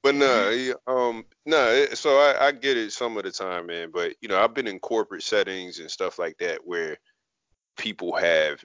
but 0.04 0.16
no, 0.16 0.52
he, 0.52 0.72
um, 0.86 1.26
no. 1.46 1.86
So 1.94 2.18
I, 2.18 2.48
I 2.48 2.52
get 2.52 2.78
it 2.78 2.92
some 2.92 3.18
of 3.18 3.24
the 3.24 3.32
time, 3.32 3.66
man. 3.66 3.90
But 3.92 4.14
you 4.22 4.30
know, 4.30 4.40
I've 4.40 4.54
been 4.54 4.68
in 4.68 4.80
corporate 4.80 5.24
settings 5.24 5.80
and 5.80 5.90
stuff 5.90 6.20
like 6.20 6.38
that 6.38 6.60
where 6.64 6.98
people 7.78 8.16
have 8.16 8.64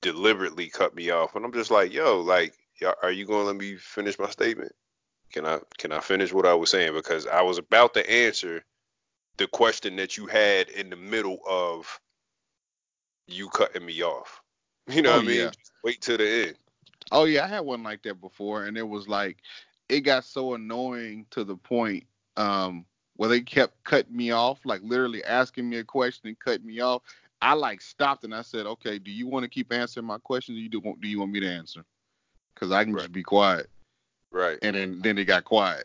deliberately 0.00 0.68
cut 0.68 0.94
me 0.96 1.10
off, 1.10 1.36
and 1.36 1.44
I'm 1.44 1.52
just 1.52 1.70
like, 1.70 1.92
yo, 1.92 2.20
like, 2.20 2.54
are 3.02 3.12
you 3.12 3.24
gonna 3.24 3.44
let 3.44 3.56
me 3.56 3.76
finish 3.76 4.18
my 4.18 4.30
statement? 4.30 4.72
Can 5.32 5.46
I 5.46 5.60
can 5.78 5.92
I 5.92 6.00
finish 6.00 6.32
what 6.32 6.46
I 6.46 6.54
was 6.54 6.70
saying? 6.70 6.92
Because 6.92 7.26
I 7.26 7.42
was 7.42 7.58
about 7.58 7.94
to 7.94 8.10
answer 8.10 8.64
the 9.36 9.46
question 9.46 9.96
that 9.96 10.16
you 10.16 10.26
had 10.26 10.68
in 10.70 10.90
the 10.90 10.96
middle 10.96 11.38
of 11.48 12.00
you 13.28 13.48
cutting 13.48 13.86
me 13.86 14.02
off. 14.02 14.41
You 14.92 15.02
know 15.02 15.12
oh, 15.12 15.16
what 15.16 15.24
I 15.24 15.26
mean? 15.28 15.36
Yeah. 15.38 15.50
wait 15.84 16.00
till 16.00 16.18
the 16.18 16.46
end. 16.48 16.56
Oh 17.12 17.24
yeah, 17.24 17.44
I 17.44 17.46
had 17.46 17.60
one 17.60 17.82
like 17.82 18.02
that 18.02 18.20
before, 18.20 18.64
and 18.64 18.76
it 18.76 18.86
was 18.86 19.06
like 19.06 19.38
it 19.88 20.00
got 20.00 20.24
so 20.24 20.54
annoying 20.54 21.26
to 21.30 21.44
the 21.44 21.56
point 21.56 22.04
um, 22.36 22.84
where 23.16 23.28
they 23.28 23.42
kept 23.42 23.84
cutting 23.84 24.16
me 24.16 24.30
off, 24.30 24.58
like 24.64 24.80
literally 24.82 25.22
asking 25.24 25.68
me 25.68 25.78
a 25.78 25.84
question 25.84 26.28
and 26.28 26.38
cutting 26.38 26.66
me 26.66 26.80
off. 26.80 27.02
I 27.40 27.54
like 27.54 27.80
stopped 27.80 28.24
and 28.24 28.34
I 28.34 28.42
said, 28.42 28.66
"Okay, 28.66 28.98
do 28.98 29.10
you 29.10 29.26
want 29.26 29.44
to 29.44 29.48
keep 29.48 29.72
answering 29.72 30.06
my 30.06 30.18
questions? 30.18 30.56
Or 30.56 30.60
you 30.60 30.68
do 30.68 30.80
want, 30.80 31.00
do 31.00 31.08
you 31.08 31.20
want 31.20 31.32
me 31.32 31.40
to 31.40 31.48
answer? 31.48 31.84
Because 32.54 32.72
I 32.72 32.84
can 32.84 32.92
right. 32.94 33.02
just 33.02 33.12
be 33.12 33.22
quiet." 33.22 33.68
Right. 34.30 34.58
And 34.62 34.74
then 34.74 35.00
then 35.00 35.16
they 35.16 35.24
got 35.24 35.44
quiet. 35.44 35.84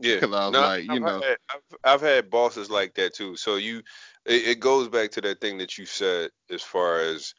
Yeah. 0.00 0.16
Because 0.16 0.34
I 0.34 0.44
was 0.46 0.52
no, 0.52 0.60
like, 0.60 0.84
you 0.84 0.92
I've 0.92 1.00
know, 1.00 1.20
had, 1.20 1.36
I've, 1.50 1.78
I've 1.84 2.00
had 2.00 2.30
bosses 2.30 2.70
like 2.70 2.94
that 2.94 3.14
too. 3.14 3.36
So 3.36 3.56
you, 3.56 3.78
it, 4.24 4.48
it 4.48 4.60
goes 4.60 4.88
back 4.88 5.10
to 5.12 5.20
that 5.22 5.40
thing 5.40 5.58
that 5.58 5.76
you 5.76 5.86
said 5.86 6.30
as 6.50 6.62
far 6.62 7.00
as 7.00 7.34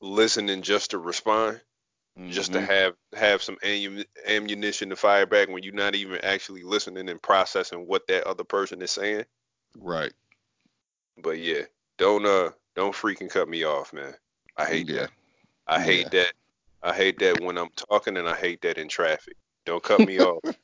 listening 0.00 0.62
just 0.62 0.90
to 0.90 0.98
respond, 0.98 1.60
mm-hmm. 2.18 2.30
just 2.30 2.52
to 2.52 2.58
mm-hmm. 2.58 2.70
have 2.70 2.94
have 3.14 3.42
some 3.42 3.58
ammunition 4.26 4.90
to 4.90 4.96
fire 4.96 5.26
back 5.26 5.48
when 5.48 5.62
you're 5.62 5.74
not 5.74 5.94
even 5.94 6.20
actually 6.22 6.62
listening 6.62 7.08
and 7.08 7.22
processing 7.22 7.86
what 7.86 8.06
that 8.08 8.24
other 8.24 8.44
person 8.44 8.82
is 8.82 8.90
saying. 8.90 9.24
Right. 9.76 10.12
But 11.22 11.38
yeah, 11.38 11.62
don't 11.96 12.24
uh 12.26 12.50
don't 12.74 12.94
freaking 12.94 13.30
cut 13.30 13.48
me 13.48 13.64
off, 13.64 13.92
man. 13.92 14.14
I 14.56 14.66
hate 14.66 14.88
yeah. 14.88 15.02
that. 15.02 15.10
I 15.66 15.78
yeah. 15.78 15.84
hate 15.84 16.10
that. 16.12 16.32
I 16.82 16.94
hate 16.94 17.18
that 17.18 17.40
when 17.40 17.58
I'm 17.58 17.70
talking 17.74 18.16
and 18.16 18.28
I 18.28 18.36
hate 18.36 18.62
that 18.62 18.78
in 18.78 18.88
traffic. 18.88 19.36
Don't 19.64 19.82
cut 19.82 20.00
me 20.00 20.20
off. 20.20 20.42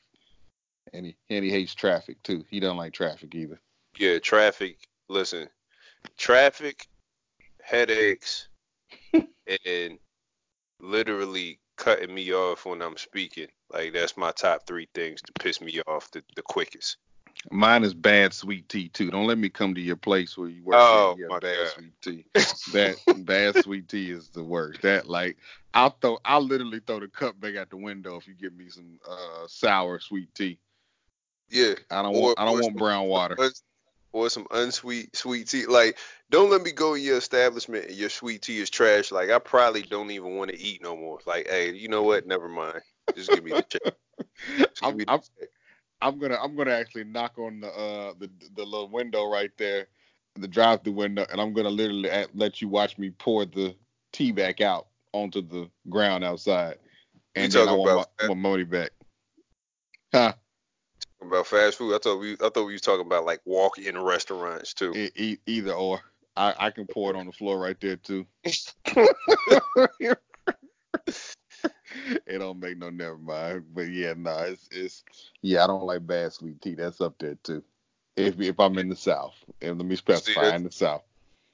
And 0.93 1.07
he 1.07 1.17
and 1.29 1.45
he 1.45 1.51
hates 1.51 1.75
traffic 1.75 2.23
too. 2.23 2.45
He 2.49 2.61
don't 2.61 2.77
like 2.77 2.93
traffic 2.93 3.35
either. 3.35 3.61
Yeah, 3.99 4.21
traffic. 4.21 4.77
Listen, 5.09 5.49
traffic, 6.17 6.87
headaches, 7.61 8.47
and 9.65 9.99
literally 10.81 11.59
cutting 11.77 12.15
me 12.15 12.33
off 12.33 12.67
when 12.67 12.83
I'm 12.83 12.97
speaking. 12.97 13.49
Like 13.73 13.93
that's 13.93 14.17
my 14.17 14.33
top 14.33 14.67
three 14.67 14.89
things 14.95 15.21
to 15.23 15.33
piss 15.41 15.61
me 15.61 15.81
off 15.87 16.11
the, 16.11 16.23
the 16.37 16.43
quickest. 16.43 16.99
Mine 17.51 17.85
is 17.85 17.95
bad 17.95 18.33
sweet 18.33 18.69
tea 18.69 18.89
too. 18.89 19.11
Don't 19.11 19.27
let 19.27 19.39
me 19.39 19.49
come 19.49 19.75
to 19.75 19.81
your 19.81 19.97
place 19.97 20.39
where 20.39 20.49
you 20.49 20.63
work. 20.63 20.77
Oh, 20.79 21.17
yeah, 21.19 21.27
my 21.29 21.41
bad 21.41 21.57
God. 21.59 21.69
sweet 21.69 21.93
tea. 22.01 22.25
that 22.73 22.97
bad 23.27 23.57
sweet 23.63 23.89
tea 23.89 24.11
is 24.11 24.29
the 24.29 24.45
worst. 24.45 24.83
That 24.83 25.09
like 25.09 25.37
I'll 25.75 25.97
throw 26.01 26.19
I'll 26.25 26.41
literally 26.41 26.81
throw 26.87 27.01
the 27.01 27.09
cup 27.09 27.39
back 27.41 27.57
out 27.57 27.71
the 27.71 27.77
window 27.77 28.17
if 28.17 28.27
you 28.27 28.35
give 28.35 28.55
me 28.55 28.69
some 28.69 28.99
uh 29.09 29.47
sour 29.47 29.99
sweet 29.99 30.35
tea. 30.35 30.59
Yeah. 31.51 31.75
I 31.91 32.03
don't 32.03 32.15
Or- 32.15 32.23
want 32.23 32.41
I 32.41 32.45
don't 32.45 32.61
want 32.61 32.77
brown 32.77 33.07
water. 33.07 33.37
Or 34.15 34.31
some 34.31 34.47
unsweet 34.53 35.15
sweet 35.15 35.49
tea. 35.49 35.67
Like, 35.67 35.99
don't 36.31 36.49
let 36.49 36.63
me 36.63 36.71
go 36.71 36.95
in 36.95 37.03
your 37.03 37.19
establishment 37.19 37.87
and 37.87 37.97
your 37.97 38.09
sweet 38.09 38.43
tea 38.43 38.61
is 38.61 38.71
trash. 38.71 39.11
Like, 39.11 39.29
I 39.29 39.41
probably 39.41 39.83
don't 39.83 40.13
even 40.13 40.37
want 40.37 40.53
to 40.53 40.59
eat 40.59 40.83
no 40.83 40.97
more. 40.97 41.19
Like, 41.27 41.49
hey, 41.49 41.73
you 41.73 41.89
know 41.89 42.05
what? 42.05 42.27
Never 42.27 42.49
mind. 42.49 42.81
Just 43.17 43.33
give 43.33 43.43
me 43.43 43.51
the 43.51 43.65
check. 43.69 43.95
I'm, 44.83 44.97
me 44.97 45.05
the 45.05 45.13
I'm 45.13 45.21
check. 45.21 45.49
I'm 46.01 46.19
gonna 46.21 46.39
I'm 46.41 46.55
gonna 46.55 46.71
actually 46.71 47.05
knock 47.05 47.39
on 47.39 47.61
the 47.61 47.69
uh 47.69 48.15
the 48.19 48.31
the 48.55 48.65
little 48.65 48.89
window 48.89 49.29
right 49.29 49.51
there, 49.59 49.89
the 50.37 50.49
drive-through 50.49 50.93
window, 50.93 51.27
and 51.31 51.41
I'm 51.41 51.53
gonna 51.53 51.71
literally 51.71 52.09
at, 52.09 52.37
let 52.37 52.63
you 52.63 52.69
watch 52.69 52.97
me 52.99 53.11
pour 53.11 53.45
the 53.45 53.75
tea 54.13 54.31
back 54.31 54.61
out 54.61 54.87
onto 55.13 55.43
the 55.43 55.69
ground 55.89 56.23
outside, 56.23 56.77
and 57.35 57.51
then 57.51 57.69
I 57.69 57.73
want 57.73 57.91
about 57.91 58.11
my, 58.21 58.29
my 58.29 58.35
money 58.35 58.65
back. 58.65 58.91
Huh? 60.13 60.35
About 61.27 61.47
fast 61.47 61.79
food. 61.79 61.95
I 61.95 61.99
thought 61.99 62.19
we 62.19 62.33
I 62.35 62.49
thought 62.51 62.67
we 62.67 62.73
was 62.73 62.81
talking 62.83 63.07
about 63.07 63.25
like 63.25 63.41
walk-in 63.45 64.01
restaurants 64.01 64.75
too. 64.75 64.93
E- 64.95 65.11
e- 65.17 65.39
either 65.47 65.73
or. 65.73 66.01
I, 66.37 66.55
I 66.59 66.71
can 66.71 66.87
pour 66.87 67.11
it 67.11 67.17
on 67.17 67.27
the 67.27 67.33
floor 67.33 67.61
right 67.61 67.81
there 67.81 67.97
too. 67.97 68.27
it 68.45 68.59
don't 72.39 72.59
make 72.59 72.77
no 72.79 72.91
never 72.91 73.19
mind. 73.19 73.65
But 73.73 73.89
yeah, 73.89 74.15
no, 74.17 74.37
it's 74.39 74.69
it's 74.71 75.05
yeah, 75.43 75.65
I 75.65 75.67
don't 75.69 75.85
like 75.85 76.07
bad 76.07 76.33
sweet 76.33 76.61
tea. 76.61 76.75
That's 76.75 77.01
up 77.01 77.15
there 77.19 77.37
too. 77.43 77.63
If 78.17 78.41
if 78.41 78.59
I'm 78.59 78.79
in 78.79 78.89
the 78.89 78.97
South, 78.97 79.35
and 79.63 79.79
let 79.79 79.87
me 79.87 79.97
specify 79.97 80.41
that's- 80.43 80.59
in 80.59 80.65
the 80.65 80.73
South. 80.73 81.03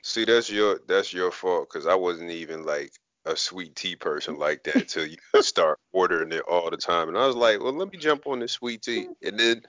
See, 0.02 0.24
that's 0.24 0.50
your 0.50 0.80
that's 0.88 1.12
your 1.12 1.30
fault 1.30 1.68
because 1.68 1.86
I 1.86 1.94
wasn't 1.94 2.30
even 2.30 2.64
like 2.64 2.92
a 3.24 3.36
sweet 3.36 3.74
tea 3.76 3.96
person 3.96 4.38
like 4.38 4.64
that 4.64 4.76
until 4.76 5.06
you 5.06 5.16
start 5.40 5.78
ordering 5.92 6.32
it 6.32 6.42
all 6.48 6.70
the 6.70 6.76
time. 6.76 7.08
And 7.08 7.18
I 7.18 7.26
was 7.26 7.36
like, 7.36 7.60
well, 7.60 7.72
let 7.72 7.92
me 7.92 7.98
jump 7.98 8.26
on 8.26 8.40
this 8.40 8.52
sweet 8.52 8.82
tea. 8.82 9.08
And 9.22 9.38
then 9.38 9.62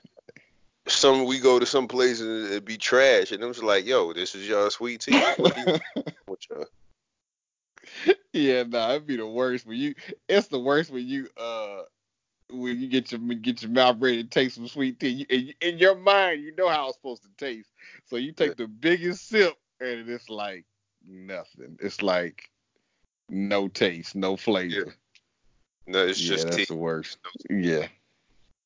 some 0.88 1.26
we 1.26 1.40
go 1.40 1.60
to 1.60 1.66
some 1.66 1.88
place 1.88 2.22
and 2.22 2.46
it'd 2.46 2.66
be 2.66 2.78
trash, 2.78 3.32
and 3.32 3.44
it 3.44 3.48
was 3.48 3.62
like, 3.62 3.86
yo, 3.86 4.14
this 4.14 4.36
is 4.36 4.48
your 4.48 4.70
sweet 4.72 5.02
tea. 5.02 5.22
Yeah, 8.34 8.64
nah, 8.64 8.92
it'd 8.92 9.08
be 9.08 9.18
the 9.18 9.28
worst 9.28 9.66
when 9.66 9.78
you. 9.78 9.94
It's 10.30 10.48
the 10.48 10.60
worst 10.60 10.92
when 10.92 11.06
you 11.06 11.28
uh 11.38 11.82
when 12.50 12.80
you 12.80 12.88
get 12.88 13.12
your 13.12 13.20
get 13.20 13.62
your 13.62 13.72
mouth 13.72 13.98
ready 14.00 14.24
to 14.24 14.30
taste 14.30 14.56
some 14.56 14.68
sweet 14.68 15.00
tea. 15.00 15.10
You, 15.10 15.26
in, 15.30 15.54
in 15.62 15.78
your 15.78 15.96
mind, 15.96 16.42
you 16.42 16.56
know 16.56 16.70
how 16.70 16.88
it's 16.88 16.98
supposed 16.98 17.24
to 17.24 17.30
taste, 17.38 17.70
so 18.06 18.16
you 18.16 18.32
take 18.32 18.56
the 18.56 18.68
biggest 18.68 19.28
sip, 19.28 19.54
and 19.80 20.10
it's 20.10 20.30
like 20.30 20.66
nothing. 21.06 21.78
It's 21.82 22.02
like 22.02 22.50
no 23.32 23.68
taste, 23.68 24.16
no 24.16 24.38
flavor. 24.38 24.94
no, 25.88 26.06
it's 26.06 26.20
yeah, 26.20 26.30
just 26.30 26.48
that's 26.48 26.58
tea. 26.58 26.66
the 26.66 26.76
worst. 26.76 27.18
Yeah. 27.50 27.88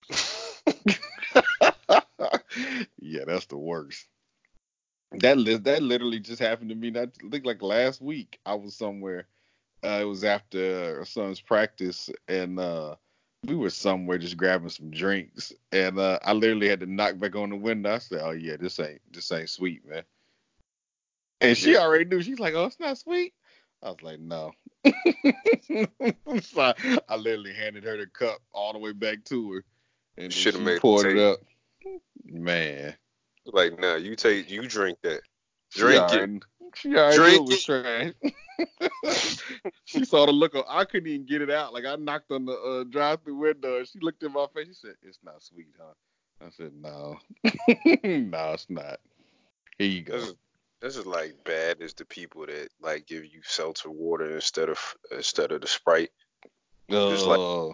yeah, 3.00 3.24
that's 3.26 3.46
the 3.46 3.58
worst. 3.58 4.08
That 5.12 5.38
li- 5.38 5.58
that 5.58 5.82
literally 5.82 6.20
just 6.20 6.42
happened 6.42 6.70
to 6.70 6.76
me. 6.76 6.92
Not 6.92 7.10
I 7.26 7.30
think 7.30 7.46
like 7.46 7.62
last 7.62 8.02
week. 8.02 8.40
I 8.46 8.56
was 8.56 8.76
somewhere. 8.76 9.28
Uh, 9.84 10.00
it 10.02 10.06
was 10.06 10.24
after 10.24 10.98
our 11.00 11.06
son's 11.06 11.40
practice, 11.40 12.10
and 12.28 12.60
uh, 12.60 12.96
we 13.46 13.56
were 13.56 13.70
somewhere 13.70 14.18
just 14.18 14.36
grabbing 14.36 14.70
some 14.70 14.90
drinks, 14.90 15.54
and 15.72 16.00
uh, 16.00 16.20
I 16.24 16.34
literally 16.34 16.68
had 16.68 16.80
to 16.80 16.88
knock 16.88 17.20
back 17.20 17.36
on 17.36 17.52
the 17.52 17.56
window. 17.56 17.94
I 17.94 18.00
said, 18.00 18.22
"Oh 18.24 18.32
yeah, 18.32 18.58
this 18.58 18.80
ain't 18.80 19.02
this 19.14 19.32
ain't 19.32 19.50
sweet, 19.50 19.88
man." 19.88 20.04
And 21.40 21.56
she 21.56 21.74
Yeah. 21.74 21.82
already 21.82 22.06
knew. 22.06 22.22
She's 22.22 22.40
like, 22.40 22.56
"Oh, 22.56 22.66
it's 22.66 22.80
not 22.80 22.98
sweet." 22.98 23.34
I 23.86 23.90
was 23.90 24.02
like, 24.02 24.20
"No." 24.20 24.52
so 26.42 26.62
I, 26.62 26.74
I 27.08 27.16
literally 27.16 27.54
handed 27.54 27.84
her 27.84 27.98
the 27.98 28.08
cup 28.08 28.40
all 28.52 28.74
the 28.74 28.80
way 28.80 28.94
back 28.94 29.24
to 29.26 29.54
her, 29.54 29.66
and 30.18 30.26
then 30.26 30.32
Shoulda 30.32 30.58
she 30.58 30.64
made 30.64 30.82
poured 30.82 31.06
it 31.06 31.18
up. 31.18 31.40
Man, 32.26 32.96
Like, 33.46 33.80
nah, 33.80 33.96
you 33.96 34.16
take 34.16 34.50
you 34.50 34.68
drink 34.68 34.98
that. 35.04 35.22
she 35.70 35.82
Drink 35.82 36.14
it. 36.14 36.44
She 36.74 36.96
already 36.96 37.18
Drink 37.18 37.48
knew 37.48 37.48
it 37.48 37.50
was 37.50 37.64
trash. 37.64 38.14
she 39.86 40.04
saw 40.04 40.26
the 40.26 40.32
look. 40.32 40.56
On, 40.56 40.64
I 40.68 40.84
couldn't 40.86 41.08
even 41.08 41.28
get 41.28 41.44
it 41.44 41.52
out. 41.52 41.72
Like 41.72 41.86
I 41.86 41.96
knocked 41.96 42.32
on 42.32 42.46
the 42.46 42.54
uh, 42.54 42.84
drive-through 42.86 43.36
window, 43.36 43.78
and 43.78 43.88
she 43.88 44.00
looked 44.00 44.24
in 44.24 44.34
my 44.34 44.48
face. 44.54 44.68
She 44.68 44.74
said, 44.74 44.96
"It's 45.04 45.20
not 45.24 45.44
sweet, 45.44 45.76
huh?" 45.80 45.94
I 46.42 46.50
said, 46.50 46.72
"No, 46.74 47.20
no, 47.44 48.54
it's 48.54 48.70
not." 48.70 49.00
Here 49.78 49.88
you 49.88 50.02
go. 50.02 50.34
This 50.86 50.98
is 50.98 51.08
like 51.08 51.34
bad 51.44 51.82
as 51.82 51.96
the 51.96 52.06
people 52.06 52.46
that 52.46 52.68
like 52.80 53.08
give 53.08 53.26
you 53.26 53.42
seltzer 53.44 53.90
water 53.90 54.36
instead 54.36 54.70
of 54.70 54.78
instead 55.12 55.52
of 55.52 55.62
the 55.62 55.68
Sprite. 55.68 56.12
Just 56.92 57.26
like- 57.26 57.40
Oh, 57.40 57.74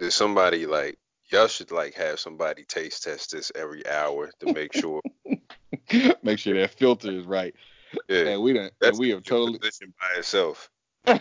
There's 0.00 0.16
somebody 0.16 0.66
like 0.66 0.98
y'all 1.30 1.46
should 1.46 1.70
like 1.70 1.94
have 1.94 2.18
somebody 2.18 2.64
taste 2.64 3.04
test 3.04 3.30
this 3.30 3.52
every 3.54 3.86
hour 3.86 4.28
to 4.40 4.52
make 4.52 4.72
sure. 4.72 5.00
make 6.24 6.40
sure 6.40 6.54
that 6.54 6.74
filter 6.76 7.12
is 7.12 7.26
right. 7.26 7.54
Yeah, 8.08 8.30
And 8.30 8.42
we 8.42 8.54
done, 8.54 8.70
that's 8.80 8.98
and 8.98 8.98
we 8.98 9.10
have 9.10 9.22
totally, 9.22 9.60
position 9.60 9.94
by 10.00 10.18
itself. 10.18 10.68
and 11.06 11.20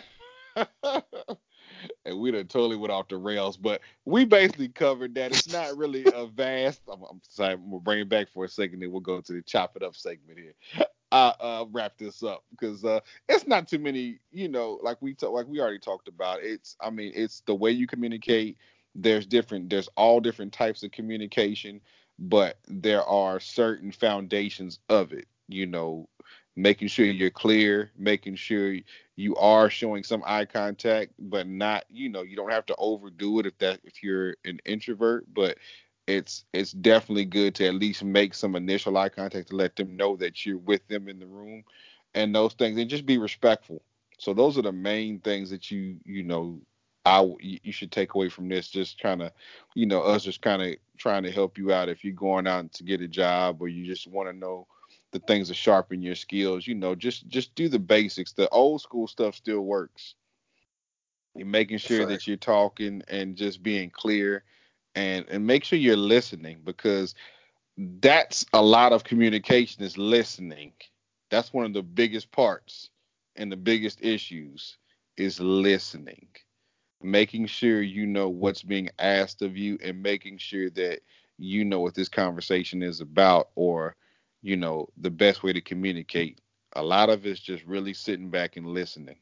we 2.20 2.32
done 2.32 2.48
totally 2.48 2.78
went 2.78 2.92
off 2.92 3.10
the 3.10 3.18
rails. 3.18 3.58
But 3.58 3.82
we 4.06 4.26
basically 4.26 4.70
covered 4.70 5.14
that. 5.14 5.34
It's 5.34 5.54
not 5.54 5.78
really 5.78 6.04
a 6.16 6.26
vast. 6.26 6.82
I'm, 6.92 7.04
I'm 7.04 7.22
sorry, 7.30 7.58
gonna 7.58 7.80
bring 7.80 8.00
it 8.00 8.10
back 8.10 8.30
for 8.34 8.46
a 8.46 8.50
second, 8.50 8.80
then 8.80 8.92
we'll 8.92 9.02
go 9.02 9.22
to 9.22 9.34
the 9.34 9.44
chop 9.44 9.76
it 9.76 9.84
up 9.84 9.96
segment 9.96 10.40
here. 10.40 10.56
I 11.12 11.34
uh, 11.40 11.66
wrap 11.72 11.98
this 11.98 12.24
up 12.24 12.44
because 12.52 12.86
uh, 12.86 13.02
it's 13.28 13.48
not 13.48 13.68
too 13.68 13.80
many. 13.80 14.20
You 14.32 14.48
know, 14.50 14.80
like 14.82 15.02
we 15.02 15.14
talk, 15.14 15.32
like 15.34 15.48
we 15.48 15.60
already 15.60 15.80
talked 15.80 16.08
about. 16.08 16.40
It's, 16.42 16.78
I 16.82 16.90
mean, 16.90 17.12
it's 17.16 17.42
the 17.42 17.56
way 17.56 17.72
you 17.72 17.88
communicate. 17.88 18.58
There's 18.96 19.26
different. 19.26 19.70
There's 19.70 19.90
all 19.98 20.20
different 20.20 20.54
types 20.54 20.84
of 20.84 20.92
communication, 20.92 21.82
but 22.20 22.60
there 22.68 23.04
are 23.04 23.40
certain 23.40 23.92
foundations 23.92 24.80
of 24.90 25.14
it. 25.14 25.28
You 25.48 25.66
know, 25.66 26.08
making 26.56 26.88
sure 26.88 27.06
you're 27.06 27.30
clear, 27.30 27.92
making 27.98 28.36
sure 28.36 28.76
you 29.16 29.36
are 29.36 29.70
showing 29.70 30.04
some 30.04 30.24
eye 30.26 30.46
contact, 30.46 31.14
but 31.20 31.48
not, 31.48 31.86
you 31.90 32.10
know, 32.10 32.22
you 32.24 32.36
don't 32.36 32.52
have 32.52 32.66
to 32.68 32.76
overdo 32.78 33.40
it 33.40 33.46
if 33.46 33.58
that 33.60 33.80
if 33.84 34.04
you're 34.04 34.36
an 34.46 34.60
introvert, 34.66 35.26
but 35.34 35.58
it's 36.08 36.46
it's 36.54 36.72
definitely 36.72 37.26
good 37.26 37.56
to 37.56 37.68
at 37.68 37.76
least 37.76 38.04
make 38.04 38.34
some 38.34 38.56
initial 38.56 38.98
eye 38.98 39.10
contact 39.10 39.50
to 39.50 39.56
let 39.56 39.76
them 39.76 39.96
know 39.96 40.16
that 40.18 40.46
you're 40.46 40.58
with 40.58 40.86
them 40.88 41.08
in 41.08 41.20
the 41.20 41.28
room 41.28 41.64
and 42.14 42.34
those 42.36 42.54
things 42.54 42.78
and 42.78 42.90
just 42.90 43.06
be 43.06 43.18
respectful. 43.18 43.82
So 44.18 44.34
those 44.34 44.58
are 44.58 44.64
the 44.64 44.72
main 44.72 45.20
things 45.20 45.50
that 45.52 45.72
you 45.72 45.98
you 46.06 46.24
know 46.24 46.60
I 47.06 47.28
you 47.40 47.72
should 47.72 47.92
take 47.92 48.14
away 48.14 48.30
from 48.30 48.50
this 48.50 48.68
just 48.68 49.00
kind 49.00 49.22
of 49.22 49.32
you 49.74 49.86
know 49.86 50.02
us 50.02 50.24
just 50.24 50.42
kind 50.42 50.62
of 50.62 50.76
trying 50.98 51.24
to 51.24 51.32
help 51.32 51.58
you 51.58 51.72
out 51.74 51.90
if 51.90 52.04
you're 52.04 52.14
going 52.14 52.48
out 52.48 52.72
to 52.74 52.84
get 52.84 53.02
a 53.02 53.08
job 53.08 53.62
or 53.62 53.68
you 53.68 53.86
just 53.86 54.08
want 54.08 54.30
to 54.30 54.34
know 54.34 54.68
the 55.12 55.20
things 55.20 55.48
to 55.48 55.54
sharpen 55.54 56.02
your 56.02 56.16
skills. 56.16 56.68
You 56.68 56.76
know, 56.76 56.96
just 56.96 57.28
just 57.28 57.56
do 57.56 57.70
the 57.70 57.80
basics. 57.80 58.34
The 58.34 58.50
old 58.50 58.82
school 58.82 59.08
stuff 59.08 59.36
still 59.36 59.62
works. 59.62 60.16
You're 61.36 61.48
making 61.48 61.78
sure 61.78 62.00
Fact. 62.00 62.10
that 62.10 62.28
you're 62.28 62.38
talking 62.38 63.04
and 63.08 63.36
just 63.36 63.64
being 63.64 63.90
clear, 63.90 64.44
and 64.96 65.26
and 65.30 65.46
make 65.46 65.64
sure 65.64 65.80
you're 65.80 65.96
listening 65.98 66.62
because 66.64 67.16
that's 68.00 68.46
a 68.54 68.62
lot 68.62 68.94
of 68.94 69.04
communication 69.04 69.84
is 69.84 69.98
listening. 69.98 70.74
That's 71.30 71.54
one 71.54 71.66
of 71.66 71.74
the 71.74 71.84
biggest 71.84 72.32
parts 72.32 72.90
and 73.36 73.52
the 73.52 73.58
biggest 73.58 74.04
issues 74.04 74.78
is 75.18 75.40
listening. 75.40 76.28
Making 77.02 77.48
sure 77.48 77.82
you 77.82 78.06
know 78.06 78.30
what's 78.30 78.64
being 78.64 78.90
asked 79.00 79.42
of 79.42 79.58
you 79.58 79.78
and 79.84 80.02
making 80.04 80.38
sure 80.38 80.70
that 80.72 81.02
you 81.38 81.66
know 81.66 81.80
what 81.80 81.96
this 81.96 82.10
conversation 82.10 82.84
is 82.84 83.02
about 83.02 83.50
or 83.56 83.96
you 84.42 84.56
know 84.56 84.88
the 84.98 85.10
best 85.10 85.44
way 85.44 85.54
to 85.54 85.62
communicate 85.62 86.40
a 86.76 86.84
lot 86.84 87.10
of 87.10 87.26
it's 87.26 87.40
just 87.40 87.66
really 87.66 87.94
sitting 87.94 88.30
back 88.30 88.58
and 88.58 88.68
listening 88.68 89.18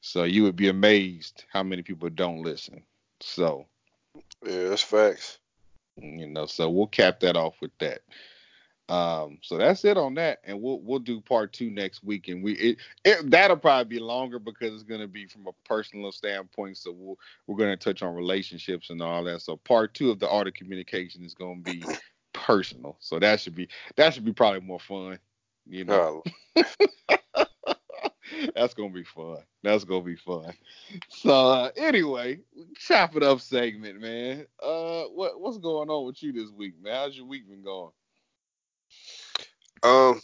so 0.00 0.24
you 0.24 0.42
would 0.42 0.56
be 0.56 0.68
amazed 0.68 1.44
how 1.52 1.62
many 1.62 1.82
people 1.82 2.08
don't 2.08 2.42
listen 2.42 2.82
so 3.20 3.66
Yeah, 4.44 4.68
that's 4.68 4.82
facts. 4.82 5.38
you 5.96 6.26
know 6.26 6.46
so 6.46 6.68
we'll 6.70 6.86
cap 6.86 7.20
that 7.20 7.36
off 7.36 7.54
with 7.60 7.72
that. 7.78 8.00
Um 8.88 9.38
so 9.42 9.56
that's 9.56 9.84
it 9.84 9.96
on 9.96 10.14
that 10.14 10.38
and 10.44 10.60
we'll 10.60 10.80
we'll 10.80 11.00
do 11.00 11.20
part 11.20 11.52
two 11.52 11.70
next 11.70 12.04
week 12.04 12.28
and 12.28 12.44
we 12.44 12.52
it, 12.52 12.76
it 13.04 13.30
that'll 13.30 13.56
probably 13.56 13.96
be 13.96 14.02
longer 14.02 14.38
because 14.38 14.72
it's 14.74 14.84
going 14.84 15.00
to 15.00 15.08
be 15.08 15.26
from 15.26 15.46
a 15.48 15.68
personal 15.68 16.12
standpoint 16.12 16.76
so 16.76 16.92
we'll 16.92 17.18
we're 17.46 17.56
going 17.56 17.76
to 17.76 17.84
touch 17.84 18.02
on 18.02 18.14
relationships 18.14 18.90
and 18.90 19.02
all 19.02 19.24
that. 19.24 19.42
So 19.42 19.56
part 19.56 19.94
two 19.94 20.10
of 20.10 20.20
the 20.20 20.28
art 20.28 20.46
of 20.46 20.54
communication 20.54 21.24
is 21.24 21.34
going 21.34 21.64
to 21.64 21.72
be 21.72 21.84
personal. 22.32 22.96
So 23.00 23.18
that 23.18 23.40
should 23.40 23.56
be 23.56 23.68
that 23.96 24.14
should 24.14 24.24
be 24.24 24.32
probably 24.32 24.60
more 24.60 24.80
fun 24.80 25.18
you 25.68 25.84
know. 25.84 26.22
Oh, 26.56 26.62
That's 28.54 28.74
gonna 28.74 28.90
be 28.90 29.04
fun. 29.04 29.38
That's 29.62 29.84
gonna 29.84 30.02
be 30.02 30.16
fun. 30.16 30.52
So 31.08 31.30
uh, 31.30 31.70
anyway, 31.76 32.40
chop 32.78 33.16
it 33.16 33.22
up 33.22 33.40
segment, 33.40 34.00
man. 34.00 34.46
Uh, 34.62 35.04
what 35.04 35.40
what's 35.40 35.58
going 35.58 35.88
on 35.88 36.06
with 36.06 36.22
you 36.22 36.32
this 36.32 36.50
week, 36.50 36.74
man? 36.82 36.94
How's 36.94 37.16
your 37.16 37.26
week 37.26 37.48
been 37.48 37.62
going? 37.62 37.92
Um, 39.82 40.20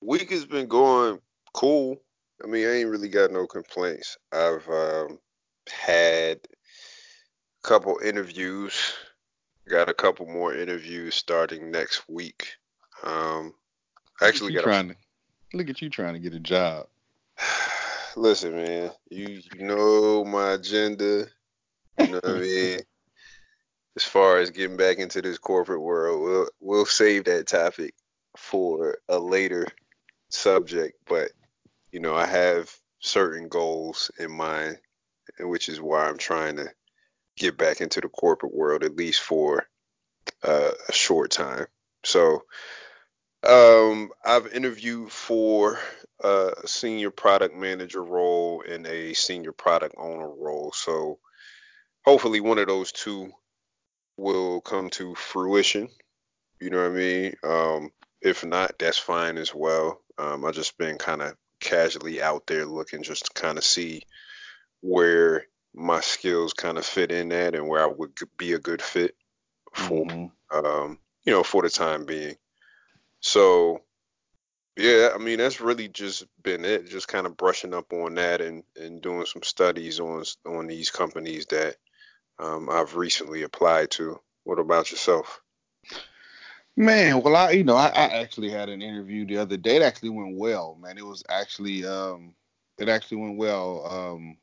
week 0.00 0.30
has 0.30 0.44
been 0.44 0.66
going 0.66 1.20
cool. 1.52 2.00
I 2.42 2.46
mean, 2.46 2.66
I 2.66 2.76
ain't 2.76 2.90
really 2.90 3.08
got 3.08 3.30
no 3.30 3.46
complaints. 3.46 4.18
I've 4.32 4.68
um, 4.68 5.18
had 5.68 6.38
a 6.38 7.68
couple 7.68 7.98
interviews. 8.04 8.94
Got 9.68 9.88
a 9.88 9.94
couple 9.94 10.26
more 10.26 10.54
interviews 10.54 11.14
starting 11.14 11.70
next 11.70 12.08
week. 12.08 12.54
Um, 13.02 13.52
actually 14.22 14.52
got 14.52 14.64
trying 14.64 14.90
a, 14.90 14.94
to 14.94 15.56
look 15.56 15.68
at 15.68 15.82
you 15.82 15.90
trying 15.90 16.14
to 16.14 16.20
get 16.20 16.34
a 16.34 16.40
job. 16.40 16.86
Listen, 18.16 18.56
man, 18.56 18.90
you 19.10 19.42
you 19.52 19.66
know 19.66 20.24
my 20.24 20.52
agenda. 20.52 21.26
You 21.98 22.08
know 22.08 22.20
what 22.22 22.24
I 22.24 22.38
mean. 22.40 22.80
As 23.94 24.04
far 24.04 24.38
as 24.38 24.50
getting 24.50 24.78
back 24.78 24.98
into 24.98 25.20
this 25.20 25.36
corporate 25.36 25.82
world, 25.82 26.22
we'll 26.22 26.48
we'll 26.60 26.86
save 26.86 27.24
that 27.24 27.46
topic 27.46 27.94
for 28.36 28.98
a 29.10 29.18
later 29.18 29.66
subject. 30.30 30.96
But 31.06 31.28
you 31.92 32.00
know, 32.00 32.14
I 32.14 32.24
have 32.24 32.74
certain 33.00 33.48
goals 33.48 34.10
in 34.18 34.32
mind, 34.32 34.78
which 35.40 35.68
is 35.68 35.78
why 35.78 36.06
I'm 36.06 36.18
trying 36.18 36.56
to 36.56 36.70
get 37.36 37.58
back 37.58 37.82
into 37.82 38.00
the 38.00 38.08
corporate 38.08 38.54
world 38.54 38.82
at 38.82 38.96
least 38.96 39.20
for 39.20 39.66
uh, 40.42 40.70
a 40.88 40.92
short 40.92 41.30
time. 41.30 41.66
So 42.02 42.44
um, 43.42 44.10
I've 44.24 44.52
interviewed 44.52 45.10
for 45.12 45.78
a 46.20 46.52
senior 46.64 47.10
product 47.10 47.54
manager 47.54 48.02
role 48.02 48.62
and 48.66 48.86
a 48.86 49.12
senior 49.14 49.52
product 49.52 49.94
owner 49.98 50.28
role. 50.28 50.72
So 50.74 51.18
hopefully 52.04 52.40
one 52.40 52.58
of 52.58 52.66
those 52.66 52.92
two 52.92 53.30
will 54.16 54.60
come 54.60 54.90
to 54.90 55.14
fruition. 55.14 55.88
You 56.60 56.70
know 56.70 56.82
what 56.82 56.92
I 56.92 56.94
mean? 56.94 57.34
Um, 57.44 57.90
if 58.22 58.44
not, 58.44 58.78
that's 58.78 58.98
fine 58.98 59.36
as 59.36 59.54
well. 59.54 60.00
Um, 60.18 60.44
I've 60.44 60.54
just 60.54 60.78
been 60.78 60.96
kind 60.96 61.20
of 61.20 61.34
casually 61.60 62.22
out 62.22 62.46
there 62.46 62.64
looking 62.64 63.02
just 63.02 63.26
to 63.26 63.40
kind 63.40 63.58
of 63.58 63.64
see 63.64 64.02
where 64.80 65.46
my 65.74 66.00
skills 66.00 66.54
kind 66.54 66.78
of 66.78 66.86
fit 66.86 67.12
in 67.12 67.28
that 67.28 67.54
and 67.54 67.68
where 67.68 67.82
I 67.82 67.86
would 67.86 68.12
be 68.38 68.54
a 68.54 68.58
good 68.58 68.80
fit 68.80 69.14
for, 69.74 70.06
mm-hmm. 70.06 70.66
um, 70.66 70.98
you 71.24 71.32
know, 71.32 71.42
for 71.42 71.62
the 71.62 71.68
time 71.68 72.06
being. 72.06 72.36
So, 73.26 73.82
yeah, 74.76 75.10
I 75.12 75.18
mean 75.18 75.38
that's 75.38 75.60
really 75.60 75.88
just 75.88 76.26
been 76.44 76.64
it. 76.64 76.86
Just 76.86 77.08
kind 77.08 77.26
of 77.26 77.36
brushing 77.36 77.74
up 77.74 77.92
on 77.92 78.14
that 78.14 78.40
and 78.40 78.62
and 78.80 79.02
doing 79.02 79.26
some 79.26 79.42
studies 79.42 79.98
on 79.98 80.22
on 80.46 80.68
these 80.68 80.92
companies 80.92 81.44
that 81.46 81.74
um, 82.38 82.70
I've 82.70 82.94
recently 82.94 83.42
applied 83.42 83.90
to. 83.92 84.20
What 84.44 84.60
about 84.60 84.92
yourself? 84.92 85.40
Man, 86.76 87.20
well, 87.20 87.34
I 87.34 87.50
you 87.50 87.64
know 87.64 87.74
I, 87.74 87.88
I, 87.88 88.20
actually 88.20 88.50
had 88.50 88.68
an 88.68 88.80
interview 88.80 89.26
the 89.26 89.38
other 89.38 89.56
day. 89.56 89.74
It 89.74 89.82
actually 89.82 90.10
went 90.10 90.36
well, 90.36 90.78
man. 90.80 90.96
It 90.96 91.04
was 91.04 91.24
actually 91.28 91.84
um 91.84 92.32
it 92.78 92.88
actually 92.88 93.16
went 93.16 93.38
well. 93.38 93.86
Um 93.90 94.36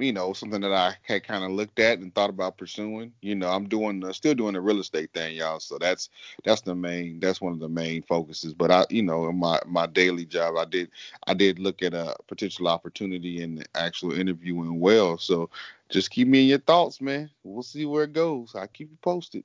you 0.00 0.12
know, 0.12 0.32
something 0.32 0.60
that 0.60 0.72
I 0.72 0.96
had 1.02 1.24
kind 1.24 1.44
of 1.44 1.50
looked 1.50 1.78
at 1.78 1.98
and 1.98 2.14
thought 2.14 2.30
about 2.30 2.58
pursuing. 2.58 3.12
You 3.20 3.34
know, 3.34 3.48
I'm 3.48 3.68
doing 3.68 4.04
uh, 4.04 4.12
still 4.12 4.34
doing 4.34 4.54
the 4.54 4.60
real 4.60 4.80
estate 4.80 5.12
thing, 5.12 5.36
y'all. 5.36 5.60
So 5.60 5.78
that's 5.78 6.10
that's 6.44 6.60
the 6.62 6.74
main 6.74 7.20
that's 7.20 7.40
one 7.40 7.52
of 7.52 7.60
the 7.60 7.68
main 7.68 8.02
focuses. 8.02 8.54
But 8.54 8.70
I, 8.70 8.84
you 8.90 9.02
know, 9.02 9.28
in 9.28 9.36
my 9.36 9.58
my 9.66 9.86
daily 9.86 10.24
job, 10.24 10.56
I 10.56 10.64
did 10.64 10.90
I 11.26 11.34
did 11.34 11.58
look 11.58 11.82
at 11.82 11.94
a 11.94 12.16
potential 12.26 12.68
opportunity 12.68 13.42
in 13.42 13.56
the 13.56 13.66
actual 13.74 14.12
interviewing 14.12 14.80
well. 14.80 15.18
So 15.18 15.50
just 15.88 16.10
keep 16.10 16.28
me 16.28 16.42
in 16.42 16.48
your 16.48 16.58
thoughts, 16.58 17.00
man. 17.00 17.30
We'll 17.44 17.62
see 17.62 17.86
where 17.86 18.04
it 18.04 18.12
goes. 18.12 18.54
I 18.54 18.66
keep 18.66 18.90
you 18.90 18.98
posted. 19.02 19.44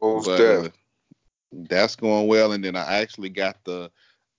But. 0.00 0.40
Uh, 0.40 0.68
that's 1.50 1.96
going 1.96 2.26
well, 2.26 2.52
and 2.52 2.62
then 2.62 2.76
I 2.76 2.98
actually 2.98 3.30
got 3.30 3.56
the. 3.64 3.90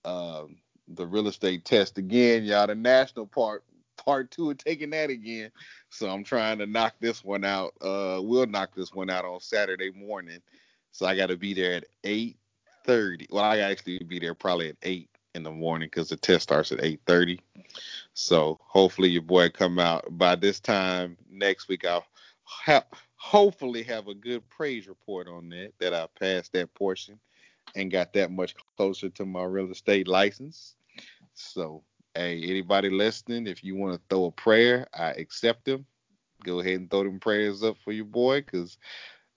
Um, 0.04 0.56
the 0.94 1.06
real 1.06 1.28
estate 1.28 1.64
test 1.64 1.98
again, 1.98 2.44
y'all. 2.44 2.66
The 2.66 2.74
national 2.74 3.26
part 3.26 3.62
part 4.04 4.30
two 4.30 4.50
of 4.50 4.58
taking 4.58 4.90
that 4.90 5.10
again. 5.10 5.50
So 5.90 6.08
I'm 6.08 6.24
trying 6.24 6.58
to 6.58 6.66
knock 6.66 6.94
this 7.00 7.24
one 7.24 7.44
out. 7.44 7.74
Uh, 7.80 8.20
we'll 8.22 8.46
knock 8.46 8.74
this 8.74 8.94
one 8.94 9.10
out 9.10 9.24
on 9.24 9.40
Saturday 9.40 9.90
morning. 9.90 10.40
So 10.92 11.06
I 11.06 11.16
got 11.16 11.26
to 11.26 11.36
be 11.36 11.54
there 11.54 11.74
at 11.74 11.84
8:30. 12.04 13.26
Well, 13.30 13.44
I 13.44 13.58
actually 13.58 13.98
be 14.00 14.18
there 14.18 14.34
probably 14.34 14.70
at 14.70 14.76
8 14.82 15.08
in 15.34 15.42
the 15.42 15.50
morning 15.50 15.88
because 15.88 16.08
the 16.08 16.16
test 16.16 16.44
starts 16.44 16.72
at 16.72 16.80
8:30. 16.80 17.38
So 18.14 18.58
hopefully 18.62 19.10
your 19.10 19.22
boy 19.22 19.50
come 19.50 19.78
out 19.78 20.06
by 20.10 20.34
this 20.34 20.60
time 20.60 21.16
next 21.30 21.68
week. 21.68 21.84
I'll 21.84 22.06
ha- 22.42 22.86
hopefully 23.16 23.82
have 23.84 24.08
a 24.08 24.14
good 24.14 24.48
praise 24.48 24.88
report 24.88 25.28
on 25.28 25.48
that 25.50 25.72
that 25.78 25.94
I 25.94 26.06
passed 26.18 26.52
that 26.54 26.74
portion 26.74 27.20
and 27.76 27.90
got 27.90 28.12
that 28.14 28.32
much 28.32 28.54
closer 28.76 29.08
to 29.10 29.24
my 29.24 29.44
real 29.44 29.70
estate 29.70 30.08
license. 30.08 30.74
So 31.34 31.84
hey, 32.14 32.42
anybody 32.42 32.90
listening, 32.90 33.46
if 33.46 33.62
you 33.62 33.76
want 33.76 33.94
to 33.94 34.00
throw 34.08 34.26
a 34.26 34.30
prayer, 34.30 34.86
I 34.94 35.10
accept 35.10 35.64
them. 35.64 35.86
Go 36.44 36.60
ahead 36.60 36.80
and 36.80 36.90
throw 36.90 37.04
them 37.04 37.20
prayers 37.20 37.62
up 37.62 37.76
for 37.84 37.92
your 37.92 38.06
boy, 38.06 38.40
because 38.40 38.78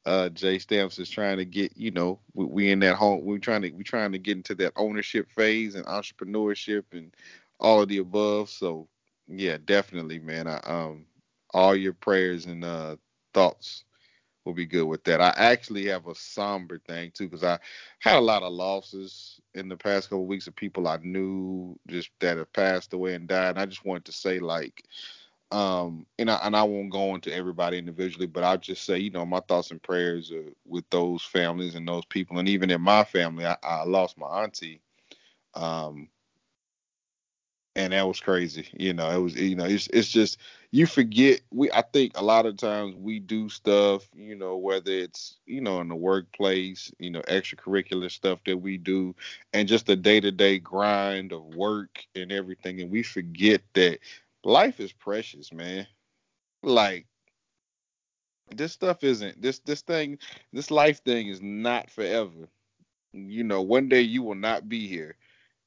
uh, 0.05 0.29
Jay 0.29 0.59
Stamps 0.59 0.99
is 0.99 1.09
trying 1.09 1.37
to 1.37 1.45
get, 1.45 1.75
you 1.77 1.91
know, 1.91 2.19
we, 2.33 2.45
we 2.45 2.71
in 2.71 2.79
that 2.79 2.95
home, 2.95 3.23
we're 3.23 3.37
trying 3.37 3.61
to 3.61 3.71
we're 3.71 3.83
trying 3.83 4.11
to 4.11 4.19
get 4.19 4.37
into 4.37 4.55
that 4.55 4.73
ownership 4.75 5.29
phase 5.31 5.75
and 5.75 5.85
entrepreneurship 5.85 6.83
and 6.91 7.13
all 7.59 7.81
of 7.81 7.89
the 7.89 7.99
above. 7.99 8.49
So 8.49 8.87
yeah, 9.27 9.57
definitely, 9.63 10.19
man. 10.19 10.47
I, 10.47 10.59
um, 10.65 11.05
all 11.53 11.75
your 11.75 11.93
prayers 11.93 12.45
and 12.45 12.65
uh, 12.65 12.95
thoughts 13.33 13.83
will 14.45 14.53
be 14.53 14.65
good 14.65 14.85
with 14.85 15.03
that. 15.05 15.21
I 15.21 15.33
actually 15.37 15.85
have 15.87 16.07
a 16.07 16.15
somber 16.15 16.79
thing 16.79 17.11
too 17.11 17.25
because 17.29 17.43
I 17.43 17.59
had 17.99 18.17
a 18.17 18.21
lot 18.21 18.43
of 18.43 18.53
losses 18.53 19.39
in 19.53 19.69
the 19.69 19.77
past 19.77 20.09
couple 20.09 20.23
of 20.23 20.27
weeks 20.27 20.47
of 20.47 20.55
people 20.55 20.87
I 20.87 20.97
knew 20.97 21.77
just 21.87 22.09
that 22.19 22.37
have 22.37 22.51
passed 22.53 22.93
away 22.93 23.15
and 23.15 23.27
died. 23.27 23.51
And 23.51 23.59
I 23.59 23.65
just 23.65 23.85
wanted 23.85 24.05
to 24.05 24.11
say 24.11 24.39
like, 24.39 24.83
um, 25.51 26.05
and 26.17 26.31
I 26.31 26.35
and 26.43 26.55
I 26.55 26.63
won't 26.63 26.91
go 26.91 27.13
into 27.13 27.33
everybody 27.33 27.77
individually, 27.77 28.25
but 28.25 28.43
I'll 28.43 28.57
just 28.57 28.85
say, 28.85 28.97
you 28.97 29.11
know, 29.11 29.25
my 29.25 29.39
thoughts 29.41 29.71
and 29.71 29.81
prayers 29.81 30.31
are 30.31 30.51
with 30.65 30.89
those 30.89 31.23
families 31.23 31.75
and 31.75 31.87
those 31.87 32.05
people, 32.05 32.39
and 32.39 32.49
even 32.49 32.71
in 32.71 32.81
my 32.81 33.03
family, 33.03 33.45
I, 33.45 33.55
I 33.61 33.83
lost 33.83 34.17
my 34.17 34.43
auntie. 34.43 34.81
Um, 35.53 36.09
and 37.75 37.93
that 37.93 38.07
was 38.07 38.19
crazy. 38.19 38.67
You 38.77 38.93
know, 38.93 39.09
it 39.09 39.19
was 39.21 39.35
you 39.35 39.55
know, 39.55 39.65
it's 39.65 39.87
it's 39.87 40.09
just 40.09 40.37
you 40.71 40.85
forget 40.85 41.41
we 41.51 41.71
I 41.71 41.81
think 41.81 42.13
a 42.15 42.23
lot 42.23 42.45
of 42.45 42.57
times 42.57 42.95
we 42.95 43.19
do 43.19 43.49
stuff, 43.49 44.07
you 44.15 44.35
know, 44.35 44.57
whether 44.57 44.91
it's, 44.91 45.37
you 45.45 45.61
know, 45.61 45.79
in 45.81 45.87
the 45.89 45.95
workplace, 45.95 46.91
you 46.99 47.09
know, 47.11 47.21
extracurricular 47.21 48.11
stuff 48.11 48.39
that 48.45 48.57
we 48.57 48.77
do 48.77 49.15
and 49.53 49.67
just 49.67 49.85
the 49.87 49.95
day-to-day 49.95 50.59
grind 50.59 51.31
of 51.31 51.43
work 51.55 52.05
and 52.15 52.31
everything 52.31 52.81
and 52.81 52.91
we 52.91 53.03
forget 53.03 53.61
that 53.73 53.99
life 54.43 54.79
is 54.79 54.91
precious, 54.93 55.51
man. 55.51 55.87
Like 56.63 57.07
this 58.55 58.73
stuff 58.73 59.03
isn't 59.03 59.41
this 59.41 59.59
this 59.59 59.81
thing 59.81 60.17
this 60.51 60.71
life 60.71 61.03
thing 61.03 61.27
is 61.27 61.41
not 61.41 61.89
forever. 61.89 62.49
You 63.13 63.43
know, 63.43 63.61
one 63.61 63.89
day 63.89 64.01
you 64.01 64.23
will 64.23 64.35
not 64.35 64.69
be 64.69 64.87
here 64.87 65.15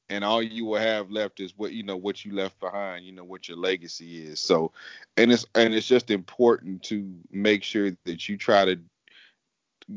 and 0.09 0.23
all 0.23 0.41
you 0.41 0.65
will 0.65 0.79
have 0.79 1.11
left 1.11 1.39
is 1.39 1.53
what 1.57 1.73
you 1.73 1.83
know 1.83 1.97
what 1.97 2.23
you 2.23 2.33
left 2.33 2.59
behind 2.59 3.05
you 3.05 3.11
know 3.11 3.23
what 3.23 3.47
your 3.47 3.57
legacy 3.57 4.25
is. 4.25 4.39
So 4.39 4.71
and 5.15 5.31
it's 5.31 5.45
and 5.55 5.73
it's 5.73 5.87
just 5.87 6.11
important 6.11 6.83
to 6.83 7.13
make 7.31 7.63
sure 7.63 7.91
that 8.05 8.29
you 8.29 8.37
try 8.37 8.65
to 8.65 8.79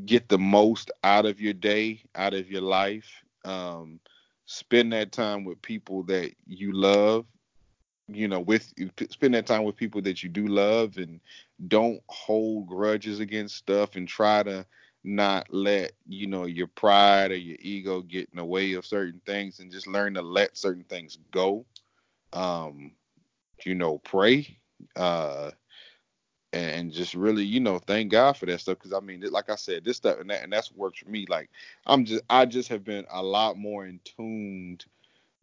get 0.06 0.28
the 0.28 0.38
most 0.38 0.90
out 1.02 1.26
of 1.26 1.40
your 1.40 1.54
day 1.54 2.02
out 2.14 2.34
of 2.34 2.50
your 2.50 2.62
life. 2.62 3.11
Um, 3.44 4.00
spend 4.46 4.92
that 4.92 5.12
time 5.12 5.44
with 5.44 5.62
people 5.62 6.02
that 6.04 6.32
you 6.46 6.72
love 6.72 7.24
you 8.12 8.26
know 8.28 8.40
with 8.40 8.72
spend 9.11 9.34
that 9.34 9.46
time 9.46 9.64
with 9.64 9.76
people 9.76 10.02
that 10.02 10.22
you 10.22 10.28
do 10.28 10.46
love 10.46 10.96
and 10.96 11.20
don't 11.68 12.00
hold 12.08 12.66
grudges 12.66 13.20
against 13.20 13.56
stuff 13.56 13.96
and 13.96 14.08
try 14.08 14.42
to 14.42 14.66
not 15.03 15.46
let 15.51 15.92
you 16.07 16.26
know 16.26 16.44
your 16.44 16.66
pride 16.66 17.30
or 17.30 17.36
your 17.36 17.57
ego 17.61 18.03
get 18.03 18.28
in 18.32 18.36
the 18.36 18.44
way 18.44 18.74
of 18.74 18.84
certain 18.84 19.20
things 19.24 19.59
and 19.59 19.72
just 19.72 19.86
learn 19.86 20.14
to 20.14 20.22
let 20.22 20.57
certain 20.57 20.84
things 20.84 21.18
go. 21.30 21.64
Um 22.32 22.92
you 23.64 23.74
know 23.74 23.98
pray 23.98 24.59
uh 24.96 25.51
and 26.53 26.90
just 26.92 27.14
really 27.14 27.44
you 27.44 27.61
know 27.61 27.78
thank 27.78 28.11
god 28.11 28.36
for 28.36 28.46
that 28.46 28.61
stuff. 28.61 28.78
Because 28.78 28.92
i 28.92 29.01
mean 29.01 29.22
like 29.30 29.51
i 29.51 29.55
said 29.55 29.84
this 29.84 29.98
stuff 29.98 30.18
and, 30.20 30.30
that, 30.30 30.42
and 30.42 30.53
that's 30.53 30.72
works 30.72 30.98
for 31.01 31.09
me. 31.09 31.26
Like 31.28 31.51
i'm 31.86 32.05
just 32.05 32.22
i 32.28 32.44
just 32.44 32.68
have 32.68 32.84
been 32.84 33.07
a 33.11 33.22
lot 33.22 33.57
more 33.57 33.86
in 33.86 34.01
tuned 34.05 34.84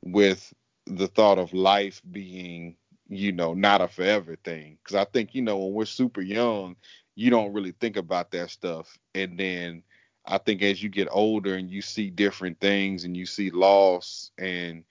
with 0.03 0.53
the 0.86 1.08
thought 1.08 1.39
of 1.39 1.53
life 1.53 2.01
being 2.12 2.76
you 3.10 3.32
know 3.32 3.53
not 3.53 3.82
a 3.82 3.88
forever 3.88 4.36
thing. 4.43 4.78
Because 4.84 4.95
i 4.95 5.05
think 5.05 5.34
you 5.34 5.41
know 5.41 5.58
when 5.58 5.74
we're 5.74 5.86
super 5.86 6.22
young 6.22 6.76
you 7.18 7.32
don't 7.32 7.51
really 7.51 7.72
think 7.72 7.97
about 7.97 8.30
that 8.30 8.51
stuff. 8.51 8.95
And 9.15 9.39
then 9.39 9.82
I 10.24 10.38
think 10.38 10.61
as 10.61 10.84
you 10.84 10.88
get 10.88 11.07
older 11.09 11.55
and 11.55 11.68
you 11.68 11.82
see 11.82 12.11
different 12.11 12.59
things 12.59 13.05
and 13.05 13.18
you 13.18 13.26
see 13.26 13.49
loss 13.49 14.30
and 14.38 14.84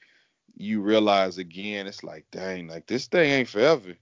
you 0.57 0.81
realize 0.81 1.39
again, 1.39 1.87
it's 1.87 2.03
like, 2.03 2.27
dang, 2.33 2.66
like 2.66 2.89
this 2.89 3.07
thing 3.07 3.31
ain't 3.31 3.49
forever. 3.49 3.95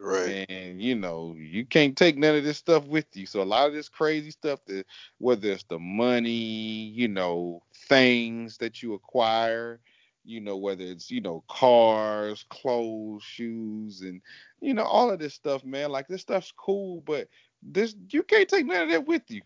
Right. 0.00 0.46
And 0.48 0.80
you 0.80 0.94
know, 0.94 1.34
you 1.36 1.66
can't 1.66 1.96
take 1.96 2.16
none 2.16 2.36
of 2.36 2.44
this 2.44 2.58
stuff 2.58 2.86
with 2.86 3.06
you. 3.14 3.26
So 3.26 3.42
a 3.42 3.44
lot 3.44 3.66
of 3.66 3.72
this 3.74 3.88
crazy 3.88 4.30
stuff 4.30 4.60
that 4.66 4.86
whether 5.18 5.50
it's 5.50 5.64
the 5.64 5.80
money, 5.80 6.30
you 6.30 7.08
know, 7.08 7.64
things 7.88 8.56
that 8.58 8.84
you 8.84 8.94
acquire, 8.94 9.80
you 10.24 10.40
know, 10.40 10.56
whether 10.56 10.84
it's, 10.84 11.10
you 11.10 11.20
know, 11.20 11.42
cars, 11.48 12.44
clothes, 12.50 13.22
shoes, 13.22 14.02
and 14.02 14.20
you 14.60 14.74
know, 14.74 14.84
all 14.84 15.10
of 15.10 15.18
this 15.18 15.34
stuff, 15.34 15.64
man. 15.64 15.90
Like 15.90 16.08
this 16.08 16.22
stuff's 16.22 16.52
cool, 16.56 17.02
but 17.06 17.28
this 17.62 17.94
you 18.10 18.22
can't 18.22 18.48
take 18.48 18.66
none 18.66 18.82
of 18.82 18.90
that 18.90 19.06
with 19.06 19.30
you. 19.30 19.42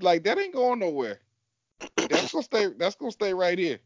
Like 0.00 0.24
that 0.24 0.38
ain't 0.38 0.54
going 0.54 0.80
nowhere. 0.80 1.20
That's 2.08 2.32
gonna 2.32 2.42
stay 2.42 2.66
that's 2.78 2.96
gonna 2.96 3.12
stay 3.12 3.32
right 3.34 3.58
here. 3.58 3.80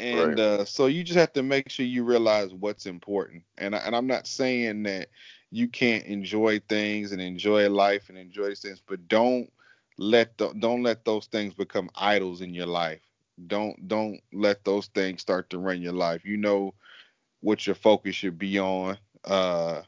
And 0.00 0.38
Right. 0.38 0.38
uh, 0.38 0.64
so 0.64 0.86
you 0.86 1.02
just 1.02 1.18
have 1.18 1.32
to 1.34 1.42
make 1.42 1.68
sure 1.70 1.86
you 1.86 2.04
realize 2.04 2.52
what's 2.52 2.86
important. 2.86 3.42
And 3.58 3.74
I, 3.74 3.78
and 3.78 3.94
I'm 3.94 4.06
not 4.06 4.26
saying 4.26 4.82
that 4.84 5.08
you 5.50 5.68
can't 5.68 6.04
enjoy 6.04 6.60
things 6.68 7.12
and 7.12 7.20
enjoy 7.20 7.68
life 7.68 8.08
and 8.08 8.18
enjoy 8.18 8.48
these 8.48 8.60
things, 8.60 8.82
but 8.86 9.08
don't 9.08 9.50
let 9.98 10.36
the, 10.38 10.52
don't 10.58 10.82
let 10.82 11.04
those 11.04 11.26
things 11.26 11.54
become 11.54 11.90
idols 11.96 12.42
in 12.42 12.52
your 12.52 12.66
life. 12.66 13.05
Don't 13.46 13.88
don't 13.88 14.20
let 14.32 14.64
those 14.64 14.86
things 14.88 15.20
start 15.20 15.50
to 15.50 15.58
run 15.58 15.82
your 15.82 15.92
life. 15.92 16.24
You 16.24 16.36
know 16.36 16.74
what 17.40 17.66
your 17.66 17.74
focus 17.74 18.14
should 18.14 18.38
be 18.38 18.58
on, 18.58 18.98
uh, 19.24 19.82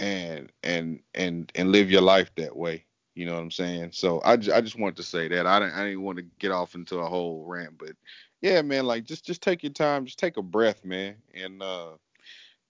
and 0.00 0.52
and 0.62 1.00
and 1.14 1.50
and 1.54 1.72
live 1.72 1.90
your 1.90 2.02
life 2.02 2.30
that 2.36 2.54
way. 2.56 2.84
You 3.14 3.26
know 3.26 3.34
what 3.34 3.42
I'm 3.42 3.50
saying? 3.50 3.90
So 3.92 4.20
I, 4.24 4.36
ju- 4.36 4.52
I 4.52 4.60
just 4.60 4.78
wanted 4.78 4.96
to 4.96 5.02
say 5.02 5.28
that 5.28 5.46
I 5.46 5.60
didn't 5.60 5.74
I 5.74 5.84
didn't 5.84 6.02
want 6.02 6.18
to 6.18 6.24
get 6.38 6.50
off 6.50 6.74
into 6.74 6.98
a 6.98 7.08
whole 7.08 7.44
rant, 7.46 7.78
but 7.78 7.92
yeah, 8.40 8.62
man, 8.62 8.86
like 8.86 9.04
just 9.04 9.24
just 9.24 9.42
take 9.42 9.62
your 9.62 9.72
time, 9.72 10.04
just 10.04 10.18
take 10.18 10.36
a 10.36 10.42
breath, 10.42 10.84
man, 10.84 11.16
and 11.34 11.62
uh, 11.62 11.90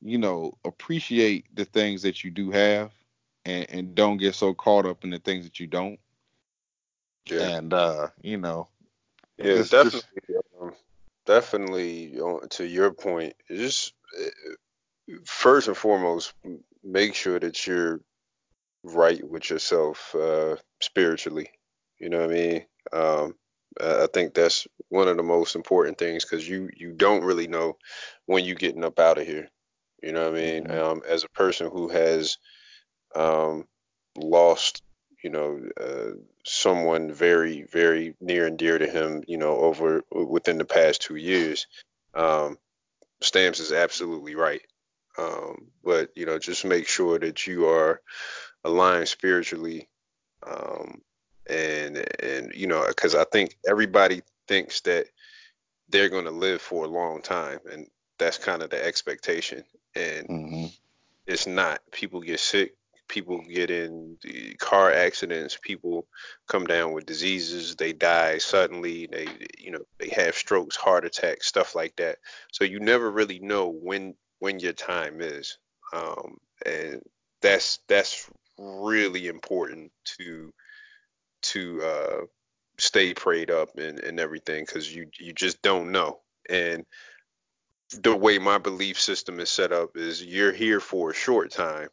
you 0.01 0.18
know 0.18 0.57
appreciate 0.64 1.47
the 1.55 1.64
things 1.64 2.03
that 2.03 2.24
you 2.24 2.30
do 2.30 2.51
have, 2.51 2.93
and 3.45 3.66
and 3.70 3.95
don't 3.95 4.18
get 4.18 4.35
so 4.35 4.53
caught 4.55 4.87
up 4.87 5.05
in 5.05 5.11
the 5.11 5.18
things 5.18 5.45
that 5.45 5.61
you 5.61 5.66
don't. 5.66 5.99
Yeah. 7.26 7.49
And 7.49 7.72
uh, 7.72 8.09
you 8.20 8.37
know, 8.37 8.68
Yeah, 9.43 9.57
just 9.57 9.70
definitely. 9.70 10.03
just 10.28 10.47
Um, 10.61 10.72
definitely. 11.26 12.18
On, 12.20 12.49
to 12.51 12.66
your 12.66 12.93
point, 12.93 13.34
just 13.51 13.95
uh, 14.20 14.30
first 15.24 15.68
and 15.68 15.76
foremost, 15.76 16.34
make 16.84 17.14
sure 17.14 17.38
that 17.38 17.66
you're 17.66 18.01
right 18.84 19.22
with 19.28 19.51
yourself 19.51 20.14
uh, 20.14 20.57
spiritually. 20.80 21.51
You 21.99 22.11
know 22.11 22.20
what 22.22 22.30
I 22.30 22.34
mean? 22.34 22.66
Um, 22.93 23.34
I 23.80 24.07
think 24.12 24.34
that's 24.34 24.66
one 24.88 25.09
of 25.09 25.16
the 25.16 25.22
most 25.22 25.57
important 25.57 25.99
things 25.99 26.24
because 26.24 26.49
you 26.49 26.70
you 26.76 26.93
don't 26.93 27.24
really 27.24 27.49
know 27.49 27.76
when 28.26 28.45
you're 28.45 28.57
getting 28.57 28.84
up 28.84 28.99
out 28.99 29.18
of 29.18 29.26
here. 29.26 29.49
You 30.03 30.12
know 30.12 30.30
what 30.30 30.38
I 30.38 30.43
mean? 30.43 30.66
mhm, 30.66 30.70
Um, 30.70 31.03
as 31.09 31.24
a 31.24 31.28
person 31.30 31.70
who 31.70 31.88
has 31.88 32.38
um, 33.14 33.66
lost, 34.16 34.82
you 35.23 35.31
know, 35.31 35.61
uh, 35.81 36.16
someone 36.45 37.12
very, 37.12 37.62
very 37.62 38.14
near 38.20 38.47
and 38.47 38.59
dear 38.59 38.79
to 38.79 38.87
him, 38.87 39.23
you 39.27 39.39
know, 39.39 39.57
over 39.57 40.03
within 40.11 40.59
the 40.59 40.64
past 40.64 41.03
two 41.03 41.16
years. 41.16 41.66
Um, 42.14 42.59
Stamps 43.20 43.61
is 43.61 43.73
absolutely 43.73 44.35
right. 44.35 44.62
Um, 45.18 45.68
but 45.85 46.11
you 46.16 46.27
know, 46.27 46.39
just 46.39 46.64
make 46.64 46.89
sure 46.89 47.18
that 47.18 47.47
you 47.47 47.66
are 47.68 48.01
aligned 48.64 49.09
spiritually, 49.09 49.89
um, 50.47 51.03
and 51.49 51.99
and 52.20 52.53
you 52.55 52.66
know, 52.66 52.85
because 52.89 53.14
I 53.14 53.25
think 53.25 53.57
everybody 53.68 54.23
thinks 54.49 54.81
that 54.83 55.07
they're 55.89 56.09
going 56.09 56.25
to 56.25 56.31
live 56.31 56.62
for 56.62 56.85
a 56.85 56.89
long 56.89 57.23
time, 57.23 57.61
and 57.70 57.87
that's 58.18 58.39
kind 58.39 58.62
of 58.62 58.70
the 58.70 58.85
expectation. 58.85 59.64
And 59.95 60.29
mhm, 60.29 60.73
it's 61.27 61.47
not. 61.47 61.81
People 61.93 62.20
get 62.20 62.41
sick. 62.41 62.75
People 63.13 63.43
get 63.43 63.71
in 63.71 64.17
car 64.59 64.91
accidents. 64.91 65.59
People 65.61 66.07
come 66.49 66.65
down 66.65 66.93
with 66.93 67.05
diseases. 67.05 67.77
They 67.77 67.93
die 67.93 68.39
suddenly. 68.39 69.07
They, 69.07 69.29
you 69.59 69.71
know, 69.71 69.85
they 69.99 70.09
have 70.17 70.35
strokes, 70.35 70.77
heart 70.77 71.05
attacks, 71.05 71.47
stuff 71.47 71.75
like 71.75 71.95
that. 71.97 72.17
So 72.53 72.65
you 72.65 72.81
never 72.81 73.11
really 73.11 73.39
know 73.39 73.69
when 73.69 74.15
when 74.39 74.61
your 74.61 74.73
time 74.73 75.21
is, 75.21 75.59
um, 75.93 76.39
and 76.65 77.03
that's 77.43 77.81
that's 77.87 78.31
really 78.59 79.29
important 79.29 79.93
to 80.17 80.51
to 81.43 81.83
uh, 81.83 82.21
stay 82.79 83.13
prayed 83.13 83.51
up 83.51 83.77
and, 83.77 83.99
and 83.99 84.21
everything 84.21 84.65
because 84.65 84.91
you 84.91 85.11
you 85.21 85.35
just 85.35 85.61
don't 85.61 85.93
know. 85.93 86.21
And 86.49 86.87
the 87.93 88.17
way 88.17 88.39
my 88.39 88.57
belief 88.57 88.99
system 88.99 89.39
is 89.39 89.51
set 89.51 89.71
up 89.71 89.99
is 89.99 90.25
you're 90.25 90.53
here 90.53 90.81
for 90.81 91.11
a 91.11 91.15
short 91.15 91.51
time 91.51 91.91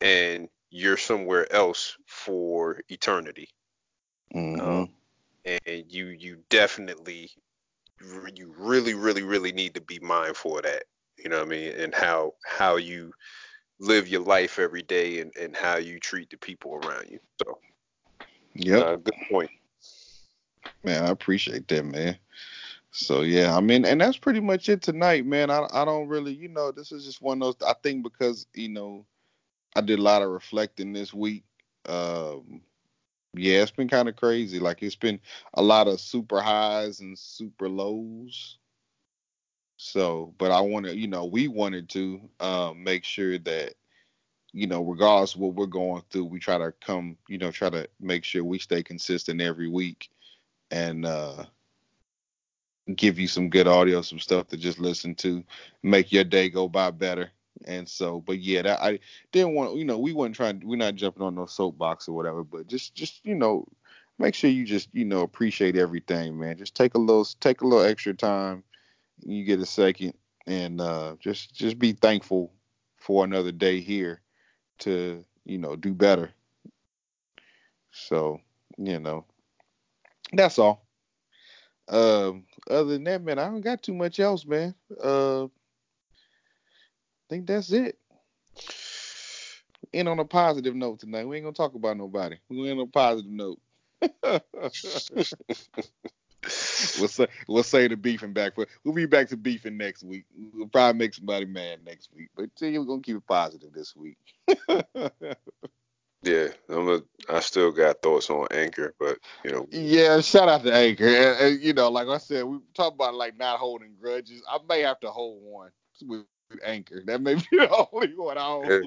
and 0.00 0.48
you're 0.70 0.96
somewhere 0.96 1.50
else 1.52 1.96
for 2.06 2.80
eternity. 2.88 3.48
Uh, 4.58 4.84
mhm, 4.84 4.90
and 5.44 5.84
you 5.88 6.06
you 6.06 6.38
definitely 6.50 7.30
you 8.34 8.52
really 8.58 8.94
really 8.94 9.22
really 9.22 9.52
need 9.52 9.74
to 9.74 9.80
be 9.80 9.98
mindful 10.00 10.58
of 10.58 10.64
that. 10.64 10.84
You 11.18 11.28
know 11.30 11.38
what 11.38 11.46
I 11.46 11.50
mean? 11.50 11.72
And 11.72 11.94
how 11.94 12.34
how 12.44 12.76
you 12.76 13.12
live 13.80 14.08
your 14.08 14.22
life 14.22 14.58
every 14.58 14.82
day 14.82 15.20
and, 15.20 15.32
and 15.40 15.56
how 15.56 15.76
you 15.76 15.98
treat 16.00 16.30
the 16.30 16.38
people 16.38 16.74
around 16.74 17.06
you. 17.10 17.18
So 17.42 17.58
yeah, 18.54 18.78
uh, 18.78 18.96
good 18.96 19.14
point. 19.30 19.50
man, 20.84 21.04
I 21.04 21.08
appreciate 21.08 21.68
that, 21.68 21.84
man. 21.84 22.18
So 22.90 23.22
yeah, 23.22 23.56
I 23.56 23.60
mean, 23.60 23.84
and 23.84 24.00
that's 24.00 24.18
pretty 24.18 24.40
much 24.40 24.68
it 24.68 24.82
tonight, 24.82 25.26
man. 25.26 25.50
I 25.50 25.66
I 25.72 25.84
don't 25.84 26.08
really, 26.08 26.32
you 26.32 26.48
know, 26.48 26.72
this 26.72 26.92
is 26.92 27.04
just 27.04 27.22
one 27.22 27.42
of 27.42 27.58
those. 27.58 27.68
I 27.68 27.74
think 27.82 28.02
because 28.02 28.46
you 28.54 28.68
know 28.68 29.04
I 29.76 29.80
did 29.80 29.98
a 29.98 30.02
lot 30.02 30.22
of 30.22 30.30
reflecting 30.30 30.92
this 30.92 31.12
week. 31.14 31.44
Um, 31.86 32.62
yeah, 33.34 33.62
it's 33.62 33.70
been 33.70 33.88
kind 33.88 34.08
of 34.08 34.16
crazy. 34.16 34.58
Like 34.58 34.82
it's 34.82 34.96
been 34.96 35.20
a 35.54 35.62
lot 35.62 35.88
of 35.88 36.00
super 36.00 36.40
highs 36.40 37.00
and 37.00 37.18
super 37.18 37.68
lows. 37.68 38.58
So, 39.76 40.34
but 40.38 40.50
I 40.50 40.60
want 40.60 40.86
to, 40.86 40.96
you 40.96 41.06
know, 41.06 41.24
we 41.24 41.46
wanted 41.46 41.88
to 41.90 42.20
um, 42.40 42.82
make 42.82 43.04
sure 43.04 43.38
that, 43.38 43.74
you 44.52 44.66
know, 44.66 44.82
regardless 44.82 45.34
of 45.34 45.40
what 45.40 45.54
we're 45.54 45.66
going 45.66 46.02
through, 46.10 46.24
we 46.24 46.40
try 46.40 46.58
to 46.58 46.72
come, 46.84 47.16
you 47.28 47.38
know, 47.38 47.52
try 47.52 47.70
to 47.70 47.88
make 48.00 48.24
sure 48.24 48.42
we 48.42 48.58
stay 48.58 48.82
consistent 48.82 49.40
every 49.40 49.68
week 49.68 50.10
and 50.70 51.06
uh, 51.06 51.44
give 52.96 53.18
you 53.18 53.28
some 53.28 53.50
good 53.50 53.68
audio, 53.68 54.02
some 54.02 54.18
stuff 54.18 54.48
to 54.48 54.56
just 54.56 54.78
listen 54.78 55.14
to, 55.16 55.44
make 55.82 56.10
your 56.10 56.24
day 56.24 56.48
go 56.48 56.68
by 56.68 56.90
better. 56.90 57.30
And 57.64 57.88
so, 57.88 58.20
but 58.20 58.38
yeah, 58.38 58.62
that 58.62 58.82
I 58.82 59.00
didn't 59.32 59.54
want, 59.54 59.76
you 59.76 59.84
know, 59.84 59.98
we 59.98 60.12
weren't 60.12 60.34
trying, 60.34 60.62
we're 60.64 60.76
not 60.76 60.94
jumping 60.94 61.22
on 61.22 61.34
no 61.34 61.46
soapbox 61.46 62.08
or 62.08 62.12
whatever, 62.14 62.44
but 62.44 62.66
just, 62.66 62.94
just 62.94 63.24
you 63.24 63.34
know, 63.34 63.66
make 64.18 64.34
sure 64.34 64.50
you 64.50 64.64
just, 64.64 64.88
you 64.92 65.04
know, 65.04 65.22
appreciate 65.22 65.76
everything, 65.76 66.38
man. 66.38 66.56
Just 66.56 66.74
take 66.74 66.94
a 66.94 66.98
little, 66.98 67.24
take 67.40 67.60
a 67.60 67.66
little 67.66 67.84
extra 67.84 68.14
time, 68.14 68.62
you 69.24 69.44
get 69.44 69.60
a 69.60 69.66
second, 69.66 70.14
and 70.46 70.80
uh, 70.80 71.16
just, 71.20 71.54
just 71.54 71.78
be 71.78 71.92
thankful 71.92 72.52
for 72.96 73.24
another 73.24 73.52
day 73.52 73.80
here 73.80 74.20
to, 74.78 75.24
you 75.44 75.58
know, 75.58 75.76
do 75.76 75.92
better. 75.92 76.30
So, 77.90 78.40
you 78.76 79.00
know, 79.00 79.24
that's 80.32 80.58
all. 80.58 80.86
Um, 81.88 82.44
other 82.70 82.90
than 82.90 83.04
that, 83.04 83.22
man, 83.22 83.38
I 83.38 83.46
don't 83.46 83.62
got 83.62 83.82
too 83.82 83.94
much 83.94 84.20
else, 84.20 84.44
man. 84.44 84.74
Uh, 85.02 85.46
think 87.28 87.46
that's 87.46 87.72
it. 87.72 87.98
End 89.92 90.08
on 90.08 90.18
a 90.18 90.24
positive 90.24 90.74
note 90.74 91.00
tonight. 91.00 91.26
We 91.26 91.36
ain't 91.36 91.44
gonna 91.44 91.54
talk 91.54 91.74
about 91.74 91.96
nobody. 91.96 92.36
We 92.48 92.56
gonna 92.56 92.70
end 92.70 92.80
on 92.80 92.88
a 92.88 92.90
positive 92.90 93.30
note. 93.30 93.60
we'll 96.98 97.08
say 97.08 97.26
we'll 97.48 97.62
say 97.62 97.88
the 97.88 97.96
beefing 97.96 98.32
back 98.32 98.54
for 98.54 98.66
we'll 98.84 98.94
be 98.94 99.06
back 99.06 99.28
to 99.28 99.36
beefing 99.36 99.76
next 99.76 100.02
week. 100.04 100.24
We'll 100.54 100.68
probably 100.68 100.98
make 100.98 101.14
somebody 101.14 101.46
mad 101.46 101.80
next 101.84 102.10
week, 102.14 102.28
but 102.36 102.50
see, 102.56 102.78
we're 102.78 102.84
gonna 102.84 103.02
keep 103.02 103.16
it 103.16 103.26
positive 103.26 103.72
this 103.72 103.94
week. 103.96 104.18
Yeah, 106.22 106.48
I'm 106.68 106.88
a, 106.88 107.00
I 107.28 107.38
still 107.40 107.70
got 107.70 108.02
thoughts 108.02 108.28
on 108.28 108.48
Anchor, 108.50 108.92
but 108.98 109.18
you 109.44 109.52
know, 109.52 109.68
yeah, 109.70 110.20
shout 110.20 110.48
out 110.48 110.64
to 110.64 110.74
Anchor. 110.74 111.06
And, 111.06 111.40
and, 111.40 111.62
you 111.62 111.72
know, 111.72 111.90
like 111.90 112.08
I 112.08 112.18
said, 112.18 112.44
we 112.44 112.58
talk 112.74 112.94
about 112.94 113.14
like 113.14 113.38
not 113.38 113.60
holding 113.60 113.94
grudges. 114.00 114.42
I 114.48 114.58
may 114.68 114.80
have 114.80 114.98
to 115.00 115.10
hold 115.10 115.40
one 115.42 115.70
with 116.04 116.24
Anchor. 116.64 117.02
That 117.06 117.20
may 117.20 117.34
be 117.34 117.42
the 117.52 117.86
only 117.92 118.14
one 118.14 118.38
I 118.38 118.42
hold. 118.42 118.70
eh, 118.70 118.80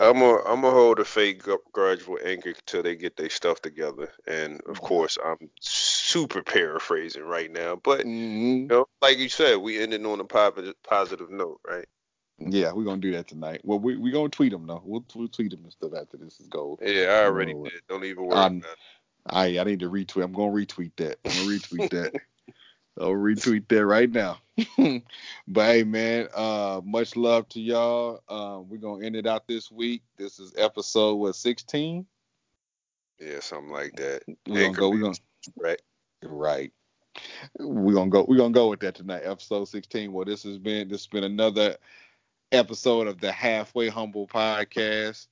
I'm 0.00 0.22
a 0.22 0.36
I'm 0.44 0.60
gonna 0.62 0.70
hold 0.70 1.00
a 1.00 1.04
fake 1.04 1.42
gr- 1.42 1.54
grudge 1.72 2.06
with 2.06 2.24
Anchor 2.24 2.52
till 2.66 2.82
they 2.82 2.96
get 2.96 3.16
their 3.16 3.30
stuff 3.30 3.60
together. 3.62 4.12
And 4.26 4.60
of 4.68 4.80
course, 4.80 5.18
I'm 5.24 5.50
super 5.60 6.42
paraphrasing 6.42 7.24
right 7.24 7.50
now, 7.50 7.76
but 7.76 8.02
hmm 8.02 8.66
you 8.70 8.76
know, 8.76 8.86
like 9.02 9.18
you 9.18 9.28
said, 9.28 9.56
we 9.56 9.80
ended 9.80 10.04
on 10.06 10.20
a 10.20 10.24
positive 10.24 10.74
positive 10.82 11.30
note, 11.30 11.60
right? 11.66 11.86
Yeah, 12.38 12.72
we're 12.72 12.84
gonna 12.84 13.00
do 13.00 13.12
that 13.12 13.26
tonight. 13.26 13.60
Well, 13.64 13.80
we 13.80 13.96
we 13.96 14.10
gonna 14.12 14.28
tweet 14.28 14.52
them 14.52 14.66
though. 14.66 14.82
We'll, 14.84 15.04
we'll 15.14 15.28
tweet 15.28 15.50
them 15.50 15.64
and 15.64 15.72
stuff 15.72 15.92
after 15.94 16.16
this 16.16 16.38
is 16.40 16.46
gold. 16.48 16.80
Yeah, 16.82 17.06
I 17.06 17.24
already 17.24 17.54
over. 17.54 17.64
did. 17.64 17.82
Don't 17.88 18.04
even 18.04 18.24
worry 18.24 18.36
about 18.38 18.62
it. 18.62 18.78
I 19.26 19.58
I 19.58 19.64
need 19.64 19.80
to 19.80 19.90
retweet. 19.90 20.22
I'm 20.24 20.32
gonna 20.32 20.52
retweet 20.52 20.92
that. 20.96 21.18
I'm 21.24 21.32
gonna 21.32 21.46
retweet 21.46 21.90
that. 21.90 22.12
I'll 23.00 23.10
retweet 23.10 23.68
that 23.68 23.86
right 23.86 24.10
now. 24.10 24.38
but 25.48 25.64
hey, 25.66 25.84
man, 25.84 26.28
uh, 26.34 26.80
much 26.84 27.16
love 27.16 27.48
to 27.50 27.60
y'all. 27.60 28.22
Uh, 28.28 28.60
we're 28.60 28.78
gonna 28.78 29.04
end 29.04 29.16
it 29.16 29.26
out 29.26 29.46
this 29.46 29.70
week. 29.70 30.02
This 30.16 30.38
is 30.38 30.52
episode 30.56 31.14
what 31.14 31.36
16. 31.36 32.06
Yeah, 33.20 33.40
something 33.40 33.72
like 33.72 33.94
that. 33.96 34.22
We're 34.46 34.64
gonna 34.64 34.76
go. 34.76 34.90
We're 34.90 35.00
gonna 35.00 35.16
right. 35.56 35.80
Right. 36.22 36.72
We're 37.58 37.94
gonna 37.94 38.10
go. 38.10 38.24
We're 38.28 38.36
gonna 38.36 38.52
go 38.52 38.70
with 38.70 38.80
that 38.80 38.94
tonight. 38.94 39.22
Episode 39.24 39.66
16. 39.66 40.12
Well, 40.12 40.24
this 40.24 40.42
has 40.42 40.58
been 40.58 40.88
this 40.88 41.02
has 41.02 41.06
been 41.08 41.24
another 41.24 41.76
episode 42.52 43.06
of 43.06 43.20
the 43.20 43.30
Halfway 43.30 43.88
Humble 43.88 44.26
podcast, 44.26 45.26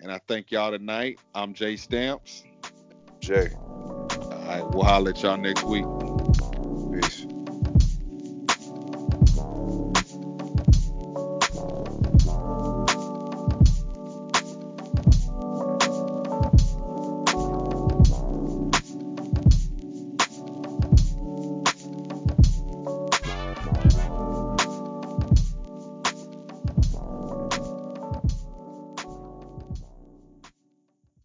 and 0.00 0.10
I 0.10 0.20
thank 0.26 0.50
y'all 0.50 0.70
tonight. 0.70 1.20
I'm 1.34 1.54
Jay 1.54 1.76
Stamps. 1.76 2.44
Jay. 3.20 3.50
All 3.54 4.44
right, 4.46 4.64
we'll 4.70 4.84
holler 4.84 5.10
at 5.10 5.22
y'all 5.22 5.36
next 5.36 5.62
week. 5.64 5.86